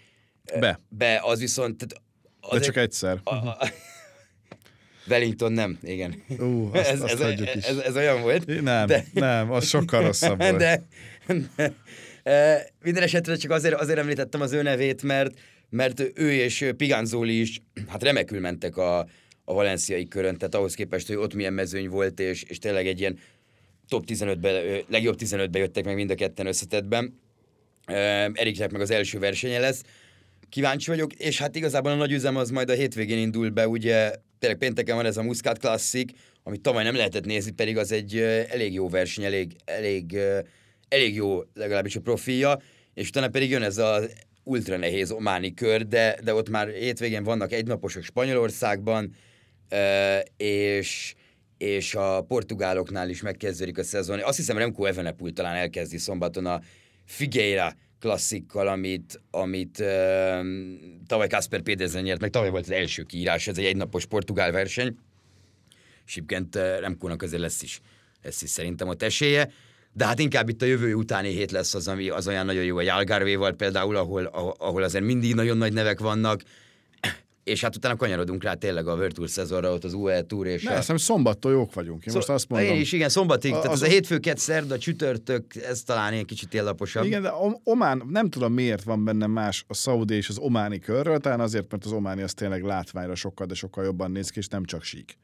Be, 0.59 0.79
Be, 0.89 1.19
az 1.23 1.39
viszont... 1.39 1.77
Tehát 1.77 1.93
de 2.41 2.47
azért- 2.47 2.65
csak 2.65 2.75
egyszer. 2.75 3.19
A, 3.23 3.35
a, 3.35 3.57
Wellington 5.09 5.51
nem, 5.51 5.77
igen. 5.81 6.23
Ú, 6.39 6.69
azt- 6.73 6.89
ez, 6.89 7.01
azt 7.01 7.13
ez, 7.13 7.21
hagyjuk 7.21 7.55
is. 7.55 7.63
ez, 7.63 7.77
ez, 7.77 7.95
olyan 7.95 8.21
volt. 8.21 8.61
Nem, 8.61 8.87
de, 8.87 9.05
nem, 9.13 9.51
az 9.51 9.67
sokkal 9.67 10.01
rosszabb 10.01 10.37
volt. 10.41 10.57
de, 10.57 10.87
de 11.55 11.73
minden 12.81 13.03
esetre 13.03 13.35
csak 13.35 13.51
azért, 13.51 13.75
azért 13.75 13.99
említettem 13.99 14.41
az 14.41 14.51
ő 14.51 14.61
nevét, 14.61 15.03
mert, 15.03 15.39
mert 15.69 16.03
ő 16.13 16.31
és 16.31 16.65
Piganzoli 16.77 17.39
is 17.39 17.61
hát 17.87 18.03
remekül 18.03 18.39
mentek 18.39 18.77
a, 18.77 18.99
a 19.43 19.53
valenciai 19.53 20.07
körön, 20.07 20.37
tehát 20.37 20.55
ahhoz 20.55 20.73
képest, 20.73 21.07
hogy 21.07 21.15
ott 21.15 21.33
milyen 21.33 21.53
mezőny 21.53 21.89
volt, 21.89 22.19
és, 22.19 22.43
és 22.43 22.59
tényleg 22.59 22.87
egy 22.87 22.99
ilyen 22.99 23.19
top 23.87 24.03
15-be, 24.07 24.63
ö, 24.63 24.79
legjobb 24.87 25.15
15-be 25.19 25.59
jöttek 25.59 25.85
meg 25.85 25.95
mind 25.95 26.09
a 26.09 26.15
ketten 26.15 26.45
összetettben. 26.45 27.19
Eriknek 28.33 28.71
meg 28.71 28.81
az 28.81 28.91
első 28.91 29.19
versenye 29.19 29.59
lesz. 29.59 29.83
Kíváncsi 30.49 30.89
vagyok, 30.89 31.13
és 31.13 31.37
hát 31.37 31.55
igazából 31.55 31.91
a 31.91 31.95
nagy 31.95 32.11
üzem 32.11 32.35
az 32.35 32.49
majd 32.49 32.69
a 32.69 32.73
hétvégén 32.73 33.17
indul 33.17 33.49
be, 33.49 33.67
ugye 33.67 34.13
tényleg 34.39 34.59
pénteken 34.59 34.95
van 34.95 35.05
ez 35.05 35.17
a 35.17 35.23
Muscat 35.23 35.57
Classic, 35.57 36.11
amit 36.43 36.61
tavaly 36.61 36.83
nem 36.83 36.95
lehetett 36.95 37.25
nézni, 37.25 37.51
pedig 37.51 37.77
az 37.77 37.91
egy 37.91 38.17
elég 38.49 38.73
jó 38.73 38.89
verseny, 38.89 39.23
elég, 39.23 39.55
elég, 39.65 40.17
elég 40.87 41.15
jó 41.15 41.41
legalábbis 41.53 41.95
a 41.95 42.01
profilja, 42.01 42.61
és 42.93 43.07
utána 43.07 43.27
pedig 43.27 43.49
jön 43.49 43.63
ez 43.63 43.77
az 43.77 44.09
ultra 44.47 44.77
nehéz 44.77 45.11
ománi 45.11 45.53
kör, 45.53 45.87
de, 45.87 46.17
de 46.23 46.33
ott 46.33 46.49
már 46.49 46.67
hétvégén 46.67 47.23
vannak 47.23 47.51
egynaposok 47.51 48.03
Spanyolországban, 48.03 49.15
és 50.37 51.15
és 51.57 51.95
a 51.95 52.21
portugáloknál 52.21 53.09
is 53.09 53.21
megkezdődik 53.21 53.77
a 53.77 53.83
szezon. 53.83 54.19
Azt 54.19 54.37
hiszem 54.37 54.57
Remco 54.57 54.85
Evenepoel 54.85 55.31
talán 55.31 55.55
elkezdi 55.55 55.97
szombaton 55.97 56.45
a 56.45 56.61
Figueira 57.05 57.73
klasszikkal, 57.99 58.67
amit, 58.67 59.21
amit 59.31 59.79
uh, 59.79 60.45
tavaly 61.07 61.27
Kasper 61.27 61.61
Pedersen 61.61 62.03
nyert, 62.03 62.21
meg 62.21 62.29
tavaly 62.29 62.49
volt 62.49 62.63
az 62.63 62.71
első 62.71 63.03
kiírás, 63.03 63.47
ez 63.47 63.57
egy 63.57 63.65
egynapos 63.65 64.05
portugál 64.05 64.51
verseny, 64.51 64.97
egyébként 66.07 66.55
uh, 66.55 66.79
Remkónak 66.79 67.21
azért 67.21 67.41
lesz 67.41 67.61
is, 67.61 67.81
lesz 68.23 68.41
is 68.41 68.49
szerintem 68.49 68.87
ott 68.87 69.01
esélye, 69.01 69.51
de 69.97 70.05
hát 70.05 70.19
inkább 70.19 70.49
itt 70.49 70.61
a 70.61 70.65
jövő 70.65 70.93
utáni 70.93 71.29
hét 71.29 71.51
lesz 71.51 71.73
az, 71.73 71.87
ami 71.87 72.09
az 72.09 72.27
olyan 72.27 72.45
nagyon 72.45 72.63
jó, 72.63 72.79
egy 72.79 72.87
Algarvéval 72.87 73.51
például, 73.51 73.95
ahol, 73.95 74.25
ahol 74.57 74.83
azért 74.83 75.03
mindig 75.03 75.35
nagyon 75.35 75.57
nagy 75.57 75.73
nevek 75.73 75.99
vannak, 75.99 76.41
és 77.43 77.61
hát 77.61 77.75
utána 77.75 77.95
kanyarodunk 77.95 78.43
rá 78.43 78.53
tényleg 78.53 78.87
a 78.87 79.07
Tour 79.07 79.29
szezonra, 79.29 79.73
ott 79.73 79.83
az 79.83 79.93
UE 79.93 80.21
Tour 80.21 80.47
és 80.47 80.63
Ne, 80.63 80.73
a... 80.73 80.75
hiszem 80.75 80.97
szombattól 80.97 81.51
jók 81.51 81.73
vagyunk. 81.73 82.05
Én 82.05 82.13
most 82.13 82.29
azt 82.29 82.49
mondom. 82.49 82.69
Én 82.73 82.79
is, 82.81 82.91
igen, 82.91 83.09
szombatig, 83.09 83.51
A- 83.53 83.55
tehát 83.55 83.71
az- 83.75 83.81
az 83.81 83.87
a 83.87 83.91
hétfő, 83.91 84.17
kett, 84.19 84.37
szerda, 84.37 84.77
csütörtök, 84.77 85.55
ez 85.55 85.81
talán 85.83 86.13
ilyen 86.13 86.25
kicsit 86.25 86.53
ilyen 86.53 86.65
laposabb. 86.65 87.05
Igen, 87.05 87.21
de 87.21 87.31
Om- 87.31 87.59
Omán, 87.63 88.03
nem 88.09 88.29
tudom 88.29 88.53
miért 88.53 88.83
van 88.83 89.03
benne 89.03 89.27
más 89.27 89.63
a 89.67 89.73
szaudi 89.73 90.15
és 90.15 90.29
az 90.29 90.37
ománi 90.37 90.79
körről, 90.79 91.17
talán 91.19 91.39
azért, 91.39 91.71
mert 91.71 91.85
az 91.85 91.91
ománi 91.91 92.21
az 92.21 92.33
tényleg 92.33 92.63
látványra 92.63 93.15
sokkal, 93.15 93.45
de 93.45 93.53
sokkal 93.53 93.83
jobban 93.83 94.11
néz 94.11 94.29
ki, 94.29 94.39
és 94.39 94.47
nem 94.47 94.65
csak 94.65 94.83
sík. 94.83 95.17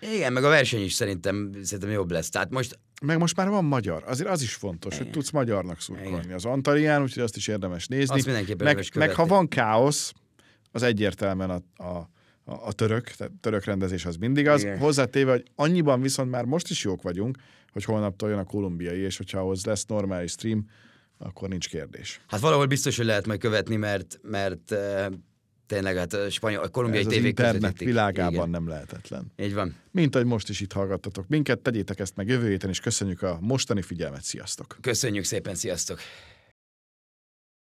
Igen, 0.00 0.32
meg 0.32 0.44
a 0.44 0.48
verseny 0.48 0.82
is 0.82 0.92
szerintem, 0.92 1.50
szerintem 1.62 1.90
jobb 1.90 2.10
lesz. 2.10 2.30
Tehát 2.30 2.50
most 2.50 2.78
Meg 3.02 3.18
most 3.18 3.36
már 3.36 3.48
van 3.48 3.64
magyar, 3.64 4.02
azért 4.06 4.28
az 4.28 4.42
is 4.42 4.54
fontos, 4.54 4.98
hogy 4.98 5.10
tudsz 5.10 5.30
magyarnak 5.30 5.80
szurkolni. 5.80 6.32
Az 6.32 6.44
Antalián, 6.44 7.02
úgyhogy 7.02 7.22
azt 7.22 7.36
is 7.36 7.48
érdemes 7.48 7.86
nézni. 7.86 8.14
Azt 8.14 8.24
mindenképpen 8.24 8.74
meg, 8.74 8.86
meg 8.94 9.14
ha 9.14 9.26
van 9.26 9.48
káosz, 9.48 10.12
az 10.72 10.82
egyértelműen 10.82 11.50
a, 11.50 11.82
a, 11.82 12.10
a, 12.44 12.66
a 12.66 12.72
török, 12.72 13.04
tehát 13.10 13.32
török 13.40 13.64
rendezés 13.64 14.04
az 14.04 14.16
mindig 14.16 14.48
az. 14.48 14.62
Igen. 14.62 14.78
Hozzátéve, 14.78 15.30
hogy 15.30 15.44
annyiban 15.54 16.00
viszont 16.00 16.30
már 16.30 16.44
most 16.44 16.70
is 16.70 16.84
jók 16.84 17.02
vagyunk, 17.02 17.38
hogy 17.72 17.84
holnaptól 17.84 18.28
jön 18.28 18.38
a 18.38 18.44
kolumbiai, 18.44 18.98
és 19.00 19.16
hogyha 19.16 19.38
ahhoz 19.38 19.64
lesz 19.64 19.84
normális 19.84 20.30
stream, 20.30 20.66
akkor 21.18 21.48
nincs 21.48 21.68
kérdés. 21.68 22.20
Hát 22.26 22.40
valahol 22.40 22.66
biztos, 22.66 22.96
hogy 22.96 23.06
lehet 23.06 23.26
majd 23.26 23.40
követni, 23.40 23.76
mert, 23.76 24.18
mert 24.22 24.70
uh, 24.70 25.06
tényleg 25.68 25.96
hát 25.96 26.12
a, 26.12 26.30
spanyol, 26.30 26.62
a 26.62 26.68
kolumbiai 26.68 27.04
Ez 27.04 27.12
az 27.12 27.24
internet 27.24 27.78
világában 27.78 28.32
Igen. 28.32 28.50
nem 28.50 28.68
lehetetlen. 28.68 29.32
Így 29.36 29.54
van. 29.54 29.76
Mint 29.90 30.14
ahogy 30.14 30.26
most 30.26 30.48
is 30.48 30.60
itt 30.60 30.72
hallgattatok 30.72 31.28
minket, 31.28 31.58
tegyétek 31.58 31.98
ezt 31.98 32.16
meg 32.16 32.28
jövő 32.28 32.48
héten, 32.48 32.70
és 32.70 32.80
köszönjük 32.80 33.22
a 33.22 33.38
mostani 33.40 33.82
figyelmet, 33.82 34.22
sziasztok! 34.22 34.76
Köszönjük 34.80 35.24
szépen, 35.24 35.54
sziasztok! 35.54 36.00